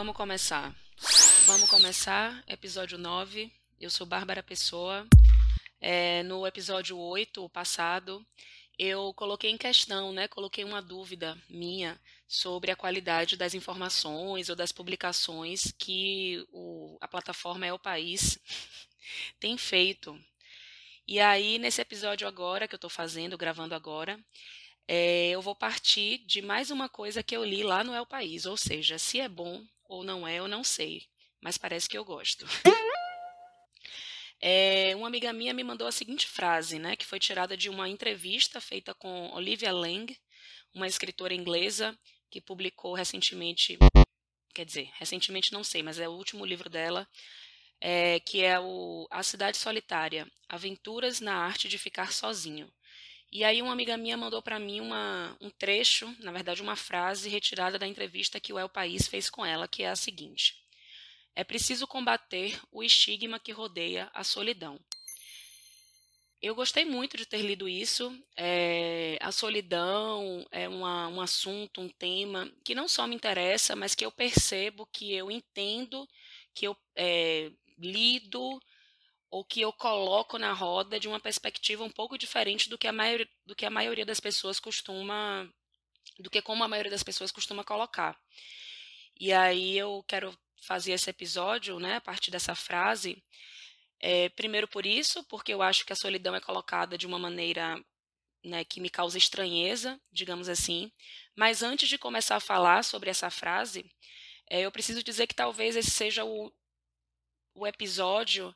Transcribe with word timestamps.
Vamos 0.00 0.16
começar. 0.16 0.74
Vamos 1.44 1.68
começar, 1.68 2.42
episódio 2.48 2.96
9. 2.96 3.52
Eu 3.78 3.90
sou 3.90 4.06
Bárbara 4.06 4.42
Pessoa. 4.42 5.06
É, 5.78 6.22
no 6.22 6.46
episódio 6.46 6.96
8, 6.96 7.44
o 7.44 7.50
passado, 7.50 8.26
eu 8.78 9.12
coloquei 9.12 9.50
em 9.50 9.58
questão, 9.58 10.10
né? 10.10 10.26
Coloquei 10.26 10.64
uma 10.64 10.80
dúvida 10.80 11.36
minha 11.50 12.00
sobre 12.26 12.70
a 12.70 12.76
qualidade 12.76 13.36
das 13.36 13.52
informações 13.52 14.48
ou 14.48 14.56
das 14.56 14.72
publicações 14.72 15.70
que 15.76 16.42
o, 16.50 16.96
a 16.98 17.06
plataforma 17.06 17.66
É 17.66 17.72
o 17.74 17.78
País 17.78 18.38
tem 19.38 19.58
feito. 19.58 20.18
E 21.06 21.20
aí, 21.20 21.58
nesse 21.58 21.82
episódio 21.82 22.26
agora 22.26 22.66
que 22.66 22.74
eu 22.74 22.78
estou 22.78 22.88
fazendo, 22.88 23.36
gravando 23.36 23.74
agora, 23.74 24.18
é, 24.88 25.28
eu 25.28 25.42
vou 25.42 25.54
partir 25.54 26.24
de 26.24 26.40
mais 26.40 26.70
uma 26.70 26.88
coisa 26.88 27.22
que 27.22 27.36
eu 27.36 27.44
li 27.44 27.62
lá 27.62 27.84
no 27.84 27.94
El 27.94 28.06
País, 28.06 28.46
ou 28.46 28.56
seja, 28.56 28.98
se 28.98 29.20
é 29.20 29.28
bom 29.28 29.62
ou 29.90 30.04
não 30.04 30.26
é, 30.26 30.36
eu 30.36 30.46
não 30.46 30.62
sei, 30.62 31.02
mas 31.40 31.58
parece 31.58 31.88
que 31.88 31.98
eu 31.98 32.04
gosto. 32.04 32.46
É, 34.42 34.96
uma 34.96 35.06
amiga 35.06 35.34
minha 35.34 35.52
me 35.52 35.62
mandou 35.62 35.86
a 35.86 35.92
seguinte 35.92 36.26
frase, 36.26 36.78
né, 36.78 36.96
que 36.96 37.04
foi 37.04 37.20
tirada 37.20 37.58
de 37.58 37.68
uma 37.68 37.90
entrevista 37.90 38.58
feita 38.58 38.94
com 38.94 39.30
Olivia 39.34 39.70
Lang, 39.70 40.18
uma 40.72 40.86
escritora 40.86 41.34
inglesa 41.34 41.94
que 42.30 42.40
publicou 42.40 42.94
recentemente, 42.94 43.76
quer 44.54 44.64
dizer, 44.64 44.90
recentemente 44.94 45.52
não 45.52 45.62
sei, 45.62 45.82
mas 45.82 45.98
é 45.98 46.08
o 46.08 46.12
último 46.12 46.46
livro 46.46 46.70
dela, 46.70 47.06
é, 47.82 48.18
que 48.20 48.42
é 48.42 48.58
o 48.58 49.06
A 49.10 49.22
Cidade 49.22 49.58
Solitária, 49.58 50.26
Aventuras 50.48 51.20
na 51.20 51.34
Arte 51.34 51.68
de 51.68 51.76
Ficar 51.76 52.10
Sozinho. 52.10 52.72
E 53.32 53.44
aí 53.44 53.62
uma 53.62 53.72
amiga 53.72 53.96
minha 53.96 54.16
mandou 54.16 54.42
para 54.42 54.58
mim 54.58 54.80
uma, 54.80 55.36
um 55.40 55.50
trecho, 55.50 56.12
na 56.18 56.32
verdade 56.32 56.60
uma 56.60 56.74
frase 56.74 57.28
retirada 57.28 57.78
da 57.78 57.86
entrevista 57.86 58.40
que 58.40 58.52
o 58.52 58.58
El 58.58 58.68
País 58.68 59.06
fez 59.06 59.30
com 59.30 59.46
ela, 59.46 59.68
que 59.68 59.84
é 59.84 59.88
a 59.88 59.96
seguinte: 59.96 60.56
É 61.36 61.44
preciso 61.44 61.86
combater 61.86 62.60
o 62.72 62.82
estigma 62.82 63.38
que 63.38 63.52
rodeia 63.52 64.10
a 64.12 64.24
solidão. 64.24 64.80
Eu 66.42 66.54
gostei 66.54 66.86
muito 66.86 67.18
de 67.18 67.26
ter 67.26 67.42
lido 67.42 67.68
isso. 67.68 68.18
É, 68.34 69.18
a 69.20 69.30
solidão 69.30 70.46
é 70.50 70.66
uma, 70.68 71.06
um 71.06 71.20
assunto, 71.20 71.82
um 71.82 71.88
tema 71.88 72.50
que 72.64 72.74
não 72.74 72.88
só 72.88 73.06
me 73.06 73.14
interessa, 73.14 73.76
mas 73.76 73.94
que 73.94 74.04
eu 74.04 74.10
percebo, 74.10 74.86
que 74.86 75.12
eu 75.12 75.30
entendo, 75.30 76.08
que 76.54 76.66
eu 76.66 76.74
é, 76.96 77.52
lido, 77.78 78.58
ou 79.30 79.44
que 79.44 79.60
eu 79.60 79.72
coloco 79.72 80.38
na 80.38 80.52
roda 80.52 80.98
de 80.98 81.06
uma 81.08 81.20
perspectiva 81.20 81.84
um 81.84 81.90
pouco 81.90 82.18
diferente 82.18 82.68
do 82.68 82.76
que 82.76 82.88
a 82.88 82.92
maioria, 82.92 83.28
do 83.46 83.54
que 83.54 83.64
a 83.64 83.70
maioria 83.70 84.04
das 84.04 84.18
pessoas 84.18 84.58
costuma 84.58 85.48
do 86.18 86.28
que 86.28 86.42
como 86.42 86.64
a 86.64 86.68
maioria 86.68 86.90
das 86.90 87.02
pessoas 87.02 87.30
costuma 87.30 87.64
colocar. 87.64 88.18
E 89.18 89.32
aí 89.32 89.78
eu 89.78 90.04
quero 90.08 90.36
fazer 90.62 90.92
esse 90.92 91.08
episódio, 91.08 91.78
né, 91.78 91.96
a 91.96 92.00
partir 92.00 92.30
dessa 92.30 92.54
frase, 92.54 93.22
é, 94.00 94.28
primeiro 94.30 94.66
por 94.66 94.84
isso, 94.84 95.22
porque 95.24 95.52
eu 95.52 95.62
acho 95.62 95.84
que 95.84 95.92
a 95.92 95.96
solidão 95.96 96.34
é 96.34 96.40
colocada 96.40 96.98
de 96.98 97.06
uma 97.06 97.18
maneira 97.18 97.82
né, 98.42 98.64
que 98.64 98.80
me 98.80 98.90
causa 98.90 99.18
estranheza, 99.18 100.00
digamos 100.10 100.48
assim. 100.48 100.90
Mas 101.36 101.62
antes 101.62 101.88
de 101.88 101.98
começar 101.98 102.36
a 102.36 102.40
falar 102.40 102.82
sobre 102.82 103.10
essa 103.10 103.30
frase, 103.30 103.90
é, 104.48 104.62
eu 104.62 104.72
preciso 104.72 105.02
dizer 105.02 105.26
que 105.26 105.34
talvez 105.34 105.76
esse 105.76 105.90
seja 105.90 106.24
o, 106.24 106.52
o 107.54 107.66
episódio 107.66 108.54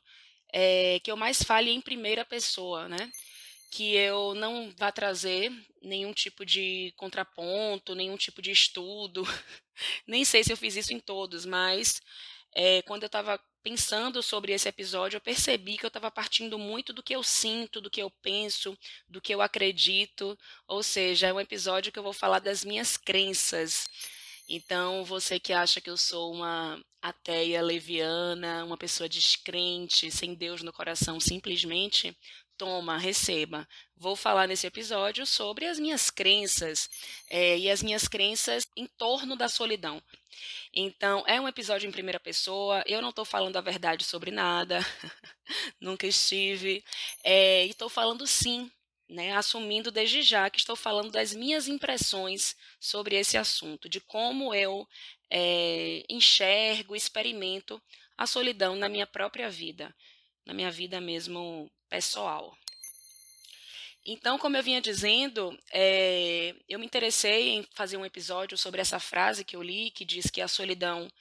é, 0.57 1.01
que 1.01 1.11
eu 1.11 1.17
mais 1.17 1.43
fale 1.43 1.69
em 1.69 1.81
primeira 1.81 2.23
pessoa, 2.23 2.87
né? 2.87 3.11
Que 3.69 3.93
eu 3.93 4.33
não 4.35 4.71
vá 4.77 4.89
trazer 4.89 5.51
nenhum 5.81 6.13
tipo 6.13 6.45
de 6.45 6.93
contraponto, 6.95 7.93
nenhum 7.93 8.15
tipo 8.15 8.41
de 8.41 8.51
estudo. 8.51 9.23
Nem 10.07 10.23
sei 10.23 10.45
se 10.45 10.53
eu 10.53 10.57
fiz 10.57 10.77
isso 10.77 10.93
em 10.93 10.99
todos, 10.99 11.45
mas 11.45 12.01
é, 12.53 12.81
quando 12.83 13.03
eu 13.03 13.07
estava 13.07 13.37
pensando 13.61 14.23
sobre 14.23 14.53
esse 14.53 14.69
episódio, 14.69 15.17
eu 15.17 15.21
percebi 15.21 15.77
que 15.77 15.85
eu 15.85 15.89
estava 15.89 16.09
partindo 16.09 16.57
muito 16.57 16.93
do 16.93 17.03
que 17.03 17.13
eu 17.13 17.21
sinto, 17.21 17.81
do 17.81 17.89
que 17.89 18.01
eu 18.01 18.09
penso, 18.21 18.77
do 19.09 19.19
que 19.19 19.35
eu 19.35 19.41
acredito. 19.41 20.39
Ou 20.69 20.81
seja, 20.81 21.27
é 21.27 21.33
um 21.33 21.39
episódio 21.41 21.91
que 21.91 21.99
eu 21.99 22.03
vou 22.03 22.13
falar 22.13 22.39
das 22.39 22.63
minhas 22.63 22.95
crenças. 22.95 23.89
Então, 24.47 25.03
você 25.03 25.37
que 25.37 25.51
acha 25.51 25.81
que 25.81 25.89
eu 25.89 25.97
sou 25.97 26.31
uma 26.31 26.81
ateia 27.09 27.61
leviana, 27.61 28.65
uma 28.65 28.77
pessoa 28.77 29.07
descrente, 29.07 30.09
sem 30.09 30.33
Deus 30.33 30.63
no 30.63 30.73
coração, 30.73 31.19
simplesmente 31.19 32.17
toma, 32.57 32.97
receba. 32.97 33.67
Vou 33.95 34.15
falar 34.15 34.47
nesse 34.47 34.65
episódio 34.65 35.25
sobre 35.25 35.65
as 35.65 35.77
minhas 35.77 36.09
crenças 36.09 36.89
é, 37.29 37.57
e 37.59 37.69
as 37.69 37.83
minhas 37.83 38.07
crenças 38.07 38.67
em 38.75 38.87
torno 38.87 39.35
da 39.35 39.47
solidão. 39.47 40.01
Então, 40.73 41.23
é 41.27 41.39
um 41.39 41.47
episódio 41.47 41.87
em 41.87 41.91
primeira 41.91 42.19
pessoa, 42.19 42.83
eu 42.87 43.01
não 43.01 43.09
estou 43.09 43.23
falando 43.23 43.57
a 43.57 43.61
verdade 43.61 44.03
sobre 44.03 44.31
nada, 44.31 44.79
nunca 45.79 46.07
estive, 46.07 46.83
é, 47.23 47.67
e 47.67 47.69
estou 47.69 47.87
falando 47.87 48.25
sim 48.25 48.71
né, 49.07 49.33
assumindo 49.33 49.91
desde 49.91 50.21
já 50.21 50.49
que 50.49 50.57
estou 50.57 50.75
falando 50.75 51.11
das 51.11 51.33
minhas 51.33 51.67
impressões 51.67 52.55
sobre 52.79 53.15
esse 53.15 53.37
assunto, 53.37 53.87
de 53.87 53.99
como 54.01 54.53
eu 54.53 54.87
é, 55.29 56.03
enxergo, 56.09 56.95
experimento 56.95 57.81
a 58.17 58.25
solidão 58.25 58.75
na 58.75 58.87
minha 58.87 59.05
própria 59.05 59.49
vida, 59.49 59.93
na 60.45 60.53
minha 60.53 60.71
vida 60.71 61.01
mesmo 61.01 61.69
pessoal. 61.89 62.57
Então, 64.05 64.37
como 64.37 64.55
eu 64.55 64.61
vinha 64.61 64.79
dizendo, 64.79 65.57
é, 65.73 66.55
eu 66.69 66.77
me 66.77 66.85
interessei 66.85 67.49
em 67.49 67.67
fazer 67.73 67.97
um 67.97 68.05
episódio 68.05 68.55
sobre 68.55 68.79
essa 68.79 68.99
frase 68.99 69.43
que 69.43 69.55
eu 69.55 69.63
li, 69.63 69.89
que 69.89 70.05
diz 70.05 70.29
que 70.29 70.41
a 70.41 70.47
solidão, 70.47 71.11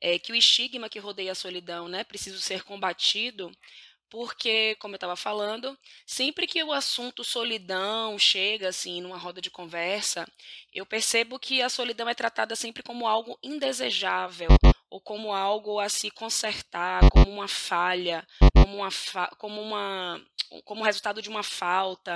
é, 0.00 0.18
que 0.18 0.32
o 0.32 0.34
estigma 0.34 0.88
que 0.88 0.98
rodeia 0.98 1.32
a 1.32 1.34
solidão, 1.34 1.88
né, 1.88 2.04
precisa 2.04 2.38
ser 2.40 2.62
combatido 2.62 3.54
porque, 4.10 4.76
como 4.76 4.94
eu 4.94 4.96
estava 4.96 5.16
falando, 5.16 5.76
sempre 6.06 6.46
que 6.46 6.62
o 6.62 6.72
assunto 6.72 7.24
solidão 7.24 8.18
chega 8.18 8.68
assim 8.68 9.00
numa 9.00 9.18
roda 9.18 9.40
de 9.40 9.50
conversa, 9.50 10.26
eu 10.72 10.86
percebo 10.86 11.38
que 11.38 11.62
a 11.62 11.68
solidão 11.68 12.08
é 12.08 12.14
tratada 12.14 12.54
sempre 12.56 12.82
como 12.82 13.06
algo 13.06 13.38
indesejável 13.42 14.48
ou 14.88 15.00
como 15.00 15.32
algo 15.34 15.80
a 15.80 15.88
se 15.88 16.10
consertar, 16.10 17.08
como 17.10 17.30
uma 17.30 17.48
falha, 17.48 18.26
como 18.54 18.76
uma 18.78 18.90
fa 18.90 19.28
como 19.38 19.60
uma 19.60 20.20
como 20.64 20.84
resultado 20.84 21.20
de 21.20 21.28
uma 21.28 21.42
falta. 21.42 22.14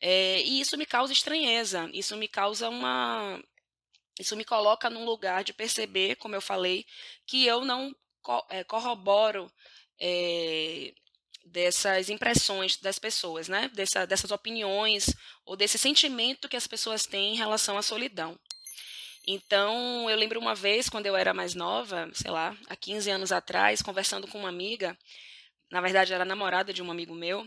É, 0.00 0.40
e 0.42 0.60
isso 0.60 0.76
me 0.78 0.86
causa 0.86 1.12
estranheza, 1.12 1.90
isso 1.92 2.16
me 2.16 2.28
causa 2.28 2.68
uma 2.68 3.42
isso 4.18 4.36
me 4.36 4.44
coloca 4.44 4.90
num 4.90 5.04
lugar 5.04 5.44
de 5.44 5.52
perceber, 5.52 6.16
como 6.16 6.34
eu 6.34 6.40
falei, 6.40 6.84
que 7.26 7.44
eu 7.46 7.64
não 7.64 7.94
é, 8.50 8.64
corroboro 8.64 9.50
é, 10.00 10.92
dessas 11.44 12.08
impressões 12.08 12.76
das 12.76 12.98
pessoas, 12.98 13.48
né? 13.48 13.70
Dessa, 13.74 14.06
dessas 14.06 14.30
opiniões 14.30 15.14
ou 15.44 15.56
desse 15.56 15.78
sentimento 15.78 16.48
que 16.48 16.56
as 16.56 16.66
pessoas 16.66 17.04
têm 17.04 17.34
em 17.34 17.36
relação 17.36 17.78
à 17.78 17.82
solidão. 17.82 18.38
Então, 19.26 20.08
eu 20.08 20.16
lembro 20.16 20.40
uma 20.40 20.54
vez, 20.54 20.88
quando 20.88 21.06
eu 21.06 21.14
era 21.14 21.34
mais 21.34 21.54
nova, 21.54 22.10
sei 22.14 22.30
lá, 22.30 22.56
há 22.66 22.74
15 22.74 23.10
anos 23.10 23.30
atrás, 23.30 23.82
conversando 23.82 24.26
com 24.26 24.38
uma 24.38 24.48
amiga, 24.48 24.96
na 25.70 25.80
verdade 25.80 26.14
era 26.14 26.24
namorada 26.24 26.72
de 26.72 26.82
um 26.82 26.90
amigo 26.90 27.14
meu, 27.14 27.46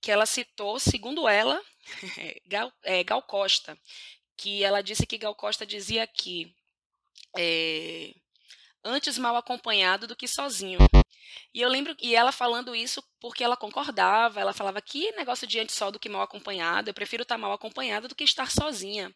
que 0.00 0.10
ela 0.10 0.26
citou, 0.26 0.78
segundo 0.78 1.26
ela, 1.28 1.58
Gal, 2.46 2.72
é, 2.82 3.02
Gal 3.02 3.22
Costa, 3.22 3.78
que 4.36 4.62
ela 4.62 4.82
disse 4.82 5.06
que 5.06 5.16
Gal 5.16 5.34
Costa 5.34 5.64
dizia 5.64 6.06
que 6.06 6.54
é, 7.38 8.12
antes 8.84 9.16
mal 9.16 9.36
acompanhado 9.36 10.06
do 10.06 10.16
que 10.16 10.28
sozinho. 10.28 10.78
E 11.54 11.60
eu 11.60 11.68
lembro, 11.68 11.96
e 12.00 12.14
ela 12.14 12.32
falando 12.32 12.74
isso 12.74 13.02
porque 13.22 13.44
ela 13.44 13.56
concordava, 13.56 14.40
ela 14.40 14.52
falava 14.52 14.82
que 14.82 15.12
negócio 15.12 15.46
de 15.46 15.60
antes 15.60 15.76
só 15.76 15.92
do 15.92 15.98
que 16.00 16.08
mal 16.08 16.22
acompanhado, 16.22 16.90
eu 16.90 16.94
prefiro 16.94 17.22
estar 17.22 17.38
mal 17.38 17.52
acompanhada 17.52 18.08
do 18.08 18.16
que 18.16 18.24
estar 18.24 18.50
sozinha. 18.50 19.14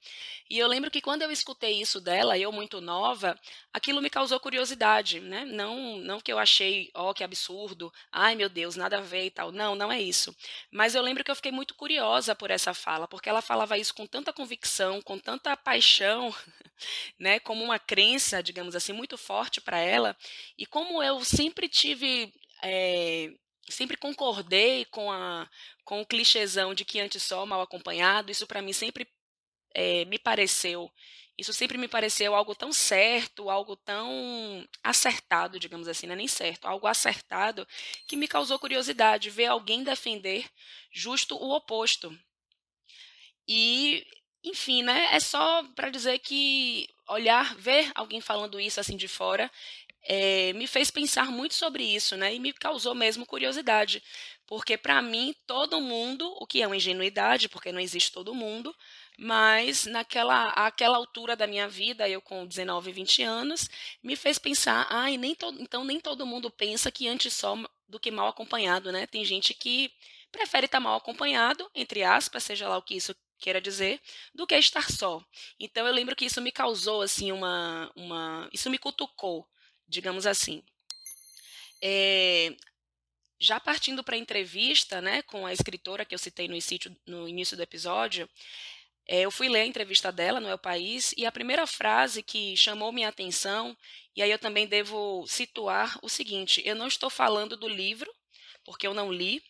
E 0.48 0.56
eu 0.56 0.68
lembro 0.68 0.92
que 0.92 1.00
quando 1.00 1.22
eu 1.22 1.30
escutei 1.32 1.80
isso 1.80 2.00
dela, 2.00 2.38
eu 2.38 2.52
muito 2.52 2.80
nova, 2.80 3.36
aquilo 3.72 4.00
me 4.00 4.08
causou 4.08 4.38
curiosidade, 4.38 5.18
né? 5.18 5.44
Não, 5.44 5.98
não 5.98 6.20
que 6.20 6.32
eu 6.32 6.38
achei, 6.38 6.88
ó, 6.94 7.10
oh, 7.10 7.14
que 7.14 7.24
absurdo, 7.24 7.92
ai 8.12 8.36
meu 8.36 8.48
Deus, 8.48 8.76
nada 8.76 8.98
a 8.98 9.00
ver 9.00 9.24
e 9.24 9.30
tal. 9.30 9.50
Não, 9.50 9.74
não 9.74 9.90
é 9.90 10.00
isso. 10.00 10.32
Mas 10.70 10.94
eu 10.94 11.02
lembro 11.02 11.24
que 11.24 11.30
eu 11.32 11.36
fiquei 11.36 11.50
muito 11.50 11.74
curiosa 11.74 12.32
por 12.32 12.52
essa 12.52 12.72
fala, 12.72 13.08
porque 13.08 13.28
ela 13.28 13.42
falava 13.42 13.76
isso 13.76 13.92
com 13.92 14.06
tanta 14.06 14.32
convicção, 14.32 15.02
com 15.02 15.18
tanta 15.18 15.56
paixão, 15.56 16.32
né, 17.18 17.40
como 17.40 17.64
uma 17.64 17.80
crença, 17.80 18.40
digamos 18.40 18.76
assim, 18.76 18.92
muito 18.92 19.18
forte 19.18 19.60
para 19.60 19.80
ela, 19.80 20.16
e 20.56 20.64
como 20.64 21.02
eu 21.02 21.24
sempre 21.24 21.68
tive 21.68 22.32
é, 22.62 23.32
sempre 23.68 23.96
concordei 23.96 24.84
com, 24.86 25.10
a, 25.10 25.48
com 25.84 26.00
o 26.00 26.06
clichêzão 26.06 26.74
de 26.74 26.84
que 26.84 27.00
antes 27.00 27.22
só 27.22 27.44
mal 27.44 27.60
acompanhado, 27.60 28.30
isso 28.30 28.46
para 28.46 28.62
mim 28.62 28.72
sempre 28.72 29.06
é, 29.74 30.04
me 30.04 30.18
pareceu, 30.18 30.90
isso 31.38 31.52
sempre 31.52 31.76
me 31.76 31.86
pareceu 31.86 32.34
algo 32.34 32.54
tão 32.54 32.72
certo, 32.72 33.50
algo 33.50 33.76
tão 33.76 34.66
acertado, 34.82 35.58
digamos 35.60 35.86
assim, 35.86 36.06
não 36.06 36.14
é 36.14 36.16
nem 36.16 36.28
certo, 36.28 36.66
algo 36.66 36.86
acertado, 36.86 37.66
que 38.06 38.16
me 38.16 38.26
causou 38.26 38.58
curiosidade 38.58 39.28
ver 39.28 39.46
alguém 39.46 39.82
defender 39.84 40.48
justo 40.90 41.36
o 41.36 41.54
oposto. 41.54 42.16
E 43.46 44.06
enfim, 44.42 44.82
né? 44.82 45.08
É 45.12 45.20
só 45.20 45.64
para 45.74 45.90
dizer 45.90 46.20
que 46.20 46.88
olhar, 47.08 47.54
ver 47.56 47.90
alguém 47.94 48.20
falando 48.20 48.60
isso 48.60 48.80
assim 48.80 48.96
de 48.96 49.08
fora, 49.08 49.50
é, 50.08 50.52
me 50.52 50.66
fez 50.66 50.90
pensar 50.90 51.30
muito 51.30 51.54
sobre 51.54 51.84
isso, 51.84 52.16
né? 52.16 52.34
E 52.34 52.38
me 52.38 52.52
causou 52.52 52.94
mesmo 52.94 53.26
curiosidade. 53.26 54.02
Porque 54.46 54.78
para 54.78 55.02
mim, 55.02 55.34
todo 55.46 55.80
mundo, 55.80 56.32
o 56.40 56.46
que 56.46 56.62
é 56.62 56.66
uma 56.66 56.76
ingenuidade, 56.76 57.48
porque 57.48 57.72
não 57.72 57.80
existe 57.80 58.12
todo 58.12 58.34
mundo, 58.34 58.74
mas 59.18 59.86
naquela 59.86 60.50
aquela 60.50 60.96
altura 60.96 61.34
da 61.34 61.46
minha 61.46 61.68
vida, 61.68 62.08
eu 62.08 62.20
com 62.22 62.46
19, 62.46 62.92
20 62.92 63.22
anos, 63.22 63.68
me 64.02 64.14
fez 64.14 64.38
pensar, 64.38 64.86
ai, 64.88 65.14
ah, 65.14 65.18
nem 65.18 65.34
todo, 65.34 65.60
então 65.60 65.84
nem 65.84 66.00
todo 66.00 66.26
mundo 66.26 66.50
pensa 66.50 66.90
que 66.92 67.08
antes 67.08 67.34
só 67.34 67.56
do 67.88 67.98
que 67.98 68.10
mal 68.10 68.28
acompanhado, 68.28 68.92
né? 68.92 69.06
Tem 69.06 69.24
gente 69.24 69.52
que 69.54 69.92
prefere 70.30 70.66
estar 70.66 70.80
mal 70.80 70.96
acompanhado, 70.96 71.68
entre 71.74 72.04
aspas, 72.04 72.44
seja 72.44 72.68
lá 72.68 72.76
o 72.78 72.82
que 72.82 72.96
isso 72.96 73.14
queira 73.38 73.60
dizer, 73.60 74.00
do 74.34 74.46
que 74.46 74.54
estar 74.56 74.90
só. 74.90 75.22
Então 75.58 75.86
eu 75.86 75.92
lembro 75.92 76.16
que 76.16 76.24
isso 76.24 76.40
me 76.40 76.52
causou 76.52 77.02
assim 77.02 77.32
uma 77.32 77.90
uma 77.96 78.48
isso 78.52 78.70
me 78.70 78.78
cutucou, 78.78 79.46
digamos 79.88 80.26
assim. 80.26 80.62
É, 81.82 82.56
já 83.38 83.60
partindo 83.60 84.02
para 84.02 84.16
a 84.16 84.18
entrevista, 84.18 85.00
né, 85.00 85.22
com 85.22 85.46
a 85.46 85.52
escritora 85.52 86.04
que 86.04 86.14
eu 86.14 86.18
citei 86.18 86.48
no 86.48 86.54
início, 86.54 86.96
no 87.06 87.28
início 87.28 87.56
do 87.56 87.62
episódio, 87.62 88.28
é, 89.08 89.20
eu 89.20 89.30
fui 89.30 89.48
ler 89.48 89.60
a 89.60 89.66
entrevista 89.66 90.10
dela 90.10 90.40
no 90.40 90.48
El 90.48 90.58
País 90.58 91.14
e 91.16 91.24
a 91.24 91.32
primeira 91.32 91.66
frase 91.66 92.22
que 92.22 92.56
chamou 92.56 92.90
minha 92.92 93.08
atenção, 93.08 93.76
e 94.16 94.22
aí 94.22 94.30
eu 94.30 94.38
também 94.38 94.66
devo 94.66 95.24
situar 95.28 95.98
o 96.02 96.08
seguinte: 96.08 96.60
eu 96.64 96.74
não 96.74 96.88
estou 96.88 97.08
falando 97.08 97.56
do 97.56 97.68
livro, 97.68 98.12
porque 98.64 98.86
eu 98.86 98.94
não 98.94 99.12
li. 99.12 99.42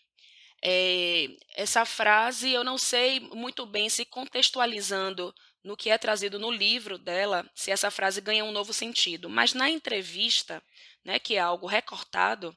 É, 0.63 1.29
essa 1.55 1.85
frase 1.85 2.51
eu 2.51 2.65
não 2.65 2.77
sei 2.79 3.21
muito 3.21 3.65
bem 3.67 3.89
se 3.89 4.05
contextualizando 4.05 5.35
no 5.67 5.77
que 5.77 5.91
é 5.91 5.99
trazido 5.99 6.39
no 6.39 6.51
livro 6.51 6.97
dela, 6.97 7.45
se 7.53 7.73
essa 7.73 7.91
frase 7.91 8.21
ganha 8.21 8.45
um 8.45 8.53
novo 8.53 8.73
sentido. 8.73 9.29
Mas 9.29 9.53
na 9.53 9.69
entrevista, 9.69 10.63
né, 11.05 11.19
que 11.19 11.35
é 11.35 11.41
algo 11.41 11.67
recortado, 11.67 12.57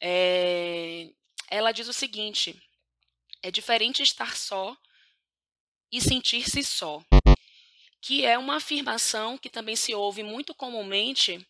é, 0.00 1.10
ela 1.50 1.72
diz 1.72 1.88
o 1.88 1.92
seguinte: 1.92 2.58
é 3.42 3.50
diferente 3.50 4.02
estar 4.02 4.34
só 4.34 4.74
e 5.92 6.00
sentir-se 6.00 6.64
só, 6.64 7.02
que 8.00 8.24
é 8.24 8.38
uma 8.38 8.56
afirmação 8.56 9.36
que 9.36 9.50
também 9.50 9.76
se 9.76 9.94
ouve 9.94 10.22
muito 10.22 10.54
comumente, 10.54 11.46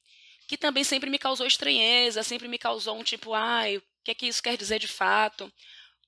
que 0.49 0.57
também 0.57 0.83
sempre 0.83 1.09
me 1.09 1.19
causou 1.19 1.47
estranheza, 1.47 2.25
sempre 2.25 2.49
me 2.49 2.59
causou 2.59 2.99
um 2.99 3.05
tipo, 3.05 3.35
ai, 3.35 3.77
o 3.77 3.83
que 4.03 4.11
é 4.11 4.15
que 4.15 4.27
isso 4.27 4.43
quer 4.43 4.57
dizer 4.57 4.81
de 4.81 4.89
fato? 4.89 5.53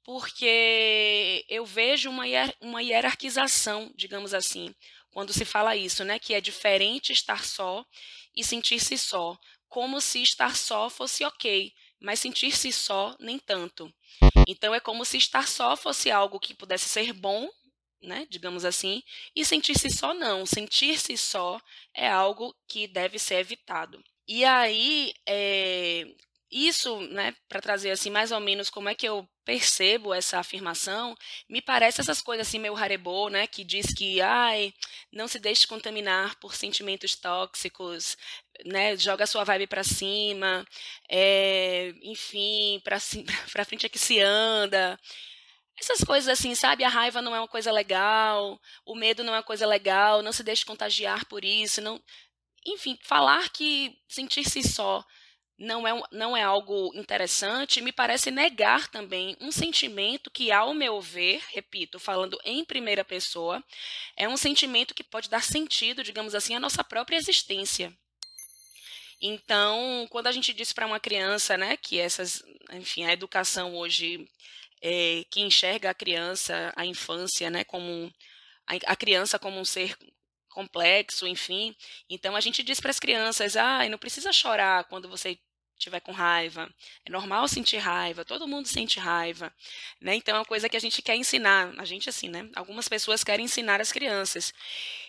Porque 0.05 1.44
eu 1.49 1.64
vejo 1.64 2.11
uma, 2.11 2.26
hier 2.26 2.55
uma 2.61 2.82
hierarquização, 2.82 3.93
digamos 3.94 4.32
assim, 4.32 4.75
quando 5.11 5.32
se 5.32 5.44
fala 5.44 5.76
isso, 5.76 6.05
né? 6.05 6.19
Que 6.19 6.35
é 6.35 6.41
diferente 6.41 7.12
estar 7.12 7.44
só 7.44 7.85
e 8.35 8.43
sentir-se 8.44 8.97
só, 8.97 9.38
como 9.69 10.00
se 10.00 10.23
estar 10.23 10.56
só 10.56 10.88
fosse 10.88 11.25
ok, 11.25 11.73
mas 12.00 12.20
sentir-se 12.20 12.73
só 12.73 13.17
nem 13.20 13.38
tanto. 13.38 13.93
Então 14.47 14.75
é 14.75 14.81
como 14.81 15.05
se 15.05 15.17
estar 15.17 15.47
só 15.47 15.76
fosse 15.76 16.11
algo 16.11 16.41
que 16.41 16.55
pudesse 16.55 16.88
ser 16.88 17.12
bom, 17.12 17.49
né, 18.03 18.26
digamos 18.31 18.64
assim, 18.64 19.03
e 19.35 19.44
sentir-se 19.44 19.91
só 19.91 20.14
não. 20.14 20.46
Sentir-se 20.46 21.17
só 21.17 21.61
é 21.94 22.08
algo 22.08 22.56
que 22.67 22.87
deve 22.88 23.19
ser 23.19 23.37
evitado. 23.37 24.03
E 24.26 24.44
aí, 24.44 25.12
é, 25.26 26.06
isso, 26.50 27.00
né, 27.08 27.35
para 27.49 27.61
trazer 27.61 27.91
assim 27.91 28.11
mais 28.11 28.32
ou 28.32 28.41
menos 28.41 28.69
como 28.70 28.88
é 28.88 28.94
que 28.94 29.06
eu 29.06 29.29
percebo 29.44 30.12
essa 30.12 30.38
afirmação, 30.38 31.14
me 31.49 31.62
parece 31.62 32.00
essas 32.00 32.20
coisas 32.20 32.47
assim 32.47 32.58
meio 32.58 32.76
harebô, 32.76 33.29
né, 33.29 33.47
que 33.47 33.64
diz 33.64 33.93
que, 33.94 34.20
ai, 34.20 34.73
não 35.12 35.29
se 35.29 35.38
deixe 35.38 35.67
contaminar 35.67 36.37
por 36.41 36.55
sentimentos 36.55 37.14
tóxicos, 37.17 38.17
né, 38.64 38.97
joga 38.97 39.26
sua 39.26 39.44
vibe 39.44 39.67
para 39.67 39.85
cima, 39.85 40.64
é, 41.08 41.93
enfim, 42.02 42.81
para 42.85 42.99
para 43.53 43.64
frente 43.64 43.87
é 43.87 43.88
que 43.88 43.99
se 43.99 44.20
anda. 44.20 44.99
Essas 45.79 46.05
coisas 46.05 46.29
assim, 46.29 46.55
sabe? 46.55 46.85
A 46.85 46.88
raiva 46.88 47.23
não 47.23 47.35
é 47.35 47.41
uma 47.41 47.49
coisa 47.49 47.73
legal, 47.73 48.61
o 48.85 48.94
medo 48.94 49.25
não 49.25 49.35
é 49.35 49.38
uma 49.38 49.43
coisa 49.43 49.67
legal, 49.67 50.23
não 50.23 50.32
se 50.32 50.43
deixe 50.43 50.64
contagiar 50.64 51.25
por 51.26 51.44
isso, 51.44 51.81
não. 51.81 52.00
Enfim, 52.67 52.99
falar 53.03 53.50
que 53.50 53.96
sentir-se 54.08 54.62
só 54.62 55.05
não 55.60 55.86
é, 55.86 56.02
não 56.10 56.34
é 56.34 56.42
algo 56.42 56.90
interessante, 56.94 57.82
me 57.82 57.92
parece 57.92 58.30
negar 58.30 58.88
também 58.88 59.36
um 59.38 59.52
sentimento 59.52 60.30
que, 60.30 60.50
ao 60.50 60.72
meu 60.72 61.02
ver, 61.02 61.42
repito, 61.52 62.00
falando 62.00 62.40
em 62.44 62.64
primeira 62.64 63.04
pessoa, 63.04 63.62
é 64.16 64.26
um 64.26 64.38
sentimento 64.38 64.94
que 64.94 65.04
pode 65.04 65.28
dar 65.28 65.42
sentido, 65.42 66.02
digamos 66.02 66.34
assim, 66.34 66.54
à 66.54 66.60
nossa 66.60 66.82
própria 66.82 67.18
existência. 67.18 67.92
Então, 69.20 70.06
quando 70.08 70.28
a 70.28 70.32
gente 70.32 70.54
diz 70.54 70.72
para 70.72 70.86
uma 70.86 70.98
criança, 70.98 71.58
né, 71.58 71.76
que 71.76 71.98
essas, 71.98 72.42
enfim, 72.72 73.04
a 73.04 73.12
educação 73.12 73.76
hoje 73.76 74.26
é, 74.80 75.24
que 75.30 75.42
enxerga 75.42 75.90
a 75.90 75.94
criança, 75.94 76.72
a 76.74 76.86
infância, 76.86 77.50
né, 77.50 77.64
como 77.64 78.10
a, 78.66 78.92
a 78.92 78.96
criança 78.96 79.38
como 79.38 79.60
um 79.60 79.64
ser 79.64 79.94
complexo, 80.48 81.26
enfim. 81.26 81.76
Então 82.08 82.34
a 82.34 82.40
gente 82.40 82.62
diz 82.62 82.80
para 82.80 82.90
as 82.90 82.98
crianças: 82.98 83.56
"Ah, 83.56 83.86
não 83.88 83.98
precisa 83.98 84.32
chorar 84.32 84.84
quando 84.84 85.08
você 85.08 85.38
estiver 85.81 86.00
com 86.00 86.12
raiva. 86.12 86.69
É 87.05 87.11
normal 87.11 87.49
sentir 87.49 87.79
raiva, 87.79 88.25
todo 88.25 88.47
mundo 88.47 88.67
sente 88.67 89.00
raiva, 89.00 89.53
né? 90.00 90.15
Então 90.15 90.37
é 90.37 90.38
uma 90.38 90.44
coisa 90.44 90.69
que 90.69 90.77
a 90.77 90.81
gente 90.81 91.03
quer 91.03 91.17
ensinar, 91.17 91.73
a 91.79 91.85
gente 91.85 92.09
assim, 92.09 92.29
né? 92.29 92.49
Algumas 92.55 92.88
pessoas 92.88 93.25
querem 93.25 93.47
ensinar 93.47 93.81
as 93.81 93.91
crianças. 93.91 94.53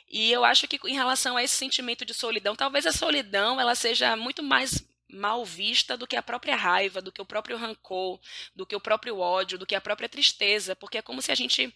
E 0.10 0.32
eu 0.32 0.44
acho 0.44 0.68
que 0.68 0.80
em 0.88 0.94
relação 0.94 1.38
a 1.38 1.44
esse 1.44 1.56
sentimento 1.56 2.06
de 2.06 2.14
solidão, 2.14 2.56
talvez 2.56 2.86
a 2.86 2.92
solidão 2.92 3.60
ela 3.60 3.76
seja 3.76 4.16
muito 4.16 4.42
mais 4.42 4.84
mal 5.12 5.44
vista 5.46 5.98
do 5.98 6.08
que 6.08 6.16
a 6.16 6.22
própria 6.22 6.56
raiva, 6.56 7.02
do 7.02 7.12
que 7.12 7.22
o 7.22 7.25
próprio 7.25 7.58
rancor, 7.58 8.19
do 8.56 8.66
que 8.66 8.75
o 8.75 8.80
próprio 8.80 9.19
ódio, 9.19 9.58
do 9.58 9.66
que 9.66 9.75
a 9.75 9.81
própria 9.81 10.10
tristeza, 10.10 10.75
porque 10.75 10.98
é 10.98 11.02
como 11.02 11.22
se 11.22 11.31
a 11.31 11.36
gente 11.36 11.74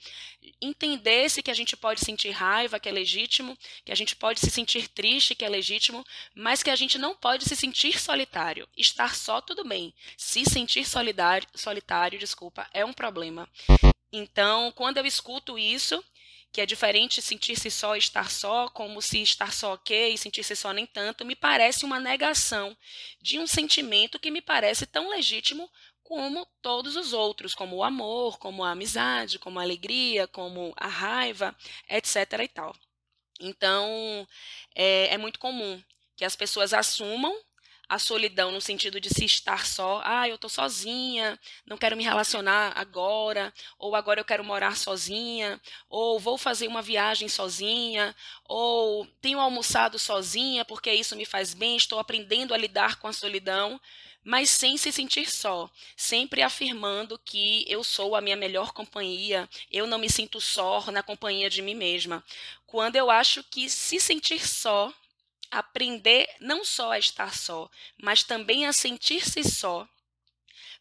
entendesse 0.62 1.44
que 1.44 1.52
a 1.52 1.54
gente 1.54 1.76
pode 1.76 2.02
sentir 2.02 2.32
raiva, 2.32 2.80
que 2.80 2.90
é 2.90 2.92
legítimo, 2.92 3.58
que 3.84 3.92
a 3.92 3.96
gente 3.96 4.16
pode 4.16 4.40
se 4.40 4.50
sentir 4.50 4.88
triste, 4.88 5.36
que 5.36 5.46
é 5.46 5.50
legítimo, 5.50 6.06
mas 6.34 6.63
que 6.63 6.70
a 6.70 6.75
gente 6.75 6.98
não 6.98 7.15
pode 7.15 7.46
se 7.46 7.56
sentir 7.56 8.00
solitário. 8.00 8.68
Estar 8.75 9.15
só 9.15 9.42
tudo 9.42 9.63
bem. 9.63 9.94
Se 10.18 10.46
sentir 10.46 10.86
solidário, 10.86 11.48
solitário, 11.54 12.20
desculpa, 12.20 12.68
é 12.74 12.86
um 12.86 12.94
problema. 12.94 13.50
Então, 14.12 14.72
quando 14.72 14.98
eu 14.98 15.06
escuto 15.06 15.60
isso, 15.60 16.01
que 16.56 16.62
é 16.62 16.66
diferente 16.66 17.22
sentir-se 17.22 17.70
só 17.70 17.98
estar 17.98 18.32
só, 18.32 18.70
como 18.70 19.02
se 19.02 19.22
estar 19.22 19.52
só 19.52 19.74
ok 19.74 20.14
e 20.14 20.18
sentir-se 20.18 20.56
só 20.56 20.72
nem 20.72 20.86
tanto, 20.86 21.26
me 21.26 21.36
parece 21.36 21.84
uma 21.84 22.00
negação 22.00 22.78
de 23.22 23.38
um 23.38 23.46
sentimento 23.46 24.18
que 24.18 24.32
me 24.32 24.42
parece 24.42 24.86
tão 24.86 25.10
legítimo 25.10 25.70
como 26.02 26.48
todos 26.62 26.96
os 26.96 27.12
outros, 27.12 27.54
como 27.54 27.76
o 27.76 27.84
amor, 27.84 28.40
como 28.40 28.64
a 28.64 28.72
amizade, 28.72 29.38
como 29.38 29.60
a 29.60 29.64
alegria, 29.64 30.30
como 30.30 30.74
a 30.78 30.88
raiva, 30.88 31.54
etc. 31.90 32.16
e 32.42 32.48
tal. 32.48 32.74
Então, 33.38 34.26
é, 34.74 35.14
é 35.14 35.18
muito 35.18 35.40
comum 35.40 35.84
que 36.16 36.24
as 36.24 36.38
pessoas 36.38 36.74
assumam 36.74 37.38
a 37.88 38.00
solidão 38.00 38.51
no 38.51 38.62
sentido 38.62 39.00
de 39.00 39.10
se 39.10 39.25
estar 39.25 39.65
só, 39.65 40.01
ah, 40.04 40.27
eu 40.27 40.36
estou 40.36 40.50
sozinha, 40.50 41.39
não 41.65 41.77
quero 41.77 41.96
me 41.96 42.04
relacionar 42.04 42.74
agora, 42.75 43.54
ou 43.77 43.96
agora 43.96 44.20
eu 44.20 44.25
quero 44.25 44.44
morar 44.44 44.75
sozinha, 44.75 45.60
ou 45.89 46.20
vou 46.20 46.38
fazer 46.38 46.68
uma 46.68 46.82
viagem 46.82 47.30
sozinha, 47.30 48.15
ou 48.46 49.06
tenho 49.22 49.39
almoçado 49.39 50.00
sozinha 50.00 50.65
porque 50.65 50.92
isso 50.92 51.15
me 51.15 51.25
faz 51.25 51.54
bem, 51.54 51.75
estou 51.75 52.00
aprendendo 52.00 52.54
a 52.54 52.58
lidar 52.58 52.98
com 52.98 53.08
a 53.08 53.13
solidão, 53.13 53.80
mas 54.24 54.50
sem 54.50 54.75
se 54.75 54.92
sentir 54.92 55.30
só, 55.30 55.70
sempre 55.96 56.42
afirmando 56.42 57.20
que 57.24 57.63
eu 57.68 57.84
sou 57.84 58.15
a 58.15 58.22
minha 58.22 58.36
melhor 58.36 58.72
companhia, 58.72 59.48
eu 59.72 59.86
não 59.86 60.00
me 60.00 60.10
sinto 60.10 60.42
só 60.42 60.84
na 60.92 61.04
companhia 61.04 61.48
de 61.48 61.62
mim 61.62 61.75
mesma. 61.75 62.24
Quando 62.65 62.96
eu 62.96 63.12
acho 63.12 63.44
que 63.44 63.70
se 63.70 64.00
sentir 64.00 64.46
só 64.46 64.92
aprender 65.52 66.28
não 66.40 66.64
só 66.64 66.92
a 66.92 67.00
estar 67.00 67.36
só, 67.36 67.70
mas 68.02 68.24
também 68.24 68.66
a 68.66 68.74
sentir-se 68.74 69.44
só, 69.44 69.88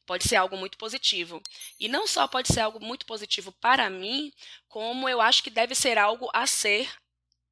pode 0.06 0.28
ser 0.28 0.37
algo 0.37 0.56
muito 0.56 0.78
positivo. 0.78 1.42
E 1.78 1.88
não 1.88 2.06
só 2.06 2.26
pode 2.28 2.52
ser 2.52 2.61
algo 2.61 2.80
muito 2.80 3.06
positivo 3.06 3.52
para 3.52 3.90
mim, 3.90 4.33
como 4.68 5.09
eu 5.09 5.21
acho 5.21 5.42
que 5.42 5.50
deve 5.50 5.75
ser 5.75 5.99
algo 5.99 6.28
a 6.33 6.47
ser. 6.47 6.88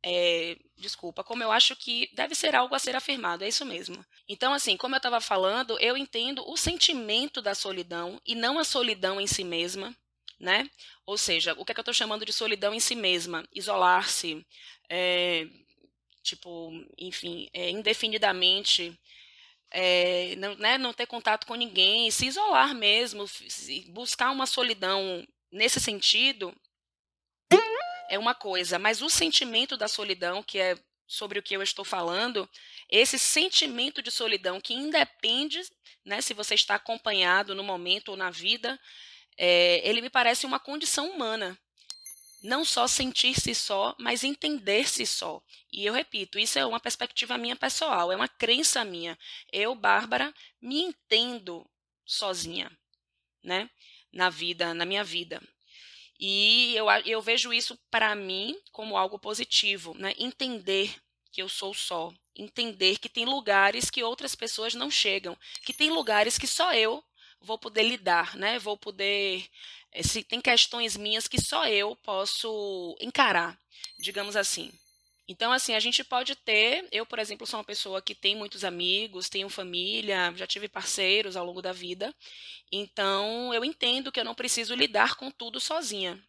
É, 0.04 0.57
desculpa, 0.76 1.23
como 1.23 1.45
eu 1.45 1.52
acho 1.52 1.76
que 1.76 2.11
deve 2.12 2.35
ser 2.35 2.57
algo 2.57 2.75
a 2.75 2.78
ser 2.78 2.97
afirmado, 2.97 3.45
é 3.45 3.49
isso 3.49 3.64
mesmo. 3.64 4.04
Então, 4.28 4.52
assim, 4.52 4.76
como 4.76 4.97
eu 4.97 4.99
estava 4.99 5.21
falando, 5.21 5.78
eu 5.78 5.97
entendo 5.97 6.45
o 6.50 6.57
sentimento 6.57 7.40
da 7.40 7.54
solidão 7.54 8.21
e 8.26 8.35
não 8.35 8.59
a 8.59 8.64
solidão 8.64 9.21
em 9.21 9.28
si 9.28 9.45
mesma, 9.45 9.97
né? 10.40 10.69
Ou 11.07 11.16
seja, 11.16 11.54
o 11.57 11.64
que, 11.64 11.71
é 11.71 11.75
que 11.75 11.78
eu 11.78 11.83
estou 11.83 11.95
chamando 11.95 12.26
de 12.26 12.33
solidão 12.33 12.75
em 12.75 12.81
si 12.81 12.97
mesma? 12.97 13.47
Isolar-se, 13.54 14.45
é, 14.88 15.47
tipo, 16.23 16.71
enfim, 16.99 17.49
é, 17.52 17.71
indefinidamente, 17.71 18.99
é, 19.71 20.37
não, 20.37 20.55
né, 20.57 20.79
não 20.79 20.93
ter 20.93 21.07
contato 21.07 21.47
com 21.47 21.55
ninguém, 21.55 22.11
se 22.11 22.26
isolar 22.26 22.75
mesmo, 22.75 23.25
buscar 23.88 24.31
uma 24.31 24.47
solidão 24.47 25.26
nesse 25.50 25.81
sentido, 25.81 26.55
é 28.09 28.19
uma 28.19 28.35
coisa, 28.35 28.79
mas 28.79 29.00
o 29.00 29.09
sentimento 29.09 29.76
da 29.76 29.88
solidão, 29.88 30.43
que 30.43 30.59
é 30.59 30.76
sobre 31.07 31.38
o 31.38 31.43
que 31.43 31.55
eu 31.55 31.62
estou 31.62 31.85
falando, 31.85 32.49
esse 32.88 33.19
sentimento 33.19 34.02
de 34.02 34.11
solidão 34.11 34.61
que 34.61 34.75
independe, 34.75 35.61
né, 36.05 36.21
se 36.21 36.35
você 36.35 36.55
está 36.55 36.75
acompanhado 36.75 37.55
no 37.55 37.62
momento 37.62 38.11
ou 38.11 38.17
na 38.17 38.31
vida, 38.31 38.79
é, 39.37 39.81
ele 39.88 40.00
me 40.00 40.11
parece 40.11 40.47
uma 40.47 40.61
condição 40.61 41.11
humana. 41.11 41.59
Não 42.42 42.64
só 42.64 42.88
sentir-se 42.88 43.54
só, 43.54 43.94
mas 43.99 44.25
entender-se 44.25 45.06
só. 45.06 45.40
E 45.72 45.87
eu 45.87 45.92
repito, 45.92 46.38
isso 46.38 46.58
é 46.58 46.66
uma 46.66 46.80
perspectiva 46.80 47.38
minha 47.38 47.54
pessoal, 47.54 48.11
é 48.11 48.16
uma 48.16 48.28
crença 48.28 48.84
minha. 48.84 49.16
Eu, 49.52 49.75
Bárbara, 49.75 50.34
me 50.61 50.80
entendo 50.80 51.64
sozinha, 52.04 52.70
né? 53.42 53.70
Na 54.12 54.28
vida, 54.28 54.75
na 54.75 54.84
minha 54.84 55.04
vida. 55.04 55.40
E 56.18 56.75
eu, 56.76 56.87
eu 57.04 57.22
vejo 57.22 57.52
isso 57.52 57.78
para 57.90 58.14
mim 58.14 58.56
como 58.70 58.96
algo 58.96 59.18
positivo, 59.18 59.94
né? 59.96 60.14
Entender 60.18 60.94
que 61.30 61.42
eu 61.42 61.49
sou 61.49 61.72
só, 61.72 62.12
entender 62.37 62.99
que 62.99 63.08
tem 63.08 63.25
lugares 63.25 63.90
que 63.90 64.02
outras 64.02 64.34
pessoas 64.34 64.75
não 64.75 64.90
chegam, 64.90 65.37
que 65.64 65.72
tem 65.72 65.90
lugares 65.90 66.38
que 66.38 66.46
só 66.46 66.75
eu 66.75 67.02
vou 67.40 67.58
poder 67.58 67.82
lidar, 67.82 68.37
né? 68.37 68.58
Vou 68.58 68.76
poder 68.76 69.46
se 70.00 70.22
tem 70.22 70.40
questões 70.40 70.96
minhas 70.96 71.28
que 71.28 71.40
só 71.40 71.66
eu 71.66 71.96
posso 71.96 72.96
encarar, 73.00 73.58
digamos 73.99 74.37
assim. 74.37 74.70
Então, 75.28 75.52
assim, 75.52 75.75
a 75.75 75.80
gente 75.80 76.02
pode 76.02 76.34
ter. 76.34 76.87
Eu, 76.90 77.06
por 77.06 77.18
exemplo, 77.18 77.46
sou 77.46 77.58
uma 77.58 77.64
pessoa 77.64 78.02
que 78.02 78.14
tem 78.14 78.34
muitos 78.34 78.64
amigos, 78.64 79.28
tenho 79.28 79.49
família, 79.49 80.32
já 80.37 80.46
tive 80.46 80.68
parceiros 80.68 81.37
ao 81.37 81.44
longo 81.46 81.62
da 81.62 81.72
vida. 81.72 82.14
Então, 82.70 83.52
eu 83.54 83.64
entendo 83.64 84.11
que 84.11 84.20
eu 84.20 84.25
não 84.25 84.34
preciso 84.34 84.75
lidar 84.75 85.14
com 85.14 85.30
tudo 85.30 85.61
sozinha 85.61 86.22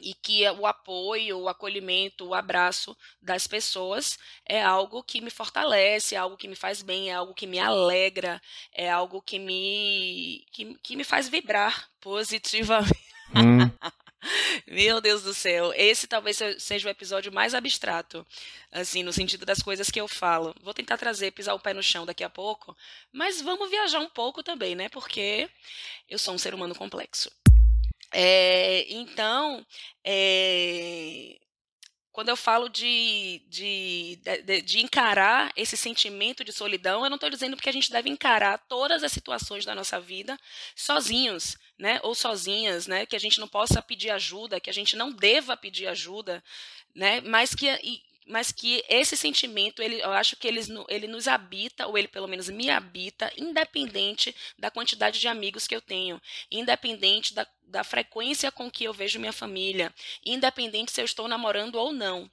e 0.00 0.14
que 0.14 0.48
o 0.50 0.66
apoio, 0.66 1.38
o 1.38 1.48
acolhimento, 1.48 2.26
o 2.26 2.34
abraço 2.34 2.96
das 3.20 3.46
pessoas 3.46 4.18
é 4.46 4.62
algo 4.62 5.02
que 5.02 5.20
me 5.20 5.30
fortalece, 5.30 6.14
é 6.14 6.18
algo 6.18 6.36
que 6.36 6.48
me 6.48 6.56
faz 6.56 6.82
bem, 6.82 7.10
é 7.10 7.14
algo 7.14 7.34
que 7.34 7.46
me 7.46 7.58
alegra, 7.58 8.40
é 8.72 8.90
algo 8.90 9.22
que 9.22 9.38
me 9.38 10.44
que, 10.52 10.74
que 10.82 10.96
me 10.96 11.04
faz 11.04 11.28
vibrar 11.28 11.88
positivamente. 12.00 13.04
Hum. 13.34 13.70
Meu 14.66 15.00
Deus 15.00 15.22
do 15.22 15.34
céu, 15.34 15.72
esse 15.74 16.06
talvez 16.06 16.38
seja 16.58 16.88
o 16.88 16.90
episódio 16.90 17.32
mais 17.32 17.54
abstrato, 17.54 18.26
assim, 18.72 19.02
no 19.02 19.12
sentido 19.12 19.44
das 19.44 19.58
coisas 19.58 19.90
que 19.90 20.00
eu 20.00 20.08
falo. 20.08 20.54
Vou 20.62 20.72
tentar 20.72 20.96
trazer, 20.96 21.30
pisar 21.32 21.54
o 21.54 21.60
pé 21.60 21.74
no 21.74 21.82
chão 21.82 22.06
daqui 22.06 22.24
a 22.24 22.30
pouco, 22.30 22.74
mas 23.12 23.42
vamos 23.42 23.68
viajar 23.68 24.00
um 24.00 24.08
pouco 24.08 24.42
também, 24.42 24.74
né? 24.74 24.88
Porque 24.88 25.48
eu 26.08 26.18
sou 26.18 26.34
um 26.34 26.38
ser 26.38 26.54
humano 26.54 26.74
complexo. 26.74 27.30
É, 28.16 28.86
então, 28.92 29.66
é, 30.04 31.36
quando 32.12 32.28
eu 32.28 32.36
falo 32.36 32.68
de, 32.68 33.42
de, 33.48 34.20
de, 34.44 34.62
de, 34.62 34.78
encarar 34.78 35.52
esse 35.56 35.76
sentimento 35.76 36.44
de 36.44 36.52
solidão, 36.52 37.02
eu 37.02 37.10
não 37.10 37.16
estou 37.16 37.28
dizendo 37.28 37.56
que 37.56 37.68
a 37.68 37.72
gente 37.72 37.90
deve 37.90 38.08
encarar 38.08 38.56
todas 38.68 39.02
as 39.02 39.10
situações 39.10 39.64
da 39.64 39.74
nossa 39.74 39.98
vida 39.98 40.38
sozinhos, 40.76 41.56
né? 41.76 41.98
Ou 42.04 42.14
sozinhas, 42.14 42.86
né? 42.86 43.04
Que 43.04 43.16
a 43.16 43.18
gente 43.18 43.40
não 43.40 43.48
possa 43.48 43.82
pedir 43.82 44.10
ajuda, 44.10 44.60
que 44.60 44.70
a 44.70 44.72
gente 44.72 44.94
não 44.94 45.10
deva 45.10 45.56
pedir 45.56 45.88
ajuda, 45.88 46.40
né? 46.94 47.20
Mas 47.20 47.52
que 47.52 47.66
mas 48.26 48.50
que 48.50 48.84
esse 48.88 49.16
sentimento, 49.16 49.82
ele, 49.82 50.00
eu 50.00 50.12
acho 50.12 50.36
que 50.36 50.48
ele, 50.48 50.60
ele 50.88 51.06
nos 51.06 51.28
habita, 51.28 51.86
ou 51.86 51.98
ele 51.98 52.08
pelo 52.08 52.26
menos 52.26 52.48
me 52.48 52.70
habita, 52.70 53.32
independente 53.36 54.34
da 54.58 54.70
quantidade 54.70 55.20
de 55.20 55.28
amigos 55.28 55.66
que 55.66 55.74
eu 55.74 55.80
tenho, 55.80 56.20
independente 56.50 57.34
da, 57.34 57.46
da 57.62 57.84
frequência 57.84 58.50
com 58.50 58.70
que 58.70 58.84
eu 58.84 58.92
vejo 58.92 59.20
minha 59.20 59.32
família, 59.32 59.92
independente 60.24 60.92
se 60.92 61.00
eu 61.00 61.04
estou 61.04 61.28
namorando 61.28 61.76
ou 61.76 61.92
não. 61.92 62.30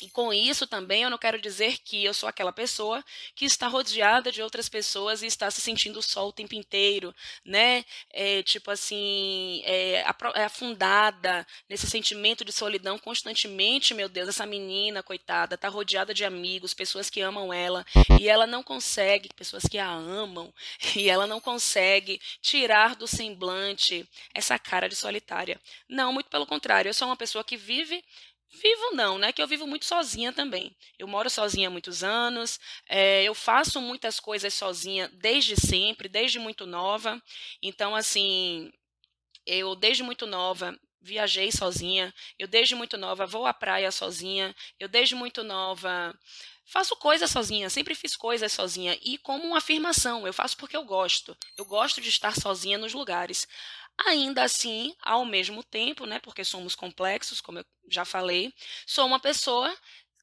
E 0.00 0.08
com 0.10 0.32
isso 0.32 0.64
também 0.64 1.02
eu 1.02 1.10
não 1.10 1.18
quero 1.18 1.40
dizer 1.40 1.78
que 1.78 2.04
eu 2.04 2.14
sou 2.14 2.28
aquela 2.28 2.52
pessoa 2.52 3.04
que 3.34 3.44
está 3.44 3.66
rodeada 3.66 4.30
de 4.30 4.40
outras 4.40 4.68
pessoas 4.68 5.22
e 5.22 5.26
está 5.26 5.50
se 5.50 5.60
sentindo 5.60 6.00
só 6.00 6.28
o 6.28 6.32
tempo 6.32 6.54
inteiro, 6.54 7.12
né? 7.44 7.84
É, 8.10 8.40
tipo 8.44 8.70
assim, 8.70 9.60
é, 9.64 10.04
é 10.36 10.44
afundada 10.44 11.44
nesse 11.68 11.88
sentimento 11.88 12.44
de 12.44 12.52
solidão 12.52 12.96
constantemente. 12.96 13.92
Meu 13.92 14.08
Deus, 14.08 14.28
essa 14.28 14.46
menina, 14.46 15.02
coitada, 15.02 15.56
está 15.56 15.68
rodeada 15.68 16.14
de 16.14 16.24
amigos, 16.24 16.74
pessoas 16.74 17.10
que 17.10 17.20
amam 17.20 17.52
ela, 17.52 17.84
e 18.20 18.28
ela 18.28 18.46
não 18.46 18.62
consegue, 18.62 19.28
pessoas 19.34 19.64
que 19.64 19.78
a 19.78 19.90
amam, 19.90 20.54
e 20.94 21.10
ela 21.10 21.26
não 21.26 21.40
consegue 21.40 22.20
tirar 22.40 22.94
do 22.94 23.08
semblante 23.08 24.08
essa 24.32 24.56
cara 24.60 24.88
de 24.88 24.94
solitária. 24.94 25.60
Não, 25.88 26.12
muito 26.12 26.30
pelo 26.30 26.46
contrário, 26.46 26.88
eu 26.88 26.94
sou 26.94 27.08
uma 27.08 27.16
pessoa 27.16 27.42
que 27.42 27.56
vive 27.56 28.04
Vivo 28.50 28.94
não, 28.94 29.18
né? 29.18 29.32
Que 29.32 29.42
eu 29.42 29.46
vivo 29.46 29.66
muito 29.66 29.84
sozinha 29.84 30.32
também. 30.32 30.74
Eu 30.98 31.06
moro 31.06 31.28
sozinha 31.28 31.68
há 31.68 31.70
muitos 31.70 32.02
anos, 32.02 32.58
é, 32.88 33.22
eu 33.24 33.34
faço 33.34 33.80
muitas 33.80 34.18
coisas 34.18 34.54
sozinha 34.54 35.08
desde 35.14 35.54
sempre, 35.54 36.08
desde 36.08 36.38
muito 36.38 36.66
nova. 36.66 37.22
Então, 37.62 37.94
assim, 37.94 38.72
eu 39.46 39.74
desde 39.74 40.02
muito 40.02 40.26
nova 40.26 40.78
viajei 41.00 41.52
sozinha, 41.52 42.12
eu 42.38 42.48
desde 42.48 42.74
muito 42.74 42.96
nova 42.98 43.26
vou 43.26 43.46
à 43.46 43.54
praia 43.54 43.90
sozinha, 43.90 44.54
eu 44.80 44.88
desde 44.88 45.14
muito 45.14 45.44
nova 45.44 46.14
faço 46.66 46.94
coisas 46.96 47.30
sozinha, 47.30 47.70
sempre 47.70 47.94
fiz 47.94 48.14
coisas 48.14 48.52
sozinha 48.52 48.98
e 49.02 49.16
como 49.18 49.44
uma 49.44 49.58
afirmação, 49.58 50.26
eu 50.26 50.32
faço 50.34 50.56
porque 50.56 50.76
eu 50.76 50.84
gosto. 50.84 51.36
Eu 51.56 51.64
gosto 51.64 52.00
de 52.00 52.08
estar 52.08 52.34
sozinha 52.38 52.76
nos 52.76 52.92
lugares. 52.92 53.48
Ainda 54.06 54.44
assim, 54.44 54.94
ao 55.02 55.24
mesmo 55.24 55.62
tempo, 55.62 56.06
né, 56.06 56.18
porque 56.20 56.44
somos 56.44 56.74
complexos, 56.74 57.40
como 57.40 57.58
eu 57.58 57.64
já 57.90 58.04
falei, 58.04 58.52
sou 58.86 59.06
uma 59.06 59.18
pessoa 59.18 59.74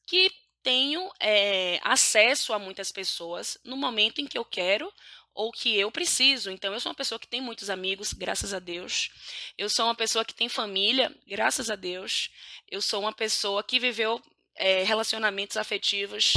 que 0.08 0.32
tenho 0.64 1.12
é, 1.20 1.80
acesso 1.84 2.54
a 2.54 2.60
muitas 2.60 2.92
pessoas 2.92 3.58
no 3.64 3.78
momento 3.78 4.20
em 4.20 4.26
que 4.26 4.38
eu 4.38 4.46
quero 4.46 4.92
ou 5.34 5.52
que 5.52 5.78
eu 5.78 5.92
preciso. 5.92 6.50
Então, 6.50 6.74
eu 6.74 6.80
sou 6.80 6.90
uma 6.90 6.96
pessoa 6.96 7.20
que 7.20 7.28
tem 7.28 7.42
muitos 7.42 7.70
amigos, 7.70 8.14
graças 8.14 8.54
a 8.54 8.60
Deus. 8.60 9.12
Eu 9.58 9.70
sou 9.70 9.86
uma 9.86 9.94
pessoa 9.96 10.24
que 10.26 10.34
tem 10.34 10.48
família, 10.50 11.14
graças 11.28 11.70
a 11.70 11.76
Deus. 11.76 12.32
Eu 12.68 12.82
sou 12.82 13.02
uma 13.02 13.14
pessoa 13.14 13.62
que 13.62 13.80
viveu 13.80 14.22
é, 14.56 14.84
relacionamentos 14.84 15.58
afetivos, 15.58 16.34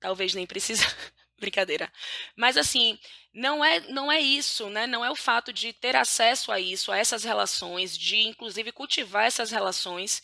talvez 0.00 0.34
nem 0.34 0.46
precisa. 0.46 0.84
Brincadeira. 1.44 1.92
Mas 2.36 2.56
assim, 2.56 2.98
não 3.32 3.64
é 3.64 3.80
não 3.90 4.10
é 4.10 4.20
isso, 4.20 4.68
né? 4.70 4.86
Não 4.86 5.04
é 5.04 5.10
o 5.10 5.16
fato 5.16 5.52
de 5.52 5.72
ter 5.72 5.96
acesso 5.96 6.50
a 6.52 6.58
isso, 6.60 6.90
a 6.92 6.98
essas 6.98 7.24
relações, 7.24 7.96
de 7.98 8.16
inclusive 8.28 8.72
cultivar 8.72 9.26
essas 9.26 9.50
relações 9.50 10.22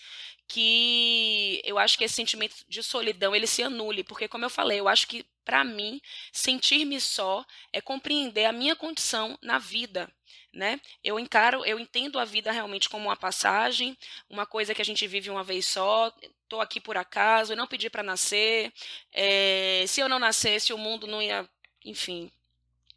que 0.49 1.61
eu 1.65 1.79
acho 1.79 1.97
que 1.97 2.05
esse 2.05 2.15
sentimento 2.15 2.57
de 2.69 2.83
solidão 2.83 3.35
ele 3.35 3.47
se 3.47 3.63
anule, 3.63 4.03
porque 4.03 4.27
como 4.29 4.45
eu 4.45 4.51
falei, 4.51 4.81
eu 4.81 4.89
acho 4.89 5.07
que 5.07 5.25
para 5.45 5.63
mim 5.65 6.01
sentir-me 6.33 7.01
só 7.01 7.45
é 7.73 7.81
compreender 7.81 8.47
a 8.47 8.53
minha 8.53 8.75
condição 8.75 9.39
na 9.43 9.59
vida, 9.59 10.11
né? 10.53 10.81
Eu 11.05 11.19
encaro, 11.21 11.65
eu 11.65 11.79
entendo 11.79 12.19
a 12.19 12.25
vida 12.25 12.51
realmente 12.51 12.89
como 12.89 13.09
uma 13.09 13.17
passagem, 13.17 13.97
uma 14.29 14.45
coisa 14.47 14.75
que 14.75 14.83
a 14.83 14.85
gente 14.85 15.07
vive 15.07 15.31
uma 15.31 15.45
vez 15.45 15.67
só. 15.67 16.13
Estou 16.51 16.61
aqui 16.61 16.81
por 16.81 16.97
acaso, 16.97 17.53
eu 17.53 17.57
não 17.57 17.69
pedi 17.69 17.89
para 17.89 18.03
nascer. 18.03 18.73
É, 19.13 19.85
se 19.87 20.01
eu 20.01 20.09
não 20.09 20.19
nascesse, 20.19 20.73
o 20.73 20.79
mundo 20.79 21.07
não 21.07 21.23
ia, 21.23 21.49
enfim, 21.85 22.29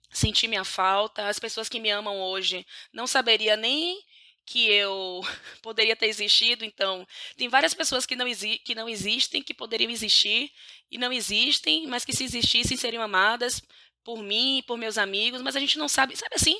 sentir 0.09 0.47
minha 0.47 0.63
falta. 0.63 1.27
As 1.27 1.37
pessoas 1.37 1.69
que 1.69 1.79
me 1.79 1.91
amam 1.91 2.19
hoje 2.19 2.65
não 2.91 3.05
saberia 3.05 3.55
nem 3.55 4.03
que 4.43 4.71
eu 4.71 5.21
poderia 5.61 5.95
ter 5.95 6.07
existido. 6.07 6.65
Então, 6.65 7.07
tem 7.37 7.47
várias 7.47 7.75
pessoas 7.75 8.07
que 8.07 8.15
não, 8.15 8.25
que 8.65 8.73
não 8.73 8.89
existem, 8.89 9.43
que 9.43 9.53
poderiam 9.53 9.91
existir 9.91 10.51
e 10.89 10.97
não 10.97 11.13
existem, 11.13 11.85
mas 11.85 12.03
que 12.03 12.11
se 12.11 12.23
existissem 12.23 12.75
seriam 12.75 13.03
amadas 13.03 13.61
por 14.03 14.23
mim, 14.23 14.63
por 14.65 14.79
meus 14.79 14.97
amigos, 14.97 15.43
mas 15.43 15.55
a 15.55 15.59
gente 15.59 15.77
não 15.77 15.87
sabe, 15.87 16.15
sabe 16.15 16.33
assim? 16.33 16.59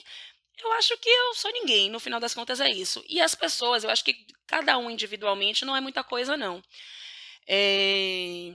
Eu 0.62 0.72
acho 0.74 0.98
que 0.98 1.10
eu 1.10 1.34
sou 1.36 1.52
ninguém, 1.52 1.90
no 1.90 2.00
final 2.00 2.20
das 2.20 2.34
contas 2.34 2.60
é 2.60 2.70
isso. 2.70 3.04
E 3.10 3.20
as 3.22 3.36
pessoas, 3.36 3.84
eu 3.84 3.90
acho 3.90 4.04
que 4.04 4.26
cada 4.48 4.78
um 4.78 4.90
individualmente 4.90 5.66
não 5.66 5.76
é 5.76 5.82
muita 5.82 6.04
coisa, 6.04 6.38
não. 6.38 6.62
É... 7.48 8.54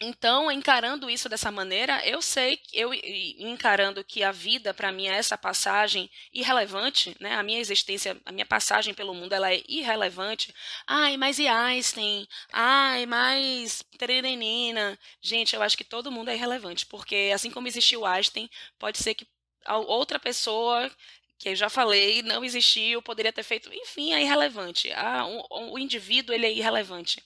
Então, 0.00 0.50
encarando 0.52 1.08
isso 1.08 1.26
dessa 1.26 1.50
maneira, 1.50 2.06
eu 2.06 2.20
sei, 2.20 2.60
eu 2.72 2.92
encarando 2.92 4.04
que 4.04 4.22
a 4.22 4.30
vida 4.30 4.74
para 4.74 4.92
mim 4.92 5.06
é 5.08 5.16
essa 5.16 5.38
passagem 5.38 6.10
irrelevante, 6.34 7.16
né? 7.18 7.34
A 7.34 7.42
minha 7.42 7.58
existência, 7.58 8.20
a 8.26 8.30
minha 8.30 8.44
passagem 8.44 8.92
pelo 8.92 9.14
mundo, 9.14 9.32
ela 9.32 9.50
é 9.52 9.62
irrelevante. 9.66 10.54
Ai, 10.86 11.16
mas 11.16 11.38
e 11.38 11.48
Einstein? 11.48 12.28
Ai, 12.52 13.06
mas 13.06 13.82
Terenina. 13.96 14.98
Gente, 15.22 15.56
eu 15.56 15.62
acho 15.62 15.76
que 15.78 15.84
todo 15.84 16.12
mundo 16.12 16.28
é 16.30 16.34
irrelevante, 16.34 16.84
porque 16.84 17.30
assim 17.34 17.50
como 17.50 17.66
existiu 17.66 18.04
Einstein, 18.04 18.50
pode 18.78 18.98
ser 18.98 19.14
que 19.14 19.26
outra 19.68 20.18
pessoa 20.18 20.90
que 21.38 21.50
eu 21.50 21.56
já 21.56 21.68
falei, 21.68 22.22
não 22.22 22.44
existiu, 22.44 23.02
poderia 23.02 23.32
ter 23.32 23.42
feito, 23.42 23.72
enfim, 23.72 24.12
é 24.12 24.22
irrelevante. 24.22 24.90
Ah, 24.92 25.26
o, 25.50 25.78
indivíduo 25.78 26.34
ele 26.34 26.46
é 26.46 26.52
irrelevante. 26.52 27.22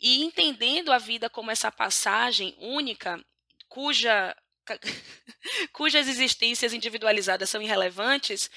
E 0.00 0.22
entendendo 0.22 0.92
a 0.92 0.98
vida 0.98 1.30
como 1.30 1.50
essa 1.50 1.70
passagem 1.70 2.56
única, 2.58 3.24
cuja, 3.68 4.36
cujas 5.72 6.08
existências 6.08 6.72
individualizadas 6.72 7.48
são 7.48 7.62
irrelevantes, 7.62 8.50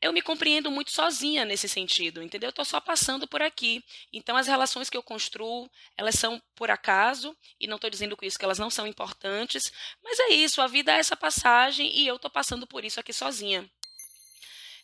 eu 0.00 0.12
me 0.12 0.22
compreendo 0.22 0.70
muito 0.70 0.90
sozinha 0.90 1.44
nesse 1.44 1.68
sentido, 1.68 2.22
entendeu? 2.22 2.48
Eu 2.48 2.50
estou 2.50 2.64
só 2.64 2.80
passando 2.80 3.26
por 3.26 3.42
aqui. 3.42 3.84
Então, 4.12 4.36
as 4.36 4.46
relações 4.46 4.88
que 4.88 4.96
eu 4.96 5.02
construo, 5.02 5.70
elas 5.96 6.14
são 6.14 6.40
por 6.54 6.70
acaso, 6.70 7.36
e 7.60 7.66
não 7.66 7.76
estou 7.76 7.90
dizendo 7.90 8.16
com 8.16 8.24
isso 8.24 8.38
que 8.38 8.44
elas 8.44 8.58
não 8.58 8.70
são 8.70 8.86
importantes, 8.86 9.72
mas 10.02 10.18
é 10.20 10.28
isso, 10.30 10.62
a 10.62 10.66
vida 10.66 10.92
é 10.92 10.98
essa 10.98 11.16
passagem 11.16 11.90
e 11.94 12.06
eu 12.06 12.16
estou 12.16 12.30
passando 12.30 12.66
por 12.66 12.84
isso 12.84 13.00
aqui 13.00 13.12
sozinha. 13.12 13.68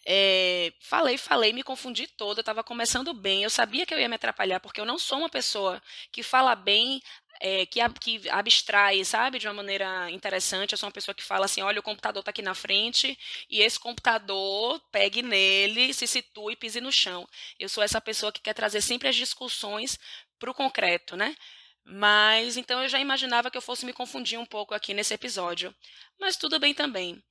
É, 0.07 0.71
falei, 0.81 1.17
falei, 1.17 1.53
me 1.53 1.63
confundi 1.63 2.07
toda, 2.07 2.41
estava 2.41 2.63
começando 2.63 3.15
bem, 3.15 3.43
eu 3.43 3.49
sabia 3.49 3.87
que 3.87 3.95
eu 3.95 3.99
ia 3.99 4.09
me 4.09 4.17
atrapalhar, 4.17 4.61
porque 4.61 4.79
eu 4.79 4.85
não 4.85 4.99
sou 4.99 5.19
uma 5.19 5.31
pessoa 5.31 5.83
que 6.13 6.23
fala 6.23 6.55
bem 6.55 7.03
é, 7.47 7.67
que, 7.67 7.79
que 8.01 8.31
abstrai, 8.31 9.05
sabe, 9.05 9.39
de 9.39 9.47
uma 9.47 9.53
maneira 9.53 10.11
interessante. 10.11 10.73
Eu 10.73 10.79
sou 10.79 10.87
uma 10.87 10.93
pessoa 10.93 11.15
que 11.15 11.23
fala 11.23 11.45
assim: 11.45 11.61
olha, 11.61 11.79
o 11.79 11.83
computador 11.83 12.21
está 12.21 12.31
aqui 12.31 12.41
na 12.41 12.55
frente 12.55 13.19
e 13.51 13.61
esse 13.61 13.79
computador 13.79 14.81
pegue 14.91 15.21
nele, 15.21 15.93
se 15.93 16.07
situe 16.07 16.55
e 16.55 16.57
pise 16.57 16.81
no 16.81 16.91
chão. 16.91 17.29
Eu 17.59 17.69
sou 17.69 17.85
essa 17.85 18.01
pessoa 18.01 18.33
que 18.33 18.41
quer 18.41 18.55
trazer 18.55 18.81
sempre 18.81 19.09
as 19.09 19.17
discussões 19.17 19.99
para 20.39 20.51
o 20.51 20.55
concreto, 20.55 21.17
né? 21.17 21.37
Mas 21.85 22.57
então 22.57 22.83
eu 22.83 22.89
já 22.89 22.99
imaginava 22.99 23.51
que 23.51 23.59
eu 23.59 23.63
fosse 23.63 23.85
me 23.85 23.93
confundir 23.93 24.39
um 24.39 24.47
pouco 24.47 24.75
aqui 24.75 24.95
nesse 24.95 25.13
episódio. 25.13 25.75
Mas 26.19 26.39
tudo 26.39 26.59
bem 26.59 26.73
também. 26.73 27.23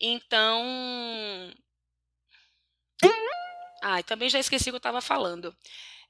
Então. 0.00 0.64
Ah, 3.82 4.00
e 4.00 4.02
também 4.02 4.30
já 4.30 4.38
esqueci 4.38 4.70
o 4.70 4.72
que 4.72 4.76
eu 4.76 4.78
estava 4.78 5.00
falando. 5.02 5.54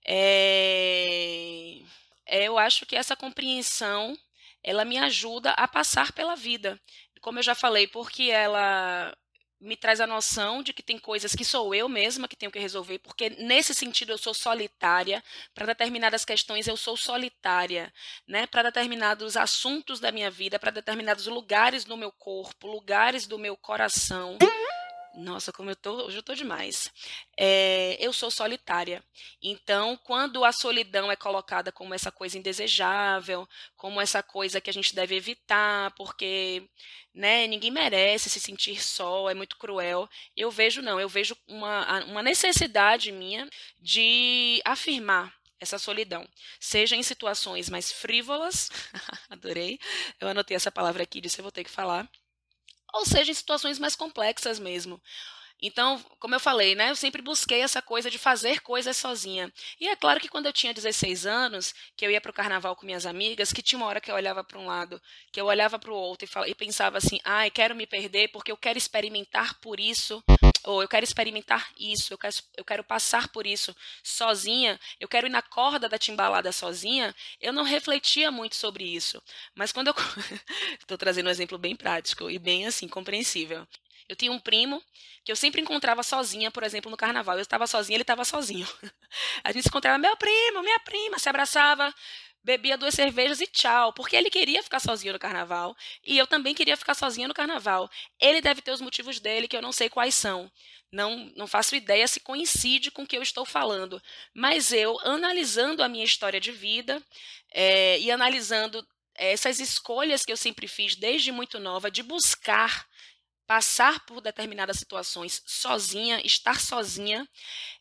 É, 0.06 1.80
eu 2.28 2.58
acho 2.58 2.86
que 2.86 2.96
essa 2.96 3.16
compreensão 3.16 4.16
ela 4.62 4.84
me 4.84 4.98
ajuda 4.98 5.52
a 5.52 5.66
passar 5.66 6.12
pela 6.12 6.34
vida. 6.34 6.80
Como 7.20 7.38
eu 7.38 7.42
já 7.42 7.54
falei, 7.54 7.86
porque 7.86 8.24
ela 8.24 9.16
me 9.60 9.76
traz 9.76 10.00
a 10.00 10.06
noção 10.06 10.62
de 10.62 10.72
que 10.72 10.82
tem 10.82 10.98
coisas 10.98 11.34
que 11.34 11.44
sou 11.44 11.74
eu 11.74 11.88
mesma 11.88 12.28
que 12.28 12.36
tenho 12.36 12.52
que 12.52 12.58
resolver, 12.58 12.98
porque 13.00 13.30
nesse 13.30 13.74
sentido 13.74 14.12
eu 14.12 14.18
sou 14.18 14.32
solitária, 14.32 15.22
para 15.52 15.66
determinadas 15.66 16.24
questões 16.24 16.68
eu 16.68 16.76
sou 16.76 16.96
solitária, 16.96 17.92
né? 18.26 18.46
Para 18.46 18.62
determinados 18.62 19.36
assuntos 19.36 19.98
da 19.98 20.12
minha 20.12 20.30
vida, 20.30 20.58
para 20.58 20.70
determinados 20.70 21.26
lugares 21.26 21.84
do 21.84 21.96
meu 21.96 22.12
corpo, 22.12 22.68
lugares 22.68 23.26
do 23.26 23.38
meu 23.38 23.56
coração. 23.56 24.38
Nossa, 25.18 25.52
como 25.52 25.68
eu 25.68 25.74
tô, 25.74 26.06
hoje 26.06 26.18
eu 26.18 26.22
tô 26.22 26.32
demais. 26.32 26.92
É, 27.36 27.96
eu 27.98 28.12
sou 28.12 28.30
solitária. 28.30 29.02
Então, 29.42 29.96
quando 29.96 30.44
a 30.44 30.52
solidão 30.52 31.10
é 31.10 31.16
colocada 31.16 31.72
como 31.72 31.92
essa 31.92 32.12
coisa 32.12 32.38
indesejável, 32.38 33.48
como 33.76 34.00
essa 34.00 34.22
coisa 34.22 34.60
que 34.60 34.70
a 34.70 34.72
gente 34.72 34.94
deve 34.94 35.16
evitar, 35.16 35.90
porque 35.96 36.62
né, 37.12 37.48
ninguém 37.48 37.70
merece 37.72 38.30
se 38.30 38.38
sentir 38.38 38.80
só, 38.80 39.28
é 39.28 39.34
muito 39.34 39.56
cruel. 39.56 40.08
Eu 40.36 40.52
vejo 40.52 40.80
não, 40.82 41.00
eu 41.00 41.08
vejo 41.08 41.36
uma, 41.48 42.04
uma 42.04 42.22
necessidade 42.22 43.10
minha 43.10 43.48
de 43.80 44.62
afirmar 44.64 45.34
essa 45.60 45.78
solidão, 45.78 46.24
seja 46.60 46.94
em 46.94 47.02
situações 47.02 47.68
mais 47.68 47.90
frívolas, 47.90 48.70
adorei, 49.28 49.80
eu 50.20 50.28
anotei 50.28 50.56
essa 50.56 50.70
palavra 50.70 51.02
aqui, 51.02 51.20
disse 51.20 51.40
eu 51.40 51.42
vou 51.42 51.50
ter 51.50 51.64
que 51.64 51.70
falar, 51.70 52.08
ou 52.98 53.06
seja, 53.06 53.30
em 53.30 53.34
situações 53.34 53.78
mais 53.78 53.94
complexas 53.94 54.58
mesmo. 54.58 55.00
Então, 55.60 56.00
como 56.20 56.36
eu 56.36 56.40
falei, 56.40 56.76
né, 56.76 56.90
eu 56.90 56.96
sempre 56.96 57.20
busquei 57.20 57.62
essa 57.62 57.82
coisa 57.82 58.08
de 58.08 58.16
fazer 58.16 58.60
coisas 58.60 58.96
sozinha. 58.96 59.52
E 59.80 59.88
é 59.88 59.96
claro 59.96 60.20
que 60.20 60.28
quando 60.28 60.46
eu 60.46 60.52
tinha 60.52 60.72
16 60.72 61.26
anos, 61.26 61.74
que 61.96 62.06
eu 62.06 62.10
ia 62.10 62.20
para 62.20 62.30
o 62.30 62.34
carnaval 62.34 62.76
com 62.76 62.86
minhas 62.86 63.04
amigas, 63.04 63.52
que 63.52 63.62
tinha 63.62 63.76
uma 63.76 63.86
hora 63.86 64.00
que 64.00 64.10
eu 64.10 64.14
olhava 64.14 64.44
para 64.44 64.58
um 64.58 64.66
lado, 64.66 65.02
que 65.32 65.40
eu 65.40 65.46
olhava 65.46 65.76
para 65.78 65.90
o 65.90 65.96
outro 65.96 66.24
e, 66.24 66.28
falava, 66.28 66.50
e 66.50 66.54
pensava 66.54 66.98
assim: 66.98 67.18
ai, 67.24 67.50
quero 67.50 67.74
me 67.74 67.86
perder 67.86 68.28
porque 68.28 68.52
eu 68.52 68.56
quero 68.56 68.78
experimentar 68.78 69.58
por 69.60 69.80
isso, 69.80 70.22
ou 70.68 70.82
eu 70.82 70.88
quero 70.88 71.02
experimentar 71.02 71.66
isso, 71.78 72.12
eu 72.12 72.18
quero, 72.18 72.34
eu 72.54 72.62
quero 72.62 72.84
passar 72.84 73.28
por 73.28 73.46
isso 73.46 73.74
sozinha, 74.02 74.78
eu 75.00 75.08
quero 75.08 75.26
ir 75.26 75.30
na 75.30 75.40
corda 75.40 75.88
da 75.88 75.96
timbalada 75.96 76.52
sozinha. 76.52 77.14
Eu 77.40 77.54
não 77.54 77.62
refletia 77.62 78.30
muito 78.30 78.54
sobre 78.54 78.84
isso. 78.84 79.22
Mas 79.54 79.72
quando 79.72 79.88
eu. 79.88 79.94
Estou 80.78 80.98
trazendo 80.98 81.28
um 81.28 81.30
exemplo 81.30 81.56
bem 81.56 81.74
prático 81.74 82.28
e 82.30 82.38
bem 82.38 82.66
assim, 82.66 82.86
compreensível. 82.86 83.66
Eu 84.06 84.14
tinha 84.14 84.30
um 84.30 84.38
primo 84.38 84.82
que 85.24 85.32
eu 85.32 85.36
sempre 85.36 85.62
encontrava 85.62 86.02
sozinha, 86.02 86.50
por 86.50 86.62
exemplo, 86.62 86.90
no 86.90 86.98
carnaval. 86.98 87.36
Eu 87.36 87.42
estava 87.42 87.66
sozinha, 87.66 87.96
ele 87.96 88.02
estava 88.02 88.24
sozinho. 88.26 88.68
A 89.44 89.52
gente 89.52 89.62
se 89.62 89.68
encontrava, 89.68 89.96
meu 89.96 90.16
primo, 90.18 90.62
minha 90.62 90.80
prima, 90.80 91.18
se 91.18 91.30
abraçava, 91.30 91.94
bebia 92.42 92.78
duas 92.78 92.94
cervejas 92.94 93.40
e 93.40 93.46
tchau, 93.46 93.92
porque 93.92 94.16
ele 94.16 94.30
queria 94.30 94.62
ficar 94.62 94.80
sozinho 94.80 95.12
no 95.12 95.18
carnaval 95.18 95.76
e 96.06 96.16
eu 96.16 96.26
também 96.26 96.54
queria 96.54 96.76
ficar 96.76 96.94
sozinha 96.94 97.28
no 97.28 97.34
carnaval. 97.34 97.90
Ele 98.20 98.40
deve 98.40 98.62
ter 98.62 98.70
os 98.70 98.80
motivos 98.80 99.20
dele 99.20 99.48
que 99.48 99.56
eu 99.56 99.62
não 99.62 99.72
sei 99.72 99.88
quais 99.88 100.14
são. 100.14 100.50
Não, 100.90 101.30
não 101.36 101.46
faço 101.46 101.76
ideia 101.76 102.08
se 102.08 102.20
coincide 102.20 102.90
com 102.90 103.02
o 103.02 103.06
que 103.06 103.16
eu 103.16 103.22
estou 103.22 103.44
falando, 103.44 104.02
mas 104.32 104.72
eu, 104.72 104.98
analisando 105.00 105.82
a 105.82 105.88
minha 105.88 106.04
história 106.04 106.40
de 106.40 106.50
vida 106.50 107.02
é, 107.52 107.98
e 107.98 108.10
analisando 108.10 108.86
essas 109.14 109.60
escolhas 109.60 110.24
que 110.24 110.32
eu 110.32 110.36
sempre 110.36 110.66
fiz 110.66 110.94
desde 110.96 111.30
muito 111.30 111.58
nova 111.58 111.90
de 111.90 112.02
buscar 112.02 112.86
passar 113.48 114.04
por 114.04 114.20
determinadas 114.20 114.76
situações 114.76 115.42
sozinha, 115.46 116.20
estar 116.22 116.60
sozinha, 116.60 117.26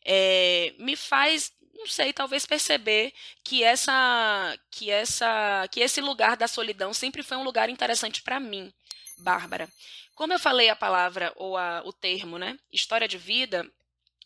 é, 0.05 0.73
me 0.79 0.95
faz 0.95 1.51
não 1.77 1.87
sei, 1.87 2.11
talvez 2.11 2.45
perceber 2.45 3.13
que 3.43 3.63
essa, 3.63 4.57
que 4.71 4.89
essa, 4.89 5.67
que 5.71 5.79
esse 5.79 6.01
lugar 6.01 6.35
da 6.35 6.47
solidão 6.47 6.93
sempre 6.93 7.23
foi 7.23 7.37
um 7.37 7.43
lugar 7.43 7.69
interessante 7.69 8.21
para 8.21 8.39
mim, 8.39 8.73
Bárbara. 9.17 9.69
Como 10.15 10.33
eu 10.33 10.39
falei 10.39 10.69
a 10.69 10.75
palavra 10.75 11.31
ou 11.35 11.55
a, 11.55 11.81
o 11.85 11.93
termo, 11.93 12.37
né, 12.39 12.57
história 12.71 13.07
de 13.07 13.17
vida, 13.17 13.65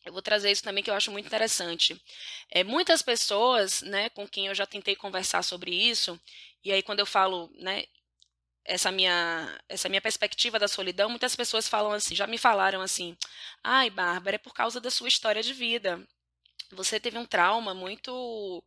eu 0.06 0.14
vou 0.14 0.22
trazer 0.22 0.52
isso 0.52 0.64
também 0.64 0.84
que 0.84 0.90
eu 0.90 0.96
acho 0.96 1.12
muito 1.12 1.28
interessante. 1.28 2.02
É, 2.50 2.64
muitas 2.64 3.02
pessoas, 3.02 3.82
né, 3.82 4.10
com 4.10 4.28
quem 4.28 4.48
eu 4.48 4.56
já 4.56 4.66
tentei 4.66 4.96
conversar 4.96 5.44
sobre 5.44 5.72
isso, 5.76 6.20
e 6.64 6.72
aí 6.72 6.82
quando 6.82 7.00
eu 7.00 7.06
falo, 7.06 7.52
né, 7.56 7.84
essa 8.64 8.92
minha 8.92 9.60
essa 9.68 9.90
minha 9.90 10.02
perspectiva 10.02 10.60
da 10.60 10.68
solidão, 10.68 11.10
muitas 11.10 11.36
pessoas 11.36 11.68
falam 11.68 11.92
assim, 11.92 12.16
já 12.16 12.28
me 12.28 12.38
falaram 12.38 12.82
assim: 12.82 13.18
"Ai, 13.64 13.90
Bárbara, 13.90 14.36
é 14.36 14.40
por 14.40 14.54
causa 14.54 14.80
da 14.80 14.92
sua 14.92 15.08
história 15.08 15.44
de 15.44 15.54
vida. 15.54 16.00
Você 16.76 17.00
teve 17.00 17.18
um 17.18 17.26
trauma 17.26 17.74
muito 17.74 18.64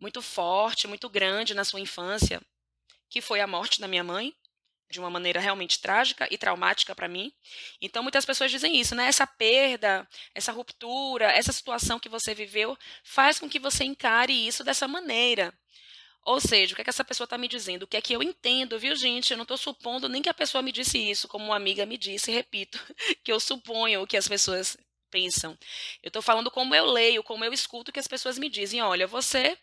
muito 0.00 0.20
forte, 0.20 0.86
muito 0.86 1.08
grande 1.08 1.54
na 1.54 1.64
sua 1.64 1.80
infância, 1.80 2.40
que 3.08 3.20
foi 3.20 3.40
a 3.40 3.46
morte 3.46 3.80
da 3.80 3.88
minha 3.88 4.04
mãe, 4.04 4.34
de 4.90 4.98
uma 5.00 5.08
maneira 5.10 5.40
realmente 5.40 5.80
trágica 5.80 6.28
e 6.30 6.36
traumática 6.36 6.94
para 6.94 7.08
mim. 7.08 7.32
Então 7.80 8.02
muitas 8.02 8.24
pessoas 8.24 8.50
dizem 8.50 8.78
isso, 8.78 8.94
né? 8.94 9.06
Essa 9.06 9.26
perda, 9.26 10.06
essa 10.34 10.52
ruptura, 10.52 11.26
essa 11.26 11.52
situação 11.52 11.98
que 11.98 12.08
você 12.08 12.34
viveu 12.34 12.76
faz 13.02 13.38
com 13.38 13.48
que 13.48 13.58
você 13.58 13.84
encare 13.84 14.32
isso 14.32 14.62
dessa 14.62 14.86
maneira. 14.86 15.52
Ou 16.24 16.40
seja, 16.40 16.72
o 16.72 16.76
que, 16.76 16.80
é 16.80 16.84
que 16.84 16.90
essa 16.90 17.04
pessoa 17.04 17.26
está 17.26 17.36
me 17.36 17.46
dizendo? 17.46 17.82
O 17.82 17.86
que 17.86 17.98
é 17.98 18.00
que 18.00 18.14
eu 18.14 18.22
entendo, 18.22 18.78
viu, 18.78 18.96
gente? 18.96 19.30
Eu 19.30 19.36
não 19.36 19.42
estou 19.42 19.58
supondo 19.58 20.08
nem 20.08 20.22
que 20.22 20.28
a 20.28 20.34
pessoa 20.34 20.62
me 20.62 20.72
disse 20.72 20.98
isso, 20.98 21.28
como 21.28 21.46
uma 21.46 21.56
amiga 21.56 21.84
me 21.84 21.98
disse, 21.98 22.32
repito, 22.32 22.80
que 23.22 23.30
eu 23.30 23.38
suponho 23.38 24.02
o 24.02 24.06
que 24.06 24.16
as 24.16 24.26
pessoas 24.26 24.76
pensam. 25.14 25.56
Eu 26.02 26.08
estou 26.08 26.20
falando 26.20 26.50
como 26.50 26.74
eu 26.74 26.86
leio, 26.86 27.22
como 27.22 27.44
eu 27.44 27.52
escuto 27.52 27.92
que 27.92 28.00
as 28.00 28.08
pessoas 28.08 28.36
me 28.36 28.48
dizem. 28.48 28.82
Olha, 28.82 29.06
você 29.06 29.56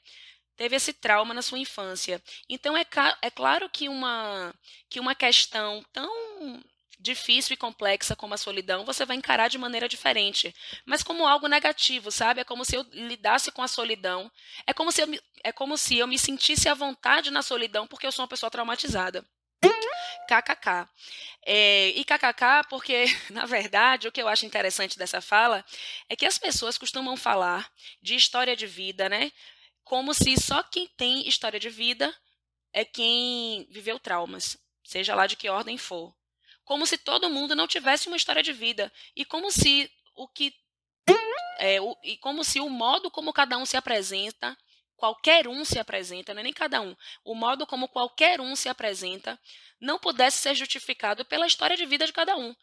teve 0.56 0.78
esse 0.78 0.94
trauma 0.94 1.34
na 1.34 1.42
sua 1.42 1.60
infância. 1.60 2.24
Então 2.48 2.78
é, 2.78 2.86
é 3.22 3.30
claro 3.30 3.70
que 3.70 3.90
uma, 3.90 4.54
que 4.90 5.00
uma 5.00 5.14
questão 5.14 5.84
tão 5.92 6.64
difícil 6.98 7.56
e 7.56 7.58
complexa 7.58 8.16
como 8.16 8.34
a 8.34 8.38
solidão, 8.38 8.86
você 8.86 9.06
vai 9.06 9.18
encarar 9.18 9.50
de 9.50 9.58
maneira 9.58 9.90
diferente, 9.90 10.54
mas 10.86 11.02
como 11.02 11.28
algo 11.28 11.48
negativo, 11.48 12.12
sabe? 12.12 12.42
É 12.42 12.44
como 12.44 12.64
se 12.64 12.76
eu 12.76 12.86
lidasse 12.94 13.52
com 13.52 13.64
a 13.64 13.68
solidão. 13.68 14.32
É 14.68 14.74
como 14.74 14.92
se 14.92 15.02
eu, 15.02 15.08
é 15.44 15.52
como 15.52 15.76
se 15.78 15.98
eu 15.98 16.08
me 16.08 16.18
sentisse 16.18 16.70
à 16.70 16.74
vontade 16.74 17.32
na 17.32 17.42
solidão 17.42 17.88
porque 17.88 18.06
eu 18.08 18.12
sou 18.12 18.24
uma 18.24 18.30
pessoa 18.30 18.52
traumatizada. 18.52 19.26
KKK. 20.28 20.89
É, 21.45 21.89
e 21.89 22.04
KKK 22.04 22.67
porque, 22.69 23.06
na 23.32 23.45
verdade, 23.45 24.08
o 24.08 24.12
que 24.12 24.21
eu 24.21 24.28
acho 24.28 24.45
interessante 24.45 24.97
dessa 24.97 25.21
fala 25.21 25.63
é 26.08 26.15
que 26.15 26.26
as 26.26 26.38
pessoas 26.38 26.78
costumam 26.78 27.17
falar 27.17 27.71
de 28.02 28.15
história 28.15 28.56
de 28.56 28.67
vida, 28.67 29.10
né? 29.10 29.32
Como 29.84 30.13
se 30.13 30.39
só 30.39 30.63
quem 30.63 30.88
tem 30.88 31.28
história 31.28 31.60
de 31.60 31.69
vida 31.69 32.15
é 32.74 32.86
quem 32.86 33.67
viveu 33.69 34.00
traumas, 34.00 34.58
seja 34.84 35.13
lá 35.15 35.28
de 35.28 35.36
que 35.36 35.50
ordem 35.50 35.78
for 35.78 36.15
como 36.71 36.86
se 36.86 36.97
todo 36.97 37.30
mundo 37.30 37.54
não 37.54 37.67
tivesse 37.67 38.08
uma 38.08 38.15
história 38.15 38.41
de 38.41 38.54
vida 38.54 38.89
e 39.13 39.26
como 39.26 39.52
se 39.52 39.91
o 40.15 40.26
que 40.26 40.56
é, 41.60 41.82
o, 41.82 41.97
e 42.02 42.15
como 42.15 42.45
se 42.45 42.62
o 42.62 42.69
modo 42.69 43.12
como 43.12 43.34
cada 43.34 43.58
um 43.58 43.65
se 43.65 43.76
apresenta, 43.76 44.58
qualquer 45.02 45.48
um 45.48 45.66
se 45.66 45.80
apresenta, 45.80 46.32
não 46.32 46.42
é 46.42 46.44
nem 46.44 46.54
cada 46.54 46.80
um, 46.80 46.96
o 47.26 47.34
modo 47.34 47.66
como 47.66 47.88
qualquer 47.88 48.40
um 48.40 48.56
se 48.56 48.70
apresenta, 48.70 49.40
não 49.80 49.98
pudesse 49.98 50.38
ser 50.38 50.54
justificado 50.54 51.26
pela 51.26 51.48
história 51.48 51.76
de 51.76 51.88
vida 51.88 52.06
de 52.06 52.14
cada 52.14 52.38
um. 52.38 52.56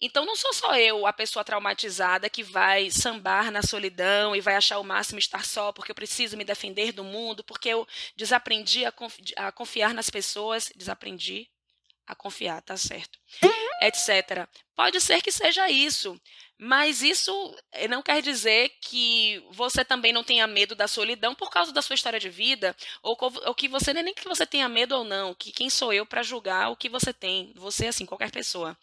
Então 0.00 0.26
não 0.26 0.34
sou 0.34 0.52
só 0.52 0.76
eu, 0.76 1.06
a 1.06 1.12
pessoa 1.12 1.44
traumatizada, 1.44 2.28
que 2.28 2.42
vai 2.42 2.90
sambar 2.90 3.52
na 3.52 3.62
solidão 3.62 4.34
e 4.34 4.40
vai 4.40 4.56
achar 4.56 4.80
o 4.80 4.84
máximo 4.84 5.20
estar 5.20 5.44
só 5.44 5.70
porque 5.70 5.92
eu 5.92 5.94
preciso 5.94 6.36
me 6.36 6.42
defender 6.42 6.90
do 6.90 7.04
mundo, 7.04 7.44
porque 7.44 7.68
eu 7.68 7.86
desaprendi 8.16 8.84
a, 8.84 8.90
confi 8.90 9.22
a 9.36 9.52
confiar 9.52 9.94
nas 9.94 10.10
pessoas, 10.10 10.72
desaprendi, 10.74 11.48
a 12.04 12.16
confiar, 12.16 12.60
tá 12.62 12.76
certo, 12.76 13.16
etc. 13.80 14.48
Pode 14.76 15.00
ser 15.00 15.22
que 15.22 15.32
seja 15.32 15.70
isso, 15.70 16.20
Mas 16.58 17.02
isso 17.02 17.32
eh, 17.72 17.86
não 17.88 18.02
quer 18.02 18.22
dizer 18.22 18.70
que 18.80 19.42
você 19.50 19.84
também 19.84 20.12
não 20.12 20.24
tenha 20.24 20.46
medo 20.46 20.74
da 20.74 20.88
solidão 20.88 21.34
por 21.34 21.50
causa 21.50 21.72
da 21.72 21.82
sua 21.82 21.94
história 21.94 22.18
de 22.18 22.30
vida, 22.30 22.74
ou, 23.02 23.16
ou 23.46 23.54
que 23.54 23.68
você 23.68 23.92
nem 23.92 24.14
que 24.14 24.26
você 24.26 24.46
tenha 24.46 24.68
medo 24.68 24.96
ou 24.96 25.04
não, 25.04 25.34
que 25.34 25.52
quem 25.52 25.68
sou 25.68 25.92
eu 25.92 26.06
para 26.06 26.22
julgar 26.22 26.70
o 26.70 26.76
que 26.76 26.88
você 26.88 27.12
tem, 27.12 27.52
você 27.56 27.88
assim, 27.88 28.06
qualquer 28.06 28.30
pessoa, 28.30 28.76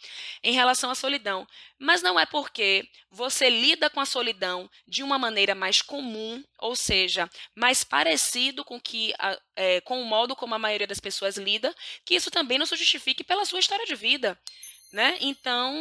em 0.43 0.53
relação 0.53 0.91
à 0.91 0.95
solidão. 0.95 1.47
Mas 1.79 2.03
não 2.03 2.19
é 2.19 2.25
porque 2.27 2.87
você 3.09 3.49
lida 3.49 3.89
com 3.89 3.99
a 3.99 4.05
solidão 4.05 4.69
de 4.87 5.01
uma 5.03 5.17
maneira 5.17 5.55
mais 5.55 5.81
comum, 5.81 6.43
ou 6.59 6.75
seja, 6.75 7.29
mais 7.55 7.83
parecido 7.83 8.63
com 8.63 8.79
que 8.79 9.13
é, 9.55 9.81
com 9.81 10.01
o 10.01 10.05
modo 10.05 10.35
como 10.35 10.55
a 10.55 10.59
maioria 10.59 10.87
das 10.87 10.99
pessoas 10.99 11.37
lida, 11.37 11.75
que 12.05 12.15
isso 12.15 12.29
também 12.31 12.59
não 12.59 12.67
se 12.67 12.75
justifique 12.75 13.23
pela 13.23 13.45
sua 13.45 13.59
história 13.59 13.85
de 13.85 13.95
vida. 13.95 14.39
Né? 14.91 15.17
Então, 15.21 15.73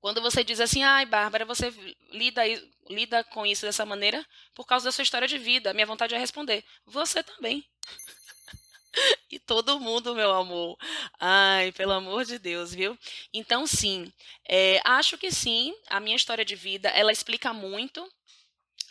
quando 0.00 0.22
você 0.22 0.42
diz 0.42 0.60
assim, 0.60 0.82
ai, 0.82 1.04
Bárbara, 1.04 1.44
você 1.44 1.70
lida, 2.10 2.42
lida 2.88 3.22
com 3.24 3.44
isso 3.44 3.66
dessa 3.66 3.84
maneira 3.84 4.24
por 4.54 4.66
causa 4.66 4.86
da 4.86 4.92
sua 4.92 5.02
história 5.02 5.28
de 5.28 5.38
vida, 5.38 5.74
minha 5.74 5.86
vontade 5.86 6.14
é 6.14 6.18
responder, 6.18 6.64
você 6.86 7.22
também. 7.22 7.64
e 9.30 9.38
todo 9.38 9.78
mundo, 9.78 10.14
meu 10.14 10.32
amor. 10.32 10.76
Ai, 11.18 11.70
pelo 11.72 11.92
amor 11.92 12.24
de 12.24 12.38
Deus, 12.38 12.74
viu? 12.74 12.98
Então, 13.32 13.66
sim, 13.66 14.10
é, 14.48 14.80
acho 14.84 15.18
que 15.18 15.30
sim, 15.30 15.74
a 15.88 16.00
minha 16.00 16.16
história 16.16 16.44
de 16.44 16.56
vida, 16.56 16.88
ela 16.88 17.12
explica 17.12 17.52
muito 17.52 18.10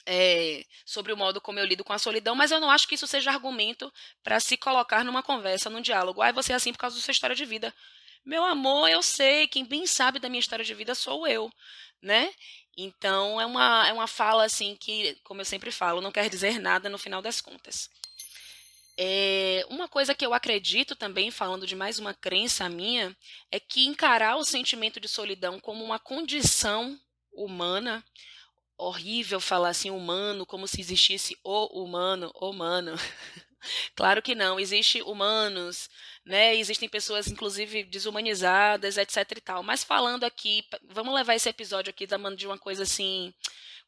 é, 0.06 0.64
sobre 0.86 1.12
o 1.14 1.18
modo 1.18 1.42
como 1.42 1.60
eu 1.60 1.66
lido 1.66 1.84
com 1.84 1.94
a 1.94 2.00
solidão, 2.00 2.36
mas 2.36 2.52
eu 2.52 2.60
não 2.60 2.72
acho 2.72 2.88
que 2.88 2.96
isso 2.96 3.08
seja 3.08 3.32
argumento 3.32 3.92
para 4.24 4.40
se 4.40 4.58
colocar 4.58 5.04
numa 5.04 5.22
conversa, 5.22 5.70
num 5.70 5.82
diálogo. 5.82 6.22
Ai, 6.22 6.34
você 6.34 6.54
é 6.54 6.56
assim 6.56 6.72
por 6.72 6.80
causa 6.80 6.96
da 6.96 7.02
sua 7.02 7.12
história 7.12 7.36
de 7.36 7.46
vida. 7.46 7.74
Meu 8.30 8.44
amor, 8.46 8.88
eu 8.88 9.02
sei, 9.02 9.48
quem 9.48 9.66
bem 9.66 9.88
sabe 9.88 10.20
da 10.20 10.30
minha 10.30 10.40
história 10.40 10.64
de 10.64 10.76
vida 10.76 10.94
sou 10.94 11.26
eu, 11.26 11.52
né? 12.00 12.32
Então 12.78 13.42
é 13.42 13.46
uma, 13.48 13.88
é 13.88 13.92
uma 13.92 14.06
fala 14.06 14.46
assim 14.46 14.76
que, 14.80 15.18
como 15.24 15.42
eu 15.42 15.46
sempre 15.46 15.72
falo, 15.72 16.00
não 16.00 16.12
quer 16.12 16.30
dizer 16.30 16.60
nada 16.60 16.90
no 16.90 17.00
final 17.00 17.24
das 17.24 17.42
contas. 17.42 17.90
É, 18.96 19.66
uma 19.68 19.88
coisa 19.88 20.14
que 20.14 20.24
eu 20.24 20.32
acredito 20.32 20.96
também, 20.96 21.32
falando 21.32 21.66
de 21.66 21.76
mais 21.76 21.98
uma 21.98 22.14
crença 22.14 22.70
minha, 22.70 23.18
é 23.52 23.60
que 23.60 23.88
encarar 23.88 24.36
o 24.36 24.46
sentimento 24.46 25.00
de 25.00 25.08
solidão 25.08 25.60
como 25.60 25.84
uma 25.84 25.98
condição 25.98 27.00
humana, 27.34 28.06
horrível 28.78 29.40
falar 29.40 29.70
assim 29.70 29.90
humano, 29.90 30.46
como 30.46 30.68
se 30.68 30.80
existisse 30.80 31.36
o 31.44 31.84
humano, 31.84 32.32
humano. 32.36 32.94
Claro 33.96 34.22
que 34.22 34.36
não, 34.36 34.60
existe 34.60 35.02
humanos, 35.02 35.90
né? 36.30 36.56
Existem 36.56 36.88
pessoas 36.88 37.28
inclusive 37.28 37.84
desumanizadas, 37.84 38.98
etc 38.98 39.18
e 39.38 39.42
tal. 39.42 39.64
Mas 39.64 39.84
falando 39.84 40.24
aqui, 40.24 40.64
vamos 40.90 41.14
levar 41.14 41.36
esse 41.36 41.50
episódio 41.50 41.90
aqui 41.90 42.08
de 42.38 42.48
uma 42.48 42.58
coisa 42.58 42.84
assim, 42.84 43.34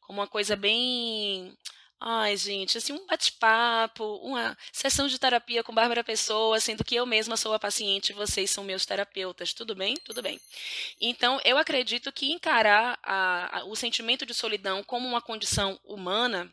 como 0.00 0.20
uma 0.20 0.26
coisa 0.26 0.56
bem 0.56 1.56
Ai, 2.04 2.36
gente, 2.36 2.76
assim, 2.78 2.92
um 2.92 3.06
bate-papo, 3.06 4.02
uma 4.24 4.58
sessão 4.72 5.06
de 5.06 5.20
terapia 5.20 5.62
com 5.62 5.72
Bárbara 5.72 6.02
Pessoa, 6.02 6.58
sendo 6.58 6.82
que 6.82 6.96
eu 6.96 7.06
mesma 7.06 7.36
sou 7.36 7.54
a 7.54 7.60
paciente 7.60 8.10
e 8.10 8.12
vocês 8.12 8.50
são 8.50 8.64
meus 8.64 8.84
terapeutas. 8.84 9.52
Tudo 9.52 9.72
bem? 9.72 9.96
Tudo 9.98 10.20
bem. 10.20 10.40
Então, 11.00 11.40
eu 11.44 11.56
acredito 11.56 12.10
que 12.10 12.32
encarar 12.32 12.98
a, 13.04 13.60
a, 13.60 13.64
o 13.66 13.76
sentimento 13.76 14.26
de 14.26 14.34
solidão 14.34 14.82
como 14.82 15.06
uma 15.06 15.22
condição 15.22 15.78
humana 15.84 16.52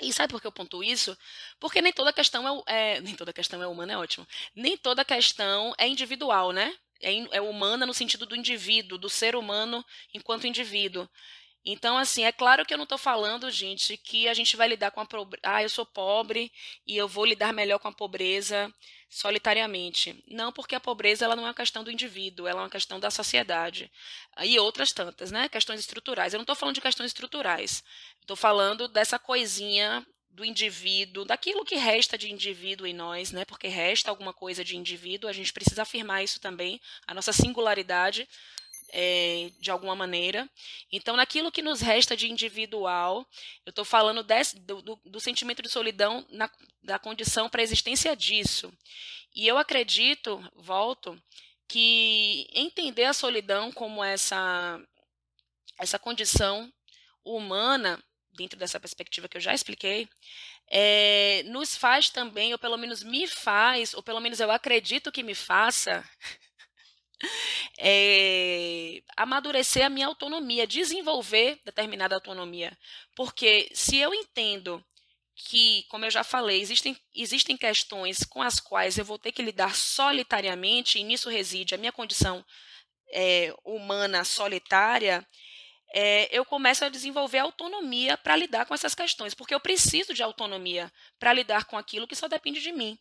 e 0.00 0.12
sabe 0.12 0.30
por 0.30 0.40
que 0.40 0.46
eu 0.46 0.52
pontuo 0.52 0.84
isso? 0.84 1.16
Porque 1.58 1.80
nem 1.80 1.92
toda 1.92 2.12
questão 2.12 2.64
é, 2.66 2.96
é, 2.96 3.00
nem 3.02 3.14
toda 3.14 3.32
questão 3.32 3.62
é 3.62 3.66
humana, 3.66 3.94
é 3.94 3.98
ótimo. 3.98 4.26
Nem 4.54 4.76
toda 4.76 5.04
questão 5.04 5.74
é 5.78 5.88
individual, 5.88 6.52
né? 6.52 6.74
É, 7.00 7.36
é 7.36 7.40
humana 7.40 7.86
no 7.86 7.94
sentido 7.94 8.26
do 8.26 8.36
indivíduo, 8.36 8.98
do 8.98 9.08
ser 9.08 9.36
humano 9.36 9.84
enquanto 10.14 10.46
indivíduo. 10.46 11.08
Então, 11.68 11.98
assim, 11.98 12.22
é 12.24 12.30
claro 12.30 12.64
que 12.64 12.72
eu 12.72 12.78
não 12.78 12.84
estou 12.84 12.96
falando, 12.96 13.50
gente, 13.50 13.96
que 13.96 14.28
a 14.28 14.34
gente 14.34 14.56
vai 14.56 14.68
lidar 14.68 14.92
com 14.92 15.00
a 15.00 15.04
pobreza. 15.04 15.42
Ah, 15.44 15.62
eu 15.64 15.68
sou 15.68 15.84
pobre 15.84 16.52
e 16.86 16.96
eu 16.96 17.08
vou 17.08 17.24
lidar 17.24 17.52
melhor 17.52 17.80
com 17.80 17.88
a 17.88 17.92
pobreza 17.92 18.72
solitariamente. 19.10 20.22
Não, 20.28 20.52
porque 20.52 20.76
a 20.76 20.80
pobreza 20.80 21.24
ela 21.24 21.34
não 21.34 21.42
é 21.44 21.48
uma 21.48 21.54
questão 21.54 21.82
do 21.82 21.90
indivíduo, 21.90 22.46
ela 22.46 22.60
é 22.60 22.64
uma 22.64 22.70
questão 22.70 23.00
da 23.00 23.10
sociedade. 23.10 23.90
E 24.42 24.56
outras 24.60 24.92
tantas, 24.92 25.32
né? 25.32 25.48
Questões 25.48 25.80
estruturais. 25.80 26.32
Eu 26.32 26.38
não 26.38 26.44
estou 26.44 26.54
falando 26.54 26.76
de 26.76 26.80
questões 26.80 27.08
estruturais. 27.08 27.82
Estou 28.26 28.36
falando 28.36 28.88
dessa 28.88 29.20
coisinha 29.20 30.04
do 30.30 30.44
indivíduo, 30.44 31.24
daquilo 31.24 31.64
que 31.64 31.76
resta 31.76 32.18
de 32.18 32.28
indivíduo 32.28 32.84
em 32.84 32.92
nós, 32.92 33.30
né? 33.30 33.44
Porque 33.44 33.68
resta 33.68 34.10
alguma 34.10 34.32
coisa 34.32 34.64
de 34.64 34.76
indivíduo, 34.76 35.30
a 35.30 35.32
gente 35.32 35.52
precisa 35.52 35.82
afirmar 35.82 36.24
isso 36.24 36.40
também, 36.40 36.80
a 37.06 37.14
nossa 37.14 37.32
singularidade 37.32 38.28
é, 38.88 39.52
de 39.60 39.70
alguma 39.70 39.94
maneira. 39.94 40.50
Então, 40.90 41.14
naquilo 41.14 41.52
que 41.52 41.62
nos 41.62 41.80
resta 41.80 42.16
de 42.16 42.28
individual, 42.28 43.24
eu 43.64 43.70
estou 43.70 43.84
falando 43.84 44.24
desse, 44.24 44.58
do, 44.58 44.82
do, 44.82 45.00
do, 45.04 45.20
sentimento 45.20 45.62
de 45.62 45.68
solidão 45.68 46.26
na, 46.28 46.50
da 46.82 46.98
condição 46.98 47.48
para 47.48 47.60
a 47.60 47.62
existência 47.62 48.16
disso. 48.16 48.72
E 49.36 49.46
eu 49.46 49.56
acredito, 49.56 50.42
volto, 50.56 51.16
que 51.68 52.48
entender 52.52 53.04
a 53.04 53.12
solidão 53.12 53.70
como 53.70 54.02
essa, 54.02 54.80
essa 55.78 55.96
condição 55.96 56.72
humana, 57.26 58.02
dentro 58.36 58.58
dessa 58.58 58.78
perspectiva 58.78 59.28
que 59.28 59.36
eu 59.36 59.40
já 59.40 59.54
expliquei, 59.54 60.08
é, 60.68 61.42
nos 61.46 61.76
faz 61.76 62.10
também, 62.10 62.52
ou 62.52 62.58
pelo 62.58 62.76
menos 62.76 63.02
me 63.02 63.26
faz, 63.26 63.94
ou 63.94 64.02
pelo 64.02 64.20
menos 64.20 64.40
eu 64.40 64.50
acredito 64.50 65.10
que 65.10 65.22
me 65.22 65.34
faça, 65.34 66.04
é, 67.78 69.02
amadurecer 69.16 69.84
a 69.84 69.90
minha 69.90 70.06
autonomia, 70.06 70.66
desenvolver 70.66 71.60
determinada 71.64 72.14
autonomia. 72.14 72.76
Porque 73.14 73.70
se 73.72 73.96
eu 73.96 74.12
entendo 74.14 74.84
que, 75.34 75.84
como 75.88 76.04
eu 76.04 76.10
já 76.10 76.24
falei, 76.24 76.60
existem, 76.60 76.96
existem 77.14 77.56
questões 77.56 78.24
com 78.24 78.42
as 78.42 78.58
quais 78.58 78.96
eu 78.96 79.04
vou 79.04 79.18
ter 79.18 79.32
que 79.32 79.42
lidar 79.42 79.74
solitariamente, 79.74 80.98
e 80.98 81.04
nisso 81.04 81.28
reside 81.28 81.74
a 81.74 81.78
minha 81.78 81.92
condição 81.92 82.44
é, 83.12 83.54
humana 83.64 84.24
solitária, 84.24 85.26
é, 85.98 86.28
eu 86.30 86.44
começo 86.44 86.84
a 86.84 86.90
desenvolver 86.90 87.38
autonomia 87.38 88.18
para 88.18 88.36
lidar 88.36 88.66
com 88.66 88.74
essas 88.74 88.94
questões, 88.94 89.32
porque 89.32 89.54
eu 89.54 89.60
preciso 89.60 90.12
de 90.12 90.22
autonomia 90.22 90.92
para 91.18 91.32
lidar 91.32 91.64
com 91.64 91.78
aquilo 91.78 92.06
que 92.06 92.14
só 92.14 92.28
depende 92.28 92.60
de 92.60 92.70
mim. 92.70 92.98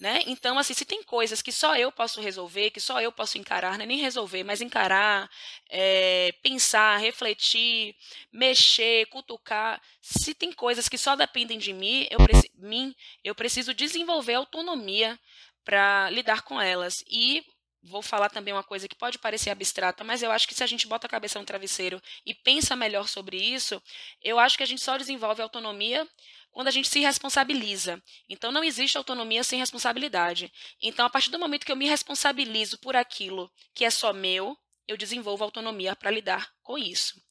Né? 0.00 0.22
Então, 0.26 0.58
assim, 0.58 0.72
se 0.72 0.86
tem 0.86 1.02
coisas 1.02 1.42
que 1.42 1.52
só 1.52 1.76
eu 1.76 1.92
posso 1.92 2.18
resolver, 2.18 2.70
que 2.70 2.80
só 2.80 2.98
eu 2.98 3.12
posso 3.12 3.36
encarar, 3.36 3.76
não 3.76 3.84
é 3.84 3.86
nem 3.86 3.98
resolver, 3.98 4.42
mas 4.42 4.62
encarar, 4.62 5.30
é, 5.68 6.32
pensar, 6.42 6.96
refletir, 6.96 7.94
mexer, 8.32 9.04
cutucar, 9.08 9.78
se 10.00 10.32
tem 10.32 10.50
coisas 10.50 10.88
que 10.88 10.96
só 10.96 11.14
dependem 11.14 11.58
de 11.58 11.74
mim, 11.74 12.08
eu, 12.10 12.18
mim, 12.54 12.94
eu 13.22 13.34
preciso 13.34 13.74
desenvolver 13.74 14.32
autonomia 14.32 15.20
para 15.62 16.08
lidar 16.08 16.40
com 16.40 16.58
elas. 16.58 17.04
E 17.06 17.44
vou 17.82 18.02
falar 18.02 18.28
também 18.28 18.52
uma 18.52 18.62
coisa 18.62 18.88
que 18.88 18.94
pode 18.94 19.18
parecer 19.18 19.50
abstrata, 19.50 20.04
mas 20.04 20.22
eu 20.22 20.30
acho 20.30 20.46
que 20.46 20.54
se 20.54 20.62
a 20.62 20.66
gente 20.66 20.86
bota 20.86 21.06
a 21.06 21.10
cabeça 21.10 21.38
no 21.38 21.46
travesseiro 21.46 22.00
e 22.24 22.34
pensa 22.34 22.76
melhor 22.76 23.08
sobre 23.08 23.36
isso, 23.36 23.82
eu 24.22 24.38
acho 24.38 24.56
que 24.56 24.62
a 24.62 24.66
gente 24.66 24.82
só 24.82 24.96
desenvolve 24.98 25.42
autonomia 25.42 26.06
quando 26.50 26.68
a 26.68 26.70
gente 26.70 26.88
se 26.88 27.00
responsabiliza. 27.00 28.02
Então, 28.28 28.52
não 28.52 28.64
existe 28.64 28.96
autonomia 28.96 29.44
sem 29.44 29.58
responsabilidade. 29.58 30.52
Então, 30.82 31.06
a 31.06 31.10
partir 31.10 31.30
do 31.30 31.38
momento 31.38 31.64
que 31.64 31.72
eu 31.72 31.76
me 31.76 31.88
responsabilizo 31.88 32.78
por 32.78 32.96
aquilo 32.96 33.50
que 33.74 33.84
é 33.84 33.90
só 33.90 34.12
meu, 34.12 34.56
eu 34.86 34.96
desenvolvo 34.96 35.44
autonomia 35.44 35.94
para 35.94 36.10
lidar 36.10 36.50
com 36.62 36.76
isso. 36.76 37.22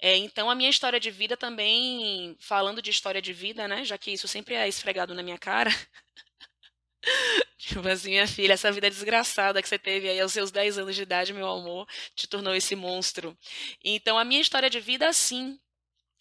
É, 0.00 0.16
então, 0.16 0.48
a 0.48 0.54
minha 0.54 0.70
história 0.70 1.00
de 1.00 1.10
vida 1.10 1.36
também, 1.36 2.36
falando 2.40 2.80
de 2.80 2.90
história 2.90 3.20
de 3.20 3.32
vida, 3.32 3.66
né, 3.66 3.84
já 3.84 3.98
que 3.98 4.12
isso 4.12 4.28
sempre 4.28 4.54
é 4.54 4.68
esfregado 4.68 5.14
na 5.14 5.22
minha 5.22 5.38
cara. 5.38 5.70
tipo 7.58 7.86
assim, 7.88 8.10
minha 8.10 8.26
filha, 8.26 8.52
essa 8.52 8.72
vida 8.72 8.90
desgraçada 8.90 9.62
que 9.62 9.68
você 9.68 9.78
teve 9.78 10.08
aí 10.08 10.20
aos 10.20 10.32
seus 10.32 10.50
10 10.50 10.78
anos 10.78 10.94
de 10.94 11.02
idade, 11.02 11.32
meu 11.32 11.48
amor, 11.48 11.86
te 12.14 12.26
tornou 12.26 12.54
esse 12.54 12.74
monstro. 12.74 13.36
Então, 13.84 14.18
a 14.18 14.24
minha 14.24 14.40
história 14.40 14.68
de 14.68 14.80
vida, 14.80 15.12
sim, 15.12 15.58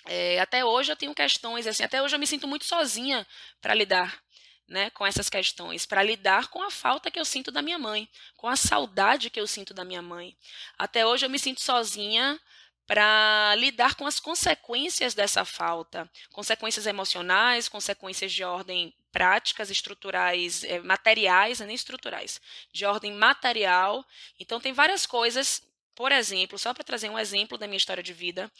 é, 0.05 0.39
até 0.39 0.63
hoje 0.63 0.91
eu 0.91 0.95
tenho 0.95 1.13
questões 1.13 1.67
assim, 1.67 1.83
até 1.83 2.01
hoje 2.01 2.15
eu 2.15 2.19
me 2.19 2.27
sinto 2.27 2.47
muito 2.47 2.65
sozinha 2.65 3.27
para 3.61 3.73
lidar 3.73 4.21
né, 4.67 4.89
com 4.91 5.05
essas 5.05 5.29
questões, 5.29 5.85
para 5.85 6.03
lidar 6.03 6.47
com 6.47 6.61
a 6.61 6.69
falta 6.69 7.09
que 7.09 7.19
eu 7.19 7.25
sinto 7.25 7.51
da 7.51 7.61
minha 7.61 7.79
mãe, 7.79 8.09
com 8.35 8.47
a 8.47 8.55
saudade 8.55 9.29
que 9.29 9.39
eu 9.39 9.47
sinto 9.47 9.73
da 9.73 9.85
minha 9.85 10.01
mãe. 10.01 10.35
Até 10.77 11.05
hoje 11.05 11.25
eu 11.25 11.29
me 11.29 11.39
sinto 11.39 11.61
sozinha 11.61 12.39
para 12.85 13.53
lidar 13.55 13.95
com 13.95 14.05
as 14.05 14.19
consequências 14.19 15.13
dessa 15.13 15.43
falta, 15.43 16.09
consequências 16.31 16.85
emocionais, 16.85 17.67
consequências 17.67 18.31
de 18.31 18.43
ordem 18.43 18.93
práticas, 19.17 19.71
estruturais, 19.71 20.63
é, 20.63 20.79
materiais, 20.79 21.59
nem 21.61 21.73
estruturais, 21.73 22.39
de 22.71 22.85
ordem 22.85 23.13
material. 23.13 24.05
Então 24.39 24.59
tem 24.59 24.73
várias 24.73 25.07
coisas, 25.07 25.59
por 25.95 26.11
exemplo, 26.11 26.59
só 26.59 26.71
para 26.71 26.83
trazer 26.83 27.09
um 27.09 27.17
exemplo 27.17 27.57
da 27.57 27.65
minha 27.65 27.77
história 27.77 28.03
de 28.03 28.13
vida, 28.13 28.51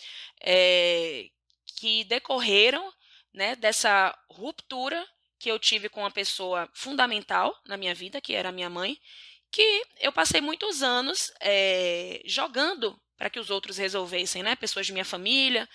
é, 0.41 1.30
que 1.76 2.04
decorreram 2.06 2.91
né, 3.32 3.56
dessa 3.56 4.17
ruptura 4.32 5.08
que 5.38 5.52
eu 5.52 5.60
tive 5.60 5.89
com 5.89 6.00
uma 6.00 6.10
pessoa 6.10 6.67
fundamental 6.74 7.56
na 7.67 7.78
minha 7.78 7.93
vida, 7.93 8.20
que 8.20 8.34
era 8.34 8.50
a 8.50 8.52
minha 8.52 8.72
mãe, 8.72 8.98
que 9.52 9.84
eu 10.00 10.12
passei 10.12 10.41
muitos 10.41 10.82
anos 10.82 11.32
é, 11.39 12.20
jogando 12.26 13.00
para 13.15 13.30
que 13.30 13.39
os 13.39 13.52
outros 13.52 13.78
resolvessem, 13.78 14.41
né? 14.41 14.56
Pessoas 14.56 14.88
de 14.88 14.93
minha 14.93 15.06
família, 15.06 15.70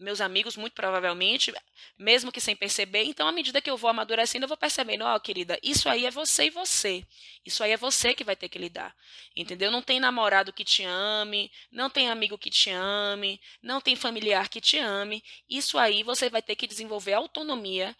meus 0.00 0.20
amigos, 0.20 0.56
muito 0.56 0.72
provavelmente, 0.72 1.52
mesmo 1.98 2.32
que 2.32 2.40
sem 2.40 2.56
perceber. 2.56 3.04
Então, 3.04 3.28
à 3.28 3.32
medida 3.32 3.60
que 3.60 3.70
eu 3.70 3.76
vou 3.76 3.90
amadurecendo, 3.90 4.44
eu 4.44 4.48
vou 4.48 4.56
percebendo, 4.56 5.04
ó, 5.04 5.14
oh, 5.14 5.20
querida, 5.20 5.58
isso 5.62 5.88
aí 5.88 6.06
é 6.06 6.10
você 6.10 6.46
e 6.46 6.50
você. 6.50 7.06
Isso 7.44 7.62
aí 7.62 7.72
é 7.72 7.76
você 7.76 8.14
que 8.14 8.24
vai 8.24 8.34
ter 8.34 8.48
que 8.48 8.58
lidar. 8.58 8.96
Entendeu? 9.36 9.70
Não 9.70 9.82
tem 9.82 10.00
namorado 10.00 10.52
que 10.52 10.64
te 10.64 10.82
ame, 10.84 11.50
não 11.70 11.90
tem 11.90 12.08
amigo 12.08 12.38
que 12.38 12.50
te 12.50 12.70
ame, 12.70 13.40
não 13.62 13.80
tem 13.80 13.94
familiar 13.94 14.48
que 14.48 14.60
te 14.60 14.78
ame. 14.78 15.22
Isso 15.48 15.78
aí 15.78 16.02
você 16.02 16.30
vai 16.30 16.42
ter 16.42 16.56
que 16.56 16.66
desenvolver 16.66 17.12
autonomia 17.12 17.94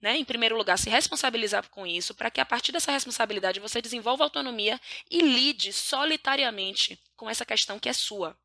né, 0.00 0.16
em 0.16 0.24
primeiro 0.24 0.56
lugar, 0.56 0.78
se 0.78 0.88
responsabilizar 0.88 1.68
com 1.70 1.84
isso, 1.84 2.14
para 2.14 2.30
que 2.30 2.40
a 2.40 2.46
partir 2.46 2.70
dessa 2.70 2.92
responsabilidade 2.92 3.58
você 3.58 3.82
desenvolva 3.82 4.22
autonomia 4.22 4.80
e 5.10 5.20
lide 5.20 5.72
solitariamente 5.72 7.00
com 7.16 7.28
essa 7.28 7.44
questão 7.44 7.80
que 7.80 7.88
é 7.88 7.92
sua 7.92 8.38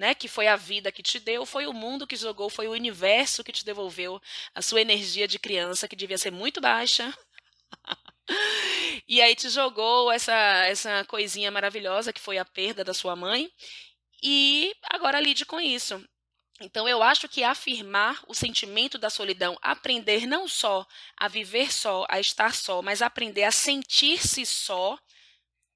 né, 0.00 0.14
que 0.14 0.28
foi 0.28 0.48
a 0.48 0.56
vida 0.56 0.90
que 0.90 1.02
te 1.02 1.20
deu, 1.20 1.44
foi 1.44 1.66
o 1.66 1.74
mundo 1.74 2.06
que 2.06 2.16
jogou, 2.16 2.48
foi 2.48 2.66
o 2.66 2.72
universo 2.72 3.44
que 3.44 3.52
te 3.52 3.66
devolveu 3.66 4.18
a 4.54 4.62
sua 4.62 4.80
energia 4.80 5.28
de 5.28 5.38
criança, 5.38 5.86
que 5.86 5.94
devia 5.94 6.16
ser 6.16 6.32
muito 6.32 6.58
baixa. 6.58 7.14
e 9.06 9.20
aí 9.20 9.36
te 9.36 9.50
jogou 9.50 10.10
essa, 10.10 10.32
essa 10.64 11.04
coisinha 11.04 11.50
maravilhosa 11.50 12.14
que 12.14 12.20
foi 12.20 12.38
a 12.38 12.46
perda 12.46 12.82
da 12.82 12.94
sua 12.94 13.14
mãe. 13.14 13.52
E 14.22 14.74
agora 14.84 15.20
lide 15.20 15.44
com 15.44 15.60
isso. 15.60 16.02
Então, 16.62 16.88
eu 16.88 17.02
acho 17.02 17.28
que 17.28 17.44
afirmar 17.44 18.22
o 18.26 18.34
sentimento 18.34 18.96
da 18.96 19.10
solidão, 19.10 19.58
aprender 19.60 20.26
não 20.26 20.48
só 20.48 20.86
a 21.14 21.28
viver 21.28 21.70
só, 21.70 22.06
a 22.08 22.18
estar 22.18 22.54
só, 22.54 22.80
mas 22.80 23.02
aprender 23.02 23.44
a 23.44 23.50
sentir-se 23.50 24.46
só, 24.46 24.98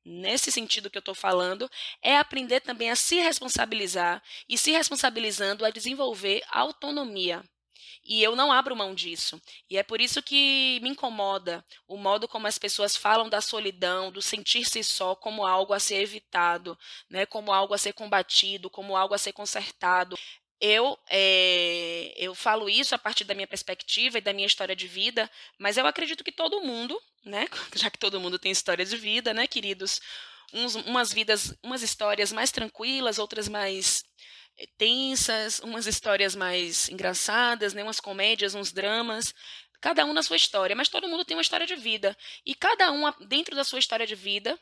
nesse 0.04 0.52
sentido 0.52 0.90
que 0.90 0.98
eu 0.98 1.00
estou 1.00 1.14
falando, 1.14 1.70
é 2.02 2.16
aprender 2.16 2.60
também 2.60 2.90
a 2.90 2.96
se 2.96 3.16
responsabilizar 3.20 4.22
e, 4.48 4.58
se 4.58 4.70
responsabilizando, 4.72 5.64
a 5.64 5.70
desenvolver 5.70 6.42
autonomia. 6.50 7.42
E 8.06 8.22
eu 8.22 8.36
não 8.36 8.52
abro 8.52 8.76
mão 8.76 8.94
disso. 8.94 9.40
E 9.70 9.78
é 9.78 9.82
por 9.82 10.00
isso 10.00 10.22
que 10.22 10.78
me 10.82 10.90
incomoda 10.90 11.64
o 11.88 11.96
modo 11.96 12.28
como 12.28 12.46
as 12.46 12.58
pessoas 12.58 12.94
falam 12.94 13.30
da 13.30 13.40
solidão, 13.40 14.12
do 14.12 14.20
sentir-se 14.20 14.84
só 14.84 15.14
como 15.14 15.46
algo 15.46 15.72
a 15.72 15.80
ser 15.80 16.02
evitado, 16.02 16.78
né, 17.08 17.24
como 17.24 17.50
algo 17.50 17.72
a 17.72 17.78
ser 17.78 17.94
combatido, 17.94 18.68
como 18.68 18.94
algo 18.94 19.14
a 19.14 19.18
ser 19.18 19.32
consertado 19.32 20.18
eu, 20.60 20.98
é, 21.10 22.14
eu 22.16 22.34
falo 22.34 22.68
isso 22.68 22.94
a 22.94 22.98
partir 22.98 23.24
da 23.24 23.34
minha 23.34 23.46
perspectiva 23.46 24.18
e 24.18 24.20
da 24.20 24.32
minha 24.32 24.46
história 24.46 24.74
de 24.74 24.86
vida, 24.86 25.30
mas 25.58 25.76
eu 25.76 25.86
acredito 25.86 26.24
que 26.24 26.32
todo 26.32 26.60
mundo, 26.60 26.98
né, 27.24 27.46
já 27.74 27.90
que 27.90 27.98
todo 27.98 28.20
mundo 28.20 28.38
tem 28.38 28.52
história 28.52 28.84
de 28.84 28.96
vida, 28.96 29.34
né, 29.34 29.46
queridos, 29.46 30.00
uns, 30.52 30.74
umas 30.74 31.12
vidas, 31.12 31.54
umas 31.62 31.82
histórias 31.82 32.32
mais 32.32 32.50
tranquilas, 32.50 33.18
outras 33.18 33.48
mais 33.48 34.04
eh, 34.58 34.66
tensas, 34.78 35.58
umas 35.60 35.86
histórias 35.86 36.34
mais 36.36 36.88
engraçadas, 36.88 37.74
né, 37.74 37.82
umas 37.82 38.00
comédias, 38.00 38.54
uns 38.54 38.72
dramas, 38.72 39.34
cada 39.80 40.04
um 40.06 40.14
na 40.14 40.22
sua 40.22 40.36
história, 40.36 40.74
mas 40.74 40.88
todo 40.88 41.08
mundo 41.08 41.24
tem 41.24 41.36
uma 41.36 41.42
história 41.42 41.66
de 41.66 41.76
vida. 41.76 42.16
E 42.46 42.54
cada 42.54 42.90
um 42.90 43.12
dentro 43.26 43.54
da 43.54 43.64
sua 43.64 43.78
história 43.78 44.06
de 44.06 44.14
vida 44.14 44.58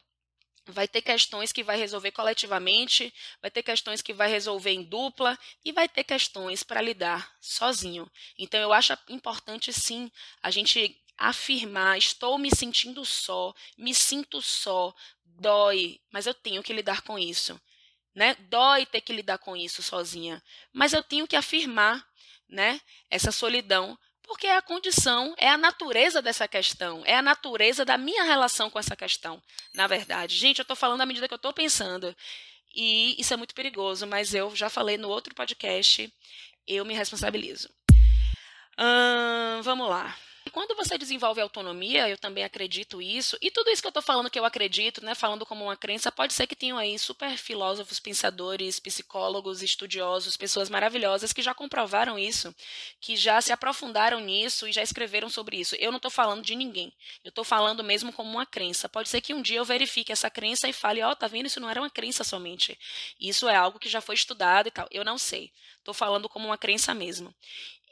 vai 0.67 0.87
ter 0.87 1.03
questões 1.03 1.53
que 1.53 1.63
vai 1.63 1.77
resolver 1.77 2.13
coletivamente, 2.13 3.13
vai 3.41 3.51
ter 3.51 3.63
questões 3.63 4.01
que 4.01 4.13
vai 4.13 4.29
resolver 4.29 4.71
em 4.71 4.83
dupla 4.83 5.39
e 5.65 5.73
vai 5.73 5.89
ter 5.89 6.05
questões 6.05 6.63
para 6.63 6.81
lidar 6.81 7.35
sozinho. 7.41 8.11
Então 8.39 8.61
eu 8.61 8.73
acho 8.73 8.97
importante 9.09 9.73
sim 9.73 10.11
a 10.43 10.51
gente 10.51 10.99
afirmar, 11.19 11.99
estou 11.99 12.39
me 12.39 12.51
sentindo 12.55 13.05
só, 13.05 13.55
me 13.77 13.95
sinto 13.95 14.41
só, 14.41 14.95
dói, 15.25 16.01
mas 16.11 16.27
eu 16.27 16.35
tenho 16.35 16.63
que 16.63 16.73
lidar 16.73 17.03
com 17.03 17.19
isso. 17.19 17.61
Né? 18.15 18.35
Dói 18.49 18.85
ter 18.87 19.01
que 19.01 19.13
lidar 19.13 19.39
com 19.39 19.57
isso 19.57 19.83
sozinha, 19.83 20.43
mas 20.73 20.93
eu 20.93 21.03
tenho 21.03 21.27
que 21.27 21.37
afirmar, 21.37 22.07
né, 22.49 22.79
essa 23.09 23.33
solidão 23.33 23.99
porque 24.33 24.47
é 24.47 24.57
a 24.57 24.63
condição, 24.63 25.35
é 25.37 25.47
a 25.47 25.59
natureza 25.59 26.23
dessa 26.23 26.49
questão, 26.49 27.03
é 27.05 27.15
a 27.15 27.21
natureza 27.21 27.85
da 27.85 27.99
minha 27.99 28.25
relação 28.25 28.71
com 28.71 28.79
essa 28.79 28.97
questão. 28.97 29.43
Na 29.75 29.87
verdade, 29.87 30.35
gente, 30.35 30.59
eu 30.59 30.63
estou 30.63 30.75
falando 30.75 31.03
à 31.03 31.07
medida 31.07 31.29
que 31.29 31.35
eu 31.35 31.37
estou 31.37 31.53
pensando. 31.53 32.17
E 32.75 33.15
isso 33.21 33.35
é 33.35 33.37
muito 33.37 33.55
perigoso, 33.55 34.07
mas 34.07 34.33
eu 34.33 34.57
já 34.57 34.71
falei 34.71 34.97
no 34.97 35.11
outro 35.11 35.35
podcast, 35.35 36.11
eu 36.67 36.83
me 36.83 36.95
responsabilizo. 36.95 37.69
Hum, 38.79 39.61
vamos 39.63 39.87
lá 39.87 40.17
quando 40.51 40.75
você 40.75 40.99
desenvolve 40.99 41.41
autonomia, 41.41 42.09
eu 42.09 42.19
também 42.19 42.43
acredito 42.43 43.01
isso, 43.01 43.37
e 43.41 43.51
tudo 43.51 43.71
isso 43.71 43.81
que 43.81 43.87
eu 43.87 43.91
estou 43.91 44.03
falando 44.03 44.31
que 44.31 44.39
eu 44.39 44.45
acredito, 44.45 45.05
né, 45.05 45.15
falando 45.15 45.47
como 45.47 45.65
uma 45.65 45.77
crença, 45.77 46.11
pode 46.11 46.33
ser 46.33 46.47
que 46.47 46.57
tenham 46.57 46.79
aí 46.79 46.99
super 46.99 47.37
filósofos, 47.37 48.01
pensadores, 48.01 48.81
psicólogos, 48.81 49.63
estudiosos, 49.63 50.37
pessoas 50.37 50.69
maravilhosas 50.69 51.33
que 51.33 51.43
já 51.43 51.55
comprovaram 51.55 52.19
isso, 52.19 52.55
que 53.01 53.17
já 53.17 53.41
se 53.41 53.53
aprofundaram 53.53 54.21
nisso 54.21 54.67
e 54.67 54.73
já 54.73 54.83
escreveram 54.83 55.29
sobre 55.29 55.59
isso. 55.59 55.77
Eu 55.77 55.91
não 55.91 55.99
estou 55.99 56.11
falando 56.11 56.43
de 56.43 56.57
ninguém, 56.57 56.93
eu 57.25 57.29
estou 57.29 57.45
falando 57.45 57.85
mesmo 57.85 58.13
como 58.13 58.31
uma 58.31 58.47
crença. 58.47 58.89
Pode 58.89 59.09
ser 59.09 59.21
que 59.21 59.35
um 59.35 59.43
dia 59.43 59.59
eu 59.59 59.65
verifique 59.65 60.13
essa 60.13 60.29
crença 60.31 60.69
e 60.69 60.73
fale, 60.73 61.03
ó, 61.03 61.11
oh, 61.11 61.17
tá 61.17 61.29
vendo, 61.29 61.47
isso 61.47 61.61
não 61.61 61.71
era 61.71 61.81
uma 61.81 61.91
crença 61.91 62.25
somente, 62.25 62.79
isso 63.21 63.49
é 63.49 63.55
algo 63.55 63.79
que 63.79 63.89
já 63.89 64.01
foi 64.01 64.15
estudado 64.15 64.69
e 64.69 64.71
tal. 64.71 64.89
Eu 64.91 65.05
não 65.05 65.19
sei, 65.19 65.53
estou 65.79 65.95
falando 65.95 66.29
como 66.29 66.47
uma 66.47 66.59
crença 66.59 66.95
mesmo. 66.95 67.35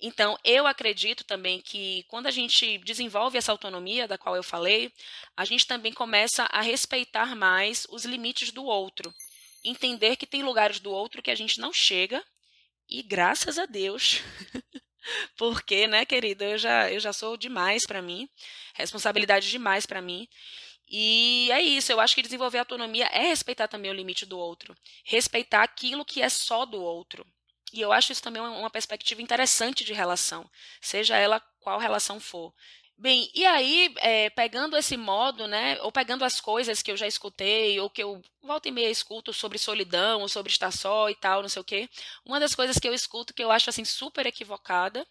Então, 0.03 0.39
eu 0.43 0.67
acredito 0.67 1.25
também 1.25 1.61
que 1.61 2.05
quando 2.09 2.27
a 2.27 2.31
gente 2.31 2.79
desenvolve 2.79 3.37
essa 3.37 3.53
autonomia 3.53 4.09
da 4.09 4.17
qual 4.17 4.35
eu 4.35 4.43
falei, 4.43 4.93
a 5.37 5.45
gente 5.45 5.67
também 5.67 5.93
começa 5.93 6.45
a 6.45 6.63
respeitar 6.63 7.37
mais 7.37 7.87
os 7.91 8.05
limites 8.05 8.51
do 8.51 8.65
outro. 8.65 9.15
Entender 9.63 10.17
que 10.17 10.27
tem 10.27 10.43
lugares 10.43 10.81
do 10.81 10.91
outro 10.91 11.21
que 11.21 11.31
a 11.31 11.35
gente 11.35 11.61
não 11.61 11.73
chega, 11.73 12.25
e 12.89 13.03
graças 13.03 13.59
a 13.59 13.67
Deus. 13.67 14.21
Porque, 15.37 15.87
né, 15.87 16.05
querida, 16.05 16.45
eu 16.45 16.59
já, 16.59 16.91
eu 16.91 17.01
já 17.01 17.13
sou 17.13 17.37
demais 17.37 17.87
para 17.87 18.03
mim, 18.03 18.29
responsabilidade 18.75 19.51
demais 19.51 19.87
para 19.87 20.03
mim. 20.03 20.29
E 20.89 21.49
é 21.53 21.63
isso, 21.63 21.93
eu 21.93 22.01
acho 22.01 22.15
que 22.15 22.23
desenvolver 22.23 22.59
autonomia 22.59 23.07
é 23.07 23.29
respeitar 23.29 23.69
também 23.69 23.91
o 23.91 23.95
limite 23.95 24.27
do 24.27 24.39
outro, 24.39 24.75
respeitar 25.05 25.63
aquilo 25.63 26.05
que 26.05 26.21
é 26.21 26.29
só 26.29 26.67
do 26.67 26.83
outro. 26.83 27.25
E 27.73 27.81
eu 27.81 27.93
acho 27.93 28.13
isso 28.13 28.23
também 28.23 28.43
uma 28.43 28.71
perspectiva 28.71 29.23
interessante 29.23 29.85
de 29.85 29.93
relação, 29.93 30.49
seja 30.81 31.17
ela 31.17 31.41
qual 31.61 31.79
relação 31.79 32.19
for. 32.19 32.53
Bem, 32.99 33.31
e 33.35 33.47
aí, 33.47 33.95
é, 33.99 34.29
pegando 34.29 34.77
esse 34.77 34.95
modo, 34.95 35.47
né, 35.47 35.81
ou 35.81 35.91
pegando 35.91 36.23
as 36.23 36.39
coisas 36.39 36.83
que 36.83 36.93
eu 36.93 36.97
já 36.99 37.07
escutei, 37.07 37.81
ou 37.81 37.89
que 37.89 38.03
eu 38.03 38.21
volta 38.43 38.69
e 38.69 38.71
meia 38.71 38.91
escuto 38.91 39.33
sobre 39.33 39.57
solidão, 39.59 40.21
ou 40.21 40.29
sobre 40.29 40.53
estar 40.53 40.71
só 40.71 41.09
e 41.09 41.15
tal, 41.15 41.41
não 41.41 41.49
sei 41.49 41.63
o 41.63 41.65
quê, 41.65 41.89
uma 42.27 42.39
das 42.39 42.55
coisas 42.55 42.79
que 42.79 42.87
eu 42.87 42.93
escuto 42.93 43.33
que 43.33 43.43
eu 43.43 43.51
acho, 43.51 43.71
assim, 43.71 43.87
super 43.87 44.27
equivocada, 44.27 45.07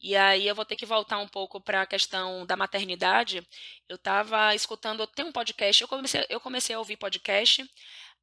e 0.00 0.16
aí 0.16 0.46
eu 0.46 0.54
vou 0.54 0.64
ter 0.64 0.76
que 0.76 0.84
voltar 0.84 1.18
um 1.18 1.28
pouco 1.28 1.60
para 1.60 1.82
a 1.82 1.86
questão 1.86 2.44
da 2.46 2.56
maternidade, 2.56 3.46
eu 3.88 3.96
estava 3.96 4.54
escutando, 4.54 5.06
tem 5.06 5.24
um 5.24 5.32
podcast, 5.32 5.82
eu 5.82 5.88
comecei, 5.88 6.26
eu 6.28 6.40
comecei 6.40 6.74
a 6.74 6.78
ouvir 6.78 6.96
podcast, 6.96 7.64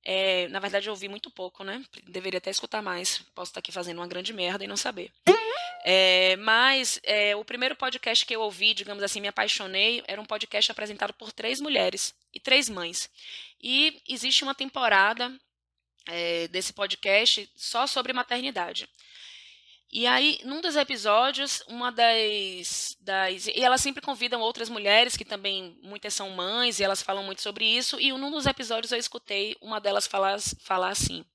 é, 0.04 0.48
na 0.48 0.60
verdade, 0.60 0.88
eu 0.88 0.94
ouvi 0.94 1.08
muito 1.08 1.30
pouco, 1.30 1.64
né? 1.64 1.84
Deveria 2.08 2.40
até 2.40 2.50
escutar 2.50 2.82
mais. 2.82 3.20
Posso 3.36 3.52
estar 3.52 3.60
aqui 3.60 3.72
fazendo 3.72 4.00
uma 4.00 4.08
grande 4.08 4.34
merda 4.34 4.64
e 4.64 4.68
não 4.68 4.78
saber. 4.78 5.12
É, 5.84 6.36
mas 6.38 7.00
é, 7.04 7.36
o 7.36 7.44
primeiro 7.44 7.76
podcast 7.76 8.26
que 8.26 8.36
eu 8.36 8.42
ouvi, 8.42 8.74
digamos 8.74 9.04
assim, 9.04 9.20
me 9.20 9.28
apaixonei, 9.28 10.04
era 10.08 10.22
um 10.22 10.26
podcast 10.26 10.72
apresentado 10.72 11.14
por 11.14 11.32
três 11.32 11.60
mulheres 11.60 12.14
e 12.34 12.40
três 12.40 12.70
mães. 12.70 13.10
E 13.62 14.02
existe 14.08 14.44
uma 14.44 14.54
temporada 14.56 15.36
é, 16.08 16.48
desse 16.48 16.74
podcast 16.74 17.50
só 17.56 17.88
sobre 17.88 18.14
maternidade. 18.14 18.88
E 19.94 20.08
aí, 20.08 20.40
num 20.46 20.62
dos 20.62 20.78
episódios, 20.78 21.62
uma 21.68 21.92
das, 21.92 22.96
das. 23.02 23.48
E 23.48 23.60
elas 23.60 23.82
sempre 23.82 24.02
convidam 24.02 24.40
outras 24.40 24.70
mulheres, 24.70 25.18
que 25.18 25.26
também 25.26 25.78
muitas 25.84 26.14
são 26.14 26.30
mães, 26.30 26.80
e 26.80 26.84
elas 26.84 27.02
falam 27.02 27.24
muito 27.24 27.42
sobre 27.42 27.66
isso. 27.66 28.00
E 28.00 28.12
num 28.14 28.32
dos 28.32 28.46
episódios 28.46 28.94
eu 28.94 28.98
escutei 28.98 29.58
uma 29.60 29.82
delas 29.82 30.08
falar, 30.08 30.40
falar 30.60 30.90
assim. 30.90 31.26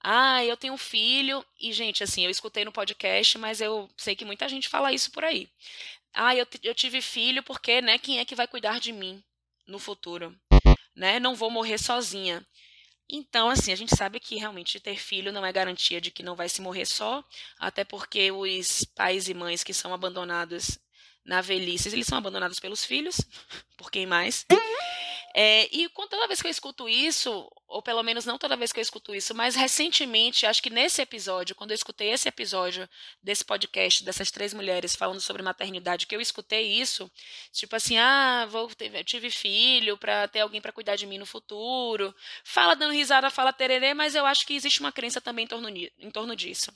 Ah, 0.00 0.44
eu 0.44 0.56
tenho 0.56 0.74
um 0.74 0.78
filho, 0.78 1.44
e, 1.58 1.72
gente, 1.72 2.04
assim, 2.04 2.24
eu 2.24 2.30
escutei 2.30 2.64
no 2.64 2.70
podcast, 2.72 3.36
mas 3.38 3.60
eu 3.60 3.88
sei 3.96 4.14
que 4.14 4.24
muita 4.24 4.48
gente 4.48 4.68
fala 4.68 4.92
isso 4.92 5.10
por 5.10 5.24
aí. 5.24 5.48
Ah, 6.14 6.36
eu, 6.36 6.46
eu 6.62 6.74
tive 6.74 7.00
filho 7.00 7.42
porque, 7.42 7.80
né, 7.80 7.98
quem 7.98 8.18
é 8.18 8.24
que 8.24 8.34
vai 8.34 8.46
cuidar 8.46 8.80
de 8.80 8.92
mim 8.92 9.22
no 9.66 9.78
futuro? 9.78 10.36
Né? 10.94 11.18
Não 11.18 11.34
vou 11.34 11.50
morrer 11.50 11.78
sozinha. 11.78 12.46
Então, 13.10 13.48
assim, 13.48 13.72
a 13.72 13.76
gente 13.76 13.96
sabe 13.96 14.20
que 14.20 14.36
realmente 14.36 14.78
ter 14.78 14.96
filho 14.96 15.32
não 15.32 15.44
é 15.44 15.50
garantia 15.52 16.00
de 16.00 16.10
que 16.10 16.22
não 16.22 16.36
vai 16.36 16.48
se 16.48 16.60
morrer 16.60 16.84
só, 16.84 17.24
até 17.58 17.82
porque 17.82 18.30
os 18.30 18.84
pais 18.94 19.28
e 19.28 19.34
mães 19.34 19.64
que 19.64 19.72
são 19.72 19.94
abandonados 19.94 20.78
na 21.24 21.40
velhice, 21.40 21.88
eles 21.88 22.06
são 22.06 22.18
abandonados 22.18 22.60
pelos 22.60 22.84
filhos, 22.84 23.16
por 23.76 23.90
quem 23.90 24.06
mais? 24.06 24.44
É, 25.40 25.68
e 25.70 25.88
toda 25.88 26.26
vez 26.26 26.42
que 26.42 26.48
eu 26.48 26.50
escuto 26.50 26.88
isso, 26.88 27.48
ou 27.68 27.80
pelo 27.80 28.02
menos 28.02 28.24
não 28.24 28.36
toda 28.36 28.56
vez 28.56 28.72
que 28.72 28.80
eu 28.80 28.82
escuto 28.82 29.14
isso, 29.14 29.32
mas 29.36 29.54
recentemente, 29.54 30.44
acho 30.44 30.60
que 30.60 30.68
nesse 30.68 31.00
episódio, 31.00 31.54
quando 31.54 31.70
eu 31.70 31.76
escutei 31.76 32.10
esse 32.10 32.28
episódio 32.28 32.88
desse 33.22 33.44
podcast, 33.44 34.02
dessas 34.02 34.32
três 34.32 34.52
mulheres 34.52 34.96
falando 34.96 35.20
sobre 35.20 35.40
maternidade, 35.40 36.08
que 36.08 36.16
eu 36.16 36.20
escutei 36.20 36.66
isso, 36.66 37.08
tipo 37.52 37.76
assim, 37.76 37.96
ah, 37.98 38.46
vou 38.50 38.66
ter, 38.74 38.92
eu 38.92 39.04
tive 39.04 39.30
filho 39.30 39.96
para 39.96 40.26
ter 40.26 40.40
alguém 40.40 40.60
para 40.60 40.72
cuidar 40.72 40.96
de 40.96 41.06
mim 41.06 41.18
no 41.18 41.26
futuro. 41.26 42.12
Fala 42.42 42.74
dando 42.74 42.92
risada, 42.92 43.30
fala 43.30 43.52
tererê, 43.52 43.94
mas 43.94 44.16
eu 44.16 44.26
acho 44.26 44.44
que 44.44 44.54
existe 44.54 44.80
uma 44.80 44.90
crença 44.90 45.20
também 45.20 45.44
em 45.44 45.48
torno, 45.48 45.68
em 45.68 46.10
torno 46.10 46.34
disso. 46.34 46.72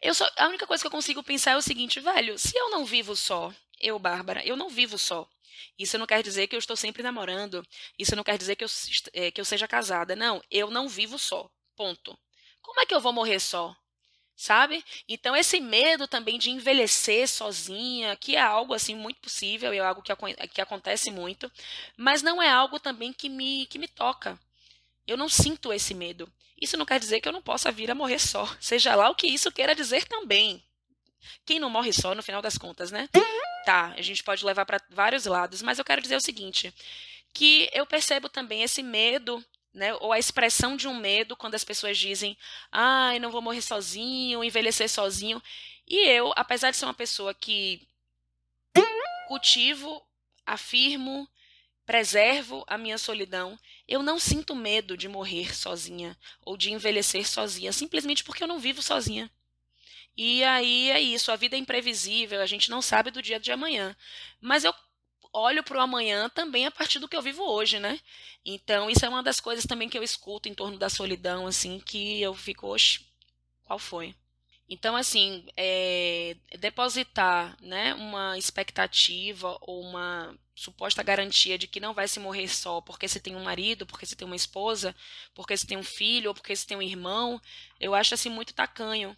Eu 0.00 0.14
só, 0.14 0.30
a 0.36 0.46
única 0.46 0.68
coisa 0.68 0.84
que 0.84 0.86
eu 0.86 0.90
consigo 0.92 1.20
pensar 1.20 1.50
é 1.50 1.56
o 1.56 1.62
seguinte, 1.62 1.98
velho, 1.98 2.38
se 2.38 2.56
eu 2.56 2.70
não 2.70 2.84
vivo 2.84 3.16
só, 3.16 3.52
eu, 3.80 3.98
Bárbara, 3.98 4.40
eu 4.46 4.54
não 4.56 4.68
vivo 4.68 4.96
só. 4.96 5.28
Isso 5.78 5.98
não 5.98 6.06
quer 6.06 6.22
dizer 6.22 6.46
que 6.46 6.54
eu 6.54 6.58
estou 6.58 6.76
sempre 6.76 7.02
namorando. 7.02 7.66
Isso 7.98 8.16
não 8.16 8.24
quer 8.24 8.38
dizer 8.38 8.56
que 8.56 8.64
eu, 8.64 8.68
é, 9.12 9.30
que 9.30 9.40
eu 9.40 9.44
seja 9.44 9.68
casada. 9.68 10.14
Não, 10.14 10.42
eu 10.50 10.70
não 10.70 10.88
vivo 10.88 11.18
só. 11.18 11.50
Ponto. 11.76 12.18
Como 12.62 12.80
é 12.80 12.86
que 12.86 12.94
eu 12.94 13.00
vou 13.00 13.12
morrer 13.12 13.40
só? 13.40 13.76
Sabe? 14.36 14.84
Então, 15.08 15.36
esse 15.36 15.60
medo 15.60 16.08
também 16.08 16.38
de 16.38 16.50
envelhecer 16.50 17.28
sozinha, 17.28 18.16
que 18.16 18.34
é 18.34 18.40
algo 18.40 18.74
assim 18.74 18.94
muito 18.94 19.20
possível, 19.20 19.72
é 19.72 19.78
algo 19.78 20.02
que, 20.02 20.12
que 20.48 20.60
acontece 20.60 21.10
muito, 21.10 21.50
mas 21.96 22.20
não 22.20 22.42
é 22.42 22.50
algo 22.50 22.80
também 22.80 23.12
que 23.12 23.28
me, 23.28 23.66
que 23.66 23.78
me 23.78 23.86
toca. 23.86 24.38
Eu 25.06 25.16
não 25.16 25.28
sinto 25.28 25.72
esse 25.72 25.94
medo. 25.94 26.30
Isso 26.60 26.76
não 26.76 26.86
quer 26.86 26.98
dizer 26.98 27.20
que 27.20 27.28
eu 27.28 27.32
não 27.32 27.42
possa 27.42 27.70
vir 27.70 27.90
a 27.90 27.94
morrer 27.94 28.18
só, 28.18 28.44
seja 28.60 28.96
lá 28.96 29.08
o 29.08 29.14
que 29.14 29.26
isso 29.26 29.52
queira 29.52 29.74
dizer 29.74 30.06
também. 30.06 30.64
Quem 31.44 31.60
não 31.60 31.70
morre 31.70 31.92
só, 31.92 32.14
no 32.14 32.22
final 32.22 32.42
das 32.42 32.58
contas, 32.58 32.90
né? 32.90 33.08
Tá, 33.64 33.94
a 33.96 34.02
gente 34.02 34.22
pode 34.22 34.44
levar 34.44 34.66
para 34.66 34.80
vários 34.90 35.24
lados, 35.24 35.62
mas 35.62 35.78
eu 35.78 35.84
quero 35.84 36.02
dizer 36.02 36.16
o 36.16 36.20
seguinte, 36.20 36.72
que 37.32 37.68
eu 37.72 37.86
percebo 37.86 38.28
também 38.28 38.62
esse 38.62 38.82
medo 38.82 39.44
né, 39.74 39.92
ou 39.94 40.12
a 40.12 40.18
expressão 40.18 40.76
de 40.76 40.86
um 40.86 40.94
medo 40.94 41.36
quando 41.36 41.56
as 41.56 41.64
pessoas 41.64 41.98
dizem, 41.98 42.38
ai, 42.70 43.18
não 43.18 43.30
vou 43.30 43.42
morrer 43.42 43.60
sozinho, 43.60 44.44
envelhecer 44.44 44.88
sozinho. 44.88 45.42
E 45.86 46.08
eu, 46.08 46.32
apesar 46.36 46.70
de 46.70 46.76
ser 46.76 46.84
uma 46.84 46.94
pessoa 46.94 47.34
que 47.34 47.86
cultivo, 49.26 50.00
afirmo, 50.46 51.28
preservo 51.84 52.64
a 52.66 52.78
minha 52.78 52.96
solidão, 52.96 53.58
eu 53.86 54.02
não 54.02 54.18
sinto 54.18 54.54
medo 54.54 54.96
de 54.96 55.08
morrer 55.08 55.54
sozinha 55.54 56.16
ou 56.42 56.56
de 56.56 56.72
envelhecer 56.72 57.26
sozinha, 57.28 57.72
simplesmente 57.72 58.22
porque 58.22 58.42
eu 58.44 58.48
não 58.48 58.58
vivo 58.58 58.80
sozinha. 58.80 59.30
E 60.16 60.44
aí 60.44 60.90
é 60.90 61.00
isso, 61.00 61.32
a 61.32 61.36
vida 61.36 61.56
é 61.56 61.58
imprevisível, 61.58 62.40
a 62.40 62.46
gente 62.46 62.70
não 62.70 62.80
sabe 62.80 63.10
do 63.10 63.22
dia 63.22 63.40
de 63.40 63.50
amanhã. 63.50 63.96
Mas 64.40 64.64
eu 64.64 64.72
olho 65.32 65.62
para 65.64 65.78
o 65.78 65.80
amanhã 65.80 66.28
também 66.28 66.66
a 66.66 66.70
partir 66.70 67.00
do 67.00 67.08
que 67.08 67.16
eu 67.16 67.22
vivo 67.22 67.42
hoje, 67.42 67.80
né? 67.80 67.98
Então, 68.44 68.88
isso 68.88 69.04
é 69.04 69.08
uma 69.08 69.22
das 69.22 69.40
coisas 69.40 69.66
também 69.66 69.88
que 69.88 69.98
eu 69.98 70.02
escuto 70.02 70.48
em 70.48 70.54
torno 70.54 70.78
da 70.78 70.88
solidão, 70.88 71.46
assim, 71.46 71.80
que 71.80 72.20
eu 72.22 72.34
fico, 72.34 72.68
oxe, 72.68 73.00
qual 73.64 73.78
foi? 73.78 74.14
Então, 74.68 74.96
assim, 74.96 75.46
é, 75.56 76.36
depositar 76.58 77.56
né, 77.60 77.94
uma 77.94 78.38
expectativa 78.38 79.58
ou 79.60 79.82
uma 79.82 80.34
suposta 80.54 81.02
garantia 81.02 81.58
de 81.58 81.66
que 81.66 81.80
não 81.80 81.92
vai 81.92 82.06
se 82.06 82.20
morrer 82.20 82.48
só 82.48 82.80
porque 82.80 83.08
você 83.08 83.18
tem 83.18 83.34
um 83.34 83.42
marido, 83.42 83.86
porque 83.86 84.06
você 84.06 84.14
tem 84.14 84.26
uma 84.26 84.36
esposa, 84.36 84.94
porque 85.34 85.56
você 85.56 85.66
tem 85.66 85.76
um 85.76 85.82
filho 85.82 86.30
ou 86.30 86.34
porque 86.34 86.54
você 86.54 86.66
tem 86.66 86.76
um 86.76 86.82
irmão, 86.82 87.40
eu 87.80 87.94
acho 87.94 88.14
assim 88.14 88.30
muito 88.30 88.54
tacanho. 88.54 89.16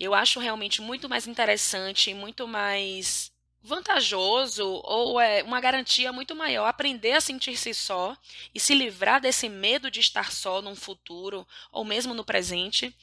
Eu 0.00 0.14
acho 0.14 0.40
realmente 0.40 0.80
muito 0.80 1.08
mais 1.08 1.26
interessante, 1.26 2.14
muito 2.14 2.48
mais 2.48 3.30
vantajoso 3.62 4.64
ou 4.84 5.20
é 5.20 5.42
uma 5.42 5.60
garantia 5.60 6.12
muito 6.12 6.34
maior 6.34 6.66
aprender 6.66 7.12
a 7.12 7.20
sentir-se 7.20 7.74
só 7.74 8.16
e 8.54 8.60
se 8.60 8.74
livrar 8.74 9.20
desse 9.20 9.48
medo 9.48 9.90
de 9.90 10.00
estar 10.00 10.32
só 10.32 10.62
num 10.62 10.76
futuro 10.76 11.46
ou 11.72 11.84
mesmo 11.84 12.14
no 12.14 12.24
presente 12.24 12.94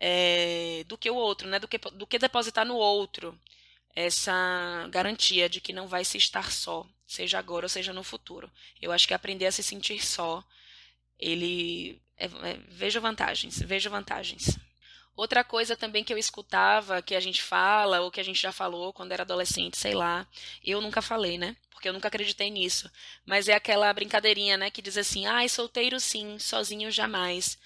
é, 0.00 0.84
do 0.86 0.98
que 0.98 1.10
o 1.10 1.14
outro, 1.16 1.48
né? 1.48 1.58
Do 1.58 1.68
que, 1.68 1.78
do 1.78 2.06
que 2.06 2.18
depositar 2.18 2.66
no 2.66 2.76
outro 2.76 3.38
essa 3.94 4.88
garantia 4.90 5.48
de 5.48 5.60
que 5.60 5.72
não 5.72 5.88
vai 5.88 6.04
se 6.04 6.18
estar 6.18 6.52
só, 6.52 6.86
seja 7.08 7.38
agora 7.38 7.64
ou 7.64 7.70
seja 7.70 7.92
no 7.92 8.04
futuro. 8.04 8.50
Eu 8.80 8.92
acho 8.92 9.08
que 9.08 9.14
aprender 9.14 9.46
a 9.46 9.52
se 9.52 9.62
sentir 9.62 10.04
só, 10.04 10.44
ele 11.18 12.00
é, 12.16 12.26
é, 12.26 12.58
vejo 12.68 13.00
vantagens, 13.00 13.58
vejo 13.60 13.90
vantagens. 13.90 14.58
Outra 15.16 15.42
coisa 15.42 15.76
também 15.76 16.04
que 16.04 16.12
eu 16.12 16.18
escutava, 16.18 17.02
que 17.02 17.16
a 17.16 17.20
gente 17.20 17.42
fala, 17.42 18.00
ou 18.02 18.10
que 18.10 18.20
a 18.20 18.22
gente 18.22 18.40
já 18.40 18.52
falou 18.52 18.92
quando 18.92 19.10
era 19.10 19.24
adolescente, 19.24 19.76
sei 19.76 19.94
lá, 19.94 20.24
eu 20.62 20.80
nunca 20.80 21.02
falei, 21.02 21.36
né? 21.36 21.56
Porque 21.70 21.88
eu 21.88 21.92
nunca 21.92 22.06
acreditei 22.06 22.50
nisso. 22.50 22.90
Mas 23.26 23.48
é 23.48 23.54
aquela 23.54 23.92
brincadeirinha, 23.92 24.56
né, 24.56 24.70
que 24.70 24.82
diz 24.82 24.96
assim: 24.96 25.26
ai, 25.26 25.48
solteiro 25.48 25.98
sim, 25.98 26.38
sozinho 26.38 26.90
jamais. 26.90 27.58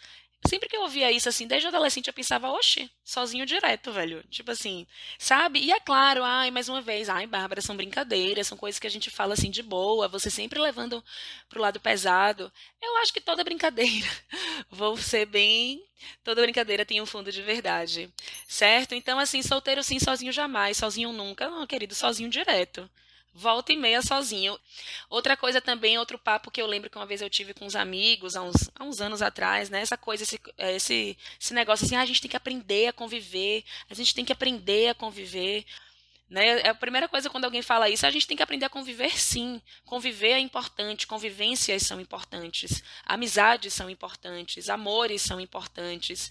Sempre 0.49 0.69
que 0.69 0.77
eu 0.77 0.83
ouvia 0.83 1.11
isso, 1.13 1.29
assim, 1.29 1.47
desde 1.47 1.69
adolescente, 1.69 2.09
eu 2.09 2.13
pensava, 2.13 2.51
oxe, 2.51 2.91
sozinho 3.05 3.47
direto, 3.47 3.93
velho. 3.93 4.25
Tipo 4.29 4.51
assim, 4.51 4.87
sabe? 5.19 5.61
E 5.61 5.71
é 5.71 5.79
claro, 5.79 6.25
ai, 6.25 6.51
mais 6.51 6.69
uma 6.69 6.81
vez, 6.81 7.09
ai, 7.09 7.27
Bárbara, 7.27 7.61
são 7.61 7.77
brincadeiras, 7.77 8.49
são 8.49 8.59
coisas 8.59 8.79
que 8.79 8.87
a 8.87 8.91
gente 8.91 9.09
fala 9.09 9.35
assim 9.35 9.51
de 9.51 9.63
boa, 9.63 10.09
você 10.09 10.31
sempre 10.31 10.59
levando 10.59 11.03
pro 11.49 11.61
lado 11.61 11.79
pesado. 11.81 12.53
Eu 12.81 12.97
acho 12.99 13.13
que 13.13 13.21
toda 13.21 13.45
brincadeira, 13.45 14.09
vou 14.69 14.97
ser 14.97 15.27
bem. 15.27 15.83
Toda 16.25 16.43
brincadeira 16.43 16.85
tem 16.85 17.01
um 17.01 17.07
fundo 17.07 17.31
de 17.31 17.43
verdade, 17.43 18.13
certo? 18.49 18.95
Então, 18.95 19.19
assim, 19.21 19.43
solteiro 19.43 19.83
sim, 19.83 20.01
sozinho 20.01 20.33
jamais, 20.33 20.77
sozinho 20.77 21.13
nunca, 21.13 21.49
não, 21.49 21.67
querido, 21.67 21.95
sozinho 21.95 22.29
direto 22.29 22.91
volta 23.33 23.73
e 23.73 23.77
meia 23.77 24.03
sozinho. 24.03 24.59
Outra 25.09 25.37
coisa 25.37 25.61
também, 25.61 25.99
outro 25.99 26.19
papo 26.19 26.51
que 26.51 26.61
eu 26.61 26.67
lembro 26.67 26.91
que 26.91 26.97
uma 26.97 27.07
vez 27.07 27.23
eu 27.23 27.31
tive 27.31 27.55
com 27.55 27.65
uns 27.65 27.75
amigos, 27.75 28.37
há 28.37 28.43
uns, 28.43 28.71
há 28.75 28.85
uns 28.85 29.01
anos 29.01 29.23
atrás, 29.23 29.71
né? 29.71 29.81
Essa 29.81 29.97
coisa, 29.97 30.23
esse, 30.23 30.41
é, 30.59 30.77
esse, 30.77 31.17
esse 31.41 31.55
negócio 31.55 31.87
assim, 31.87 31.97
ah, 31.97 32.03
a 32.03 32.07
gente 32.07 32.21
tem 32.21 32.31
que 32.31 32.37
aprender 32.37 32.89
a 32.89 32.93
conviver, 32.93 33.65
a 33.89 33.95
gente 33.95 34.15
tem 34.15 34.25
que 34.25 34.33
aprender 34.33 34.89
a 34.89 34.95
conviver. 34.95 35.65
Né? 36.29 36.61
É 36.61 36.69
a 36.71 36.75
primeira 36.75 37.09
coisa 37.09 37.29
quando 37.29 37.45
alguém 37.45 37.61
fala 37.61 37.91
isso, 37.91 38.07
a 38.07 38.11
gente 38.11 38.27
tem 38.27 38.37
que 38.37 38.43
aprender 38.43 38.65
a 38.65 38.71
conviver 38.71 39.19
sim. 39.19 39.61
Conviver 39.85 40.33
é 40.33 40.39
importante, 40.39 41.07
convivências 41.07 41.83
são 41.83 42.01
importantes, 42.01 42.83
amizades 43.05 43.75
são 43.75 43.91
importantes, 43.91 44.69
amores 44.69 45.23
são 45.23 45.41
importantes. 45.41 46.31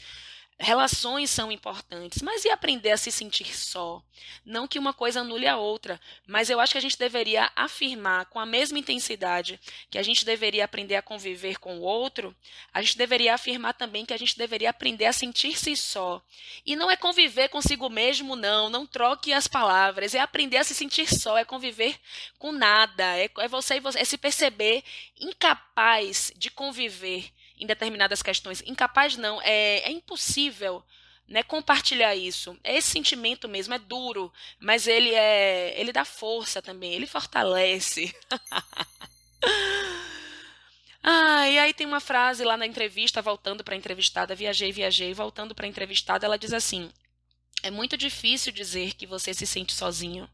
Relações 0.63 1.31
são 1.31 1.51
importantes, 1.51 2.21
mas 2.21 2.45
e 2.45 2.51
aprender 2.51 2.91
a 2.91 2.97
se 2.97 3.11
sentir 3.11 3.57
só? 3.57 3.99
Não 4.45 4.67
que 4.67 4.77
uma 4.77 4.93
coisa 4.93 5.21
anule 5.21 5.47
a 5.47 5.57
outra, 5.57 5.99
mas 6.27 6.51
eu 6.51 6.59
acho 6.59 6.73
que 6.73 6.77
a 6.77 6.81
gente 6.81 6.99
deveria 6.99 7.51
afirmar 7.55 8.25
com 8.25 8.39
a 8.39 8.45
mesma 8.45 8.77
intensidade 8.77 9.59
que 9.89 9.97
a 9.97 10.03
gente 10.03 10.23
deveria 10.23 10.63
aprender 10.63 10.95
a 10.95 11.01
conviver 11.01 11.57
com 11.57 11.79
o 11.79 11.81
outro, 11.81 12.35
a 12.71 12.79
gente 12.79 12.95
deveria 12.95 13.33
afirmar 13.33 13.73
também 13.73 14.05
que 14.05 14.13
a 14.13 14.17
gente 14.17 14.37
deveria 14.37 14.69
aprender 14.69 15.05
a 15.05 15.13
sentir-se 15.13 15.75
só. 15.75 16.23
E 16.63 16.75
não 16.75 16.91
é 16.91 16.95
conviver 16.95 17.49
consigo 17.49 17.89
mesmo, 17.89 18.35
não, 18.35 18.69
não 18.69 18.85
troque 18.85 19.33
as 19.33 19.47
palavras, 19.47 20.13
é 20.13 20.19
aprender 20.19 20.57
a 20.57 20.63
se 20.63 20.75
sentir 20.75 21.11
só, 21.11 21.39
é 21.39 21.43
conviver 21.43 21.99
com 22.37 22.51
nada, 22.51 23.17
é, 23.17 23.27
é 23.39 23.47
você, 23.47 23.81
é 23.95 24.05
se 24.05 24.15
perceber 24.15 24.83
incapaz 25.19 26.31
de 26.37 26.51
conviver 26.51 27.31
em 27.61 27.67
determinadas 27.67 28.23
questões. 28.23 28.63
Incapaz 28.65 29.15
não, 29.15 29.39
é, 29.43 29.81
é 29.83 29.91
impossível 29.91 30.83
né, 31.27 31.43
compartilhar 31.43 32.15
isso. 32.15 32.57
Esse 32.63 32.89
sentimento 32.89 33.47
mesmo 33.47 33.75
é 33.75 33.79
duro, 33.79 34.33
mas 34.59 34.87
ele 34.87 35.13
é, 35.13 35.79
ele 35.79 35.93
dá 35.93 36.03
força 36.03 36.61
também, 36.61 36.93
ele 36.93 37.05
fortalece. 37.05 38.13
ah, 41.03 41.47
e 41.47 41.59
aí 41.59 41.73
tem 41.73 41.85
uma 41.85 42.01
frase 42.01 42.43
lá 42.43 42.57
na 42.57 42.65
entrevista, 42.65 43.21
voltando 43.21 43.63
para 43.63 43.75
a 43.75 43.77
entrevistada, 43.77 44.35
viajei, 44.35 44.71
viajei, 44.71 45.13
voltando 45.13 45.53
para 45.53 45.67
a 45.67 45.69
entrevistada, 45.69 46.25
ela 46.25 46.37
diz 46.37 46.51
assim: 46.51 46.91
é 47.61 47.69
muito 47.69 47.95
difícil 47.95 48.51
dizer 48.51 48.95
que 48.95 49.05
você 49.05 49.33
se 49.33 49.45
sente 49.45 49.73
sozinho, 49.73 50.27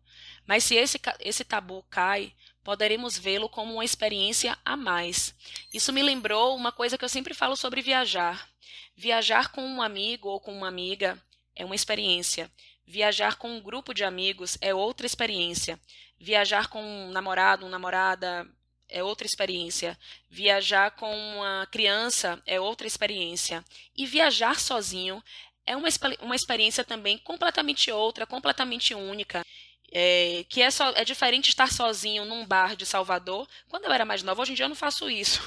mas 0.47 0.63
se 0.63 0.75
esse, 0.75 0.99
esse 1.19 1.43
tabu 1.43 1.83
cai, 1.89 2.33
poderemos 2.67 3.17
vê-lo 3.17 3.47
como 3.47 3.75
uma 3.75 3.85
experiência 3.85 4.57
a 4.65 4.75
mais. 4.75 5.33
Isso 5.73 5.93
me 5.93 6.03
lembrou 6.03 6.53
uma 6.53 6.69
coisa 6.69 6.97
que 6.97 7.05
eu 7.05 7.07
sempre 7.07 7.33
falo 7.33 7.55
sobre 7.55 7.81
viajar. 7.81 8.45
Viajar 8.93 9.53
com 9.53 9.65
um 9.65 9.81
amigo 9.81 10.27
ou 10.27 10.37
com 10.37 10.51
uma 10.51 10.67
amiga 10.67 11.17
é 11.55 11.63
uma 11.63 11.75
experiência. 11.75 12.51
Viajar 12.85 13.37
com 13.37 13.49
um 13.55 13.61
grupo 13.61 13.93
de 13.93 14.03
amigos 14.03 14.57
é 14.59 14.75
outra 14.75 15.05
experiência. 15.05 15.79
Viajar 16.19 16.67
com 16.67 16.83
um 16.83 17.09
namorado, 17.09 17.63
uma 17.63 17.71
namorada 17.71 18.45
é 18.89 19.01
outra 19.01 19.25
experiência. 19.25 19.97
Viajar 20.29 20.91
com 20.91 21.15
uma 21.15 21.65
criança 21.71 22.37
é 22.45 22.59
outra 22.59 22.85
experiência. 22.85 23.63
E 23.95 24.05
viajar 24.05 24.59
sozinho 24.59 25.23
é 25.65 25.73
uma, 25.73 25.87
uma 26.19 26.35
experiência 26.35 26.83
também 26.83 27.17
completamente 27.17 27.89
outra, 27.93 28.27
completamente 28.27 28.93
única. 28.93 29.45
É, 29.91 30.45
que 30.49 30.61
é, 30.61 30.69
só, 30.69 30.89
é 30.91 31.05
diferente 31.05 31.49
estar 31.49 31.71
sozinho 31.71 32.25
num 32.25 32.45
bar 32.45 32.75
de 32.75 32.85
Salvador. 32.85 33.47
Quando 33.69 33.85
eu 33.85 33.91
era 33.91 34.05
mais 34.05 34.21
nova, 34.21 34.41
hoje 34.41 34.51
em 34.51 34.55
dia 34.55 34.65
eu 34.65 34.69
não 34.69 34.75
faço 34.75 35.09
isso. 35.09 35.41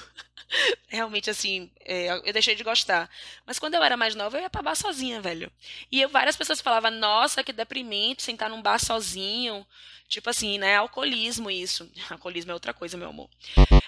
Realmente, 0.88 1.30
assim, 1.30 1.70
é, 1.80 2.08
eu 2.24 2.32
deixei 2.32 2.54
de 2.54 2.64
gostar. 2.64 3.08
Mas 3.46 3.58
quando 3.58 3.74
eu 3.74 3.82
era 3.82 3.96
mais 3.96 4.14
nova, 4.14 4.36
eu 4.36 4.42
ia 4.42 4.50
pra 4.50 4.62
bar 4.62 4.74
sozinha, 4.74 5.20
velho. 5.20 5.52
E 5.92 6.00
eu, 6.00 6.08
várias 6.08 6.36
pessoas 6.36 6.60
falavam, 6.60 6.90
nossa, 6.90 7.44
que 7.44 7.52
deprimente 7.52 8.22
sentar 8.22 8.50
num 8.50 8.62
bar 8.62 8.78
sozinho. 8.78 9.66
Tipo 10.08 10.30
assim, 10.30 10.58
né? 10.58 10.76
Alcoolismo 10.76 11.50
isso. 11.50 11.90
Alcoolismo 12.10 12.50
é 12.50 12.54
outra 12.54 12.74
coisa, 12.74 12.96
meu 12.96 13.10
amor. 13.10 13.30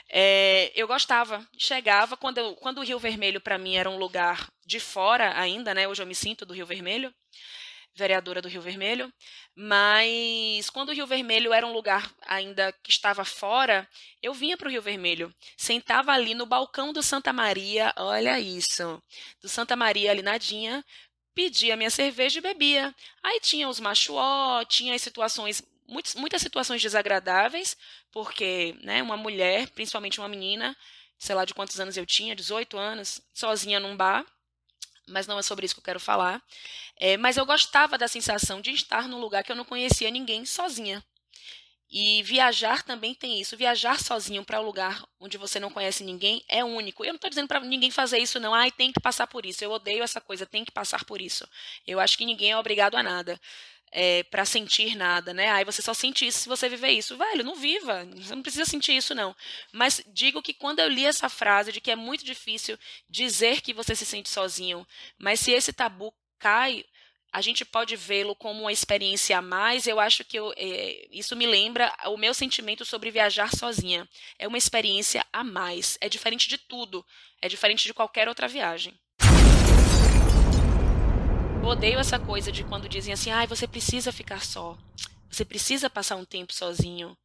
É, 0.08 0.70
eu 0.76 0.86
gostava, 0.86 1.44
chegava 1.56 2.16
quando, 2.16 2.38
eu, 2.38 2.54
quando 2.56 2.78
o 2.78 2.84
Rio 2.84 2.98
Vermelho 2.98 3.40
para 3.40 3.56
mim 3.56 3.76
era 3.76 3.88
um 3.88 3.96
lugar 3.96 4.52
de 4.64 4.78
fora 4.78 5.36
ainda, 5.38 5.74
né? 5.74 5.88
Hoje 5.88 6.02
eu 6.02 6.06
me 6.06 6.14
sinto 6.14 6.44
do 6.44 6.52
Rio 6.52 6.66
Vermelho, 6.66 7.12
vereadora 7.94 8.40
do 8.40 8.48
Rio 8.48 8.62
Vermelho, 8.62 9.12
mas 9.54 10.70
quando 10.70 10.88
o 10.88 10.92
Rio 10.92 11.06
Vermelho 11.06 11.52
era 11.52 11.66
um 11.66 11.72
lugar 11.72 12.10
ainda 12.26 12.72
que 12.82 12.90
estava 12.90 13.24
fora, 13.24 13.88
eu 14.22 14.32
vinha 14.32 14.56
para 14.56 14.68
o 14.68 14.70
Rio 14.70 14.82
Vermelho, 14.82 15.34
sentava 15.56 16.12
ali 16.12 16.34
no 16.34 16.46
balcão 16.46 16.92
do 16.92 17.02
Santa 17.02 17.32
Maria, 17.32 17.92
olha 17.96 18.40
isso, 18.40 19.02
do 19.42 19.48
Santa 19.48 19.76
Maria 19.76 20.10
ali 20.10 20.22
nadinha, 20.22 20.84
pedia 21.34 21.76
minha 21.76 21.90
cerveja 21.90 22.38
e 22.38 22.42
bebia. 22.42 22.94
Aí 23.22 23.40
tinha 23.40 23.68
os 23.68 23.80
machuó, 23.80 24.64
tinha 24.64 24.94
as 24.94 25.02
situações 25.02 25.62
muitas, 25.86 26.14
muitas 26.14 26.42
situações 26.42 26.80
desagradáveis, 26.80 27.76
porque 28.10 28.76
né, 28.82 29.02
uma 29.02 29.16
mulher, 29.16 29.68
principalmente 29.70 30.18
uma 30.18 30.28
menina, 30.28 30.76
sei 31.18 31.34
lá 31.34 31.44
de 31.44 31.54
quantos 31.54 31.78
anos 31.78 31.96
eu 31.96 32.06
tinha, 32.06 32.34
18 32.34 32.76
anos, 32.78 33.20
sozinha 33.32 33.78
num 33.78 33.96
bar, 33.96 34.24
mas 35.08 35.26
não 35.26 35.38
é 35.38 35.42
sobre 35.42 35.66
isso 35.66 35.74
que 35.74 35.80
eu 35.80 35.84
quero 35.84 36.00
falar. 36.00 36.42
É, 36.96 37.16
mas 37.16 37.36
eu 37.36 37.46
gostava 37.46 37.98
da 37.98 38.08
sensação 38.08 38.60
de 38.60 38.70
estar 38.70 39.08
num 39.08 39.20
lugar 39.20 39.42
que 39.42 39.52
eu 39.52 39.56
não 39.56 39.64
conhecia 39.64 40.10
ninguém 40.10 40.44
sozinha. 40.44 41.04
E 41.90 42.22
viajar 42.22 42.82
também 42.82 43.14
tem 43.14 43.38
isso. 43.38 43.54
Viajar 43.54 44.00
sozinho 44.00 44.42
para 44.44 44.60
um 44.60 44.64
lugar 44.64 45.04
onde 45.20 45.36
você 45.36 45.60
não 45.60 45.70
conhece 45.70 46.02
ninguém 46.02 46.42
é 46.48 46.64
único. 46.64 47.04
Eu 47.04 47.08
não 47.08 47.16
estou 47.16 47.28
dizendo 47.28 47.48
para 47.48 47.60
ninguém 47.60 47.90
fazer 47.90 48.18
isso, 48.18 48.40
não. 48.40 48.54
Ai, 48.54 48.70
tem 48.70 48.90
que 48.90 49.00
passar 49.00 49.26
por 49.26 49.44
isso. 49.44 49.62
Eu 49.62 49.70
odeio 49.70 50.02
essa 50.02 50.18
coisa, 50.18 50.46
tem 50.46 50.64
que 50.64 50.72
passar 50.72 51.04
por 51.04 51.20
isso. 51.20 51.46
Eu 51.86 52.00
acho 52.00 52.16
que 52.16 52.24
ninguém 52.24 52.52
é 52.52 52.56
obrigado 52.56 52.94
a 52.94 53.02
nada 53.02 53.38
é, 53.92 54.22
para 54.24 54.46
sentir 54.46 54.96
nada, 54.96 55.34
né? 55.34 55.50
Aí 55.50 55.64
você 55.64 55.82
só 55.82 55.92
sente 55.92 56.26
isso 56.26 56.40
se 56.40 56.48
você 56.48 56.68
viver 56.68 56.90
isso. 56.90 57.16
Velho, 57.16 57.44
não 57.44 57.54
viva, 57.54 58.04
você 58.16 58.34
não 58.34 58.42
precisa 58.42 58.64
sentir 58.64 58.96
isso, 58.96 59.14
não. 59.14 59.36
Mas 59.70 60.02
digo 60.06 60.42
que 60.42 60.54
quando 60.54 60.78
eu 60.78 60.88
li 60.88 61.04
essa 61.04 61.28
frase 61.28 61.70
de 61.70 61.80
que 61.80 61.90
é 61.90 61.96
muito 61.96 62.24
difícil 62.24 62.78
dizer 63.08 63.60
que 63.60 63.74
você 63.74 63.94
se 63.94 64.06
sente 64.06 64.30
sozinho, 64.30 64.86
mas 65.18 65.40
se 65.40 65.52
esse 65.52 65.72
tabu 65.72 66.12
cai, 66.38 66.84
a 67.30 67.40
gente 67.40 67.64
pode 67.64 67.94
vê-lo 67.94 68.34
como 68.34 68.62
uma 68.62 68.72
experiência 68.72 69.38
a 69.38 69.42
mais. 69.42 69.86
Eu 69.86 70.00
acho 70.00 70.24
que 70.24 70.38
eu, 70.38 70.52
é, 70.56 71.06
isso 71.10 71.34
me 71.36 71.46
lembra 71.46 71.92
o 72.06 72.16
meu 72.16 72.34
sentimento 72.34 72.84
sobre 72.84 73.10
viajar 73.10 73.54
sozinha. 73.54 74.08
É 74.38 74.46
uma 74.46 74.58
experiência 74.58 75.24
a 75.32 75.44
mais. 75.44 75.96
É 76.00 76.08
diferente 76.08 76.48
de 76.48 76.58
tudo. 76.58 77.04
É 77.40 77.48
diferente 77.48 77.84
de 77.84 77.94
qualquer 77.94 78.28
outra 78.28 78.46
viagem. 78.46 78.98
Eu 81.62 81.68
odeio 81.68 82.00
essa 82.00 82.18
coisa 82.18 82.50
de 82.50 82.64
quando 82.64 82.88
dizem 82.88 83.14
assim, 83.14 83.30
ah, 83.30 83.46
você 83.46 83.68
precisa 83.68 84.10
ficar 84.10 84.42
só. 84.42 84.76
Você 85.30 85.44
precisa 85.44 85.88
passar 85.88 86.16
um 86.16 86.24
tempo 86.24 86.52
sozinho. 86.52 87.16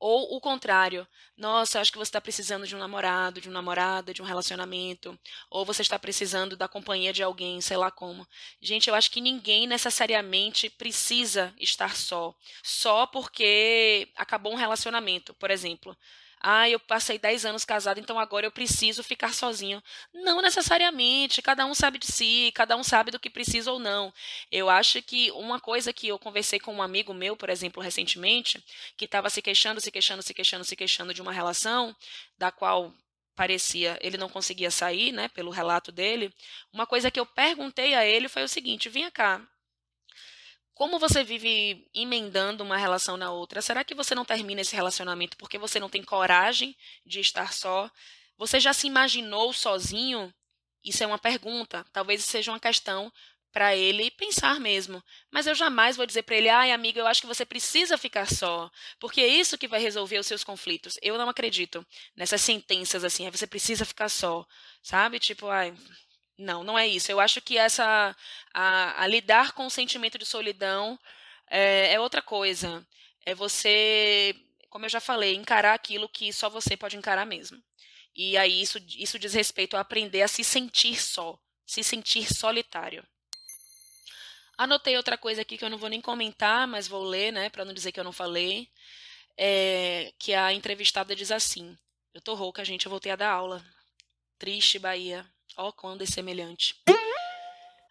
Ou 0.00 0.36
o 0.36 0.40
contrário, 0.40 1.06
nossa, 1.36 1.80
acho 1.80 1.92
que 1.92 1.98
você 1.98 2.08
está 2.08 2.20
precisando 2.20 2.66
de 2.66 2.74
um 2.74 2.78
namorado, 2.80 3.40
de 3.40 3.48
uma 3.48 3.54
namorada, 3.54 4.12
de 4.12 4.20
um 4.20 4.24
relacionamento. 4.24 5.16
Ou 5.48 5.64
você 5.64 5.82
está 5.82 5.96
precisando 5.96 6.56
da 6.56 6.66
companhia 6.66 7.12
de 7.12 7.22
alguém, 7.22 7.60
sei 7.60 7.76
lá 7.76 7.88
como. 7.88 8.26
Gente, 8.60 8.88
eu 8.88 8.96
acho 8.96 9.12
que 9.12 9.20
ninguém 9.20 9.64
necessariamente 9.64 10.68
precisa 10.68 11.54
estar 11.60 11.94
só. 11.94 12.34
Só 12.64 13.06
porque 13.06 14.08
acabou 14.16 14.52
um 14.52 14.56
relacionamento, 14.56 15.32
por 15.34 15.52
exemplo. 15.52 15.96
Ah, 16.46 16.68
eu 16.68 16.78
passei 16.78 17.18
10 17.18 17.46
anos 17.46 17.64
casado, 17.64 17.98
então 17.98 18.18
agora 18.18 18.44
eu 18.44 18.52
preciso 18.52 19.02
ficar 19.02 19.32
sozinho. 19.32 19.82
Não 20.12 20.42
necessariamente, 20.42 21.40
cada 21.40 21.64
um 21.64 21.74
sabe 21.74 21.98
de 21.98 22.06
si, 22.06 22.52
cada 22.54 22.76
um 22.76 22.84
sabe 22.84 23.10
do 23.10 23.18
que 23.18 23.30
precisa 23.30 23.72
ou 23.72 23.78
não. 23.78 24.12
Eu 24.50 24.68
acho 24.68 25.00
que 25.02 25.30
uma 25.32 25.58
coisa 25.58 25.90
que 25.90 26.06
eu 26.08 26.18
conversei 26.18 26.60
com 26.60 26.74
um 26.74 26.82
amigo 26.82 27.14
meu, 27.14 27.34
por 27.34 27.48
exemplo, 27.48 27.82
recentemente, 27.82 28.62
que 28.94 29.06
estava 29.06 29.30
se 29.30 29.40
queixando, 29.40 29.80
se 29.80 29.90
queixando, 29.90 30.22
se 30.22 30.34
queixando, 30.34 30.64
se 30.64 30.76
queixando 30.76 31.14
de 31.14 31.22
uma 31.22 31.32
relação 31.32 31.96
da 32.36 32.50
qual 32.52 32.92
parecia 33.34 33.98
ele 34.02 34.18
não 34.18 34.28
conseguia 34.28 34.70
sair, 34.70 35.12
né, 35.12 35.28
pelo 35.28 35.50
relato 35.50 35.90
dele. 35.90 36.30
Uma 36.72 36.86
coisa 36.86 37.10
que 37.10 37.18
eu 37.18 37.24
perguntei 37.26 37.94
a 37.94 38.04
ele 38.04 38.28
foi 38.28 38.42
o 38.44 38.48
seguinte: 38.48 38.90
"Vinha 38.90 39.10
cá, 39.10 39.40
como 40.74 40.98
você 40.98 41.22
vive 41.22 41.88
emendando 41.94 42.64
uma 42.64 42.76
relação 42.76 43.16
na 43.16 43.30
outra? 43.30 43.62
Será 43.62 43.84
que 43.84 43.94
você 43.94 44.14
não 44.14 44.24
termina 44.24 44.60
esse 44.60 44.74
relacionamento 44.74 45.36
porque 45.36 45.58
você 45.58 45.78
não 45.78 45.88
tem 45.88 46.02
coragem 46.02 46.76
de 47.06 47.20
estar 47.20 47.52
só? 47.52 47.90
Você 48.36 48.58
já 48.58 48.72
se 48.72 48.86
imaginou 48.86 49.52
sozinho? 49.52 50.34
Isso 50.84 51.02
é 51.02 51.06
uma 51.06 51.18
pergunta. 51.18 51.86
Talvez 51.92 52.24
seja 52.24 52.50
uma 52.50 52.60
questão 52.60 53.12
para 53.54 53.76
ele 53.76 54.10
pensar 54.10 54.58
mesmo. 54.58 55.00
Mas 55.30 55.46
eu 55.46 55.54
jamais 55.54 55.96
vou 55.96 56.04
dizer 56.04 56.24
para 56.24 56.34
ele: 56.34 56.48
ai, 56.48 56.72
amiga, 56.72 57.00
eu 57.00 57.06
acho 57.06 57.20
que 57.20 57.26
você 57.28 57.46
precisa 57.46 57.96
ficar 57.96 58.26
só, 58.26 58.68
porque 58.98 59.20
é 59.20 59.28
isso 59.28 59.56
que 59.56 59.68
vai 59.68 59.80
resolver 59.80 60.18
os 60.18 60.26
seus 60.26 60.42
conflitos. 60.42 60.98
Eu 61.00 61.16
não 61.16 61.28
acredito 61.28 61.86
nessas 62.16 62.40
sentenças 62.40 63.04
assim, 63.04 63.30
você 63.30 63.46
precisa 63.46 63.84
ficar 63.84 64.08
só, 64.08 64.44
sabe? 64.82 65.20
Tipo, 65.20 65.46
ai, 65.46 65.72
não, 66.38 66.64
não 66.64 66.78
é 66.78 66.86
isso. 66.86 67.10
Eu 67.10 67.20
acho 67.20 67.40
que 67.40 67.56
essa 67.56 68.14
a, 68.52 69.02
a 69.02 69.06
lidar 69.06 69.52
com 69.52 69.66
o 69.66 69.70
sentimento 69.70 70.18
de 70.18 70.26
solidão 70.26 70.98
é, 71.48 71.92
é, 71.94 72.00
outra 72.00 72.22
coisa. 72.22 72.86
É 73.26 73.34
você, 73.34 74.34
como 74.68 74.84
eu 74.84 74.88
já 74.88 75.00
falei, 75.00 75.34
encarar 75.34 75.74
aquilo 75.74 76.08
que 76.08 76.32
só 76.32 76.50
você 76.50 76.76
pode 76.76 76.96
encarar 76.96 77.24
mesmo. 77.24 77.62
E 78.14 78.36
aí 78.36 78.60
isso, 78.60 78.78
isso 78.96 79.18
diz 79.18 79.34
respeito 79.34 79.76
a 79.76 79.80
aprender 79.80 80.22
a 80.22 80.28
se 80.28 80.44
sentir 80.44 81.00
só, 81.00 81.38
se 81.66 81.82
sentir 81.82 82.32
solitário. 82.32 83.06
Anotei 84.56 84.96
outra 84.96 85.18
coisa 85.18 85.42
aqui 85.42 85.58
que 85.58 85.64
eu 85.64 85.70
não 85.70 85.78
vou 85.78 85.88
nem 85.88 86.00
comentar, 86.00 86.66
mas 86.68 86.86
vou 86.86 87.02
ler, 87.02 87.32
né, 87.32 87.50
para 87.50 87.64
não 87.64 87.74
dizer 87.74 87.90
que 87.92 87.98
eu 87.98 88.04
não 88.04 88.12
falei. 88.12 88.68
É, 89.36 90.12
que 90.18 90.32
a 90.32 90.52
entrevistada 90.52 91.14
diz 91.16 91.32
assim: 91.32 91.76
Eu 92.12 92.20
tô 92.20 92.34
rouca, 92.34 92.64
gente, 92.64 92.86
eu 92.86 92.90
voltei 92.90 93.10
a 93.12 93.16
dar 93.16 93.30
aula. 93.30 93.64
Triste, 94.38 94.78
Bahia. 94.78 95.26
Ó, 95.56 95.68
oh, 95.68 95.72
quando 95.72 96.02
é 96.02 96.06
semelhante. 96.06 96.74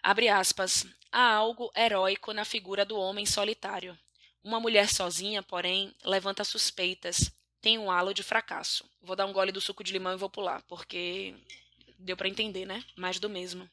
Abre 0.02 0.28
aspas. 0.28 0.86
Há 1.10 1.34
algo 1.34 1.72
heróico 1.76 2.34
na 2.34 2.44
figura 2.44 2.84
do 2.84 2.98
homem 2.98 3.26
solitário. 3.26 3.98
Uma 4.44 4.60
mulher 4.60 4.90
sozinha, 4.90 5.42
porém, 5.42 5.96
levanta 6.04 6.44
suspeitas. 6.44 7.32
Tem 7.62 7.78
um 7.78 7.90
halo 7.90 8.14
de 8.14 8.22
fracasso. 8.22 8.84
Vou 9.02 9.16
dar 9.16 9.26
um 9.26 9.32
gole 9.32 9.54
do 9.54 9.62
suco 9.62 9.82
de 9.82 9.94
limão 9.94 10.12
e 10.12 10.18
vou 10.18 10.30
pular, 10.30 10.62
porque 10.64 11.34
deu 11.98 12.18
para 12.18 12.28
entender, 12.28 12.66
né? 12.66 12.84
Mais 12.98 13.18
do 13.18 13.30
mesmo. 13.30 13.70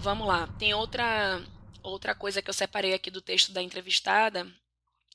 Vamos 0.00 0.26
lá. 0.26 0.48
Tem 0.58 0.74
outra 0.74 1.40
outra 1.82 2.14
coisa 2.14 2.42
que 2.42 2.50
eu 2.50 2.54
separei 2.54 2.92
aqui 2.92 3.10
do 3.10 3.22
texto 3.22 3.52
da 3.52 3.62
entrevistada 3.62 4.46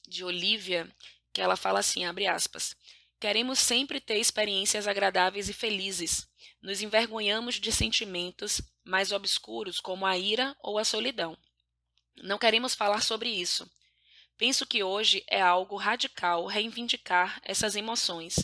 de 0.07 0.23
Olivia, 0.23 0.89
que 1.33 1.41
ela 1.41 1.57
fala 1.57 1.79
assim, 1.79 2.05
abre 2.05 2.25
aspas: 2.25 2.75
Queremos 3.19 3.59
sempre 3.59 3.99
ter 3.99 4.17
experiências 4.17 4.87
agradáveis 4.87 5.49
e 5.49 5.53
felizes. 5.53 6.27
Nos 6.61 6.81
envergonhamos 6.81 7.55
de 7.55 7.71
sentimentos 7.71 8.61
mais 8.83 9.11
obscuros, 9.11 9.79
como 9.79 10.05
a 10.05 10.17
ira 10.17 10.55
ou 10.61 10.77
a 10.77 10.83
solidão. 10.83 11.37
Não 12.17 12.37
queremos 12.37 12.75
falar 12.75 13.01
sobre 13.01 13.29
isso. 13.29 13.69
Penso 14.37 14.65
que 14.65 14.83
hoje 14.83 15.23
é 15.27 15.41
algo 15.41 15.77
radical 15.77 16.45
reivindicar 16.45 17.39
essas 17.43 17.75
emoções, 17.75 18.35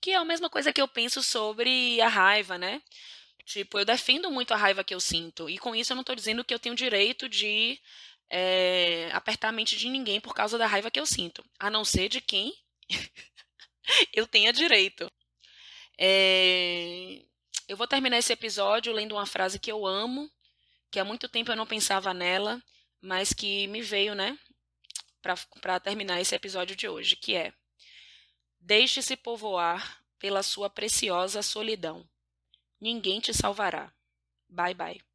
que 0.00 0.10
é 0.10 0.16
a 0.16 0.24
mesma 0.24 0.50
coisa 0.50 0.72
que 0.72 0.82
eu 0.82 0.88
penso 0.88 1.22
sobre 1.22 2.00
a 2.00 2.08
raiva, 2.08 2.58
né? 2.58 2.82
Tipo, 3.44 3.78
eu 3.78 3.84
defendo 3.84 4.30
muito 4.30 4.52
a 4.52 4.56
raiva 4.56 4.82
que 4.82 4.94
eu 4.94 5.00
sinto, 5.00 5.48
e 5.48 5.56
com 5.56 5.74
isso 5.74 5.92
eu 5.92 5.94
não 5.94 6.02
estou 6.02 6.16
dizendo 6.16 6.44
que 6.44 6.52
eu 6.52 6.58
tenho 6.58 6.74
direito 6.74 7.28
de 7.28 7.80
é, 8.28 9.10
apertar 9.12 9.48
a 9.48 9.52
mente 9.52 9.76
de 9.76 9.88
ninguém 9.88 10.20
por 10.20 10.34
causa 10.34 10.58
da 10.58 10.66
raiva 10.66 10.90
que 10.90 11.00
eu 11.00 11.06
sinto, 11.06 11.44
a 11.58 11.70
não 11.70 11.84
ser 11.84 12.08
de 12.08 12.20
quem 12.20 12.52
eu 14.12 14.26
tenha 14.26 14.52
direito. 14.52 15.10
É... 15.98 17.22
Eu 17.68 17.76
vou 17.76 17.86
terminar 17.86 18.18
esse 18.18 18.32
episódio 18.32 18.92
lendo 18.92 19.12
uma 19.14 19.26
frase 19.26 19.58
que 19.58 19.70
eu 19.70 19.86
amo, 19.86 20.30
que 20.90 20.98
há 20.98 21.04
muito 21.04 21.28
tempo 21.28 21.50
eu 21.50 21.56
não 21.56 21.66
pensava 21.66 22.14
nela, 22.14 22.62
mas 23.00 23.32
que 23.32 23.66
me 23.66 23.82
veio, 23.82 24.14
né, 24.14 24.38
para 25.60 25.80
terminar 25.80 26.20
esse 26.20 26.34
episódio 26.34 26.74
de 26.74 26.88
hoje, 26.88 27.16
que 27.16 27.34
é: 27.34 27.52
Deixe-se 28.58 29.16
povoar 29.16 30.02
pela 30.18 30.42
sua 30.42 30.70
preciosa 30.70 31.42
solidão. 31.42 32.08
Ninguém 32.80 33.20
te 33.20 33.34
salvará. 33.34 33.92
Bye 34.48 34.74
bye. 34.74 35.07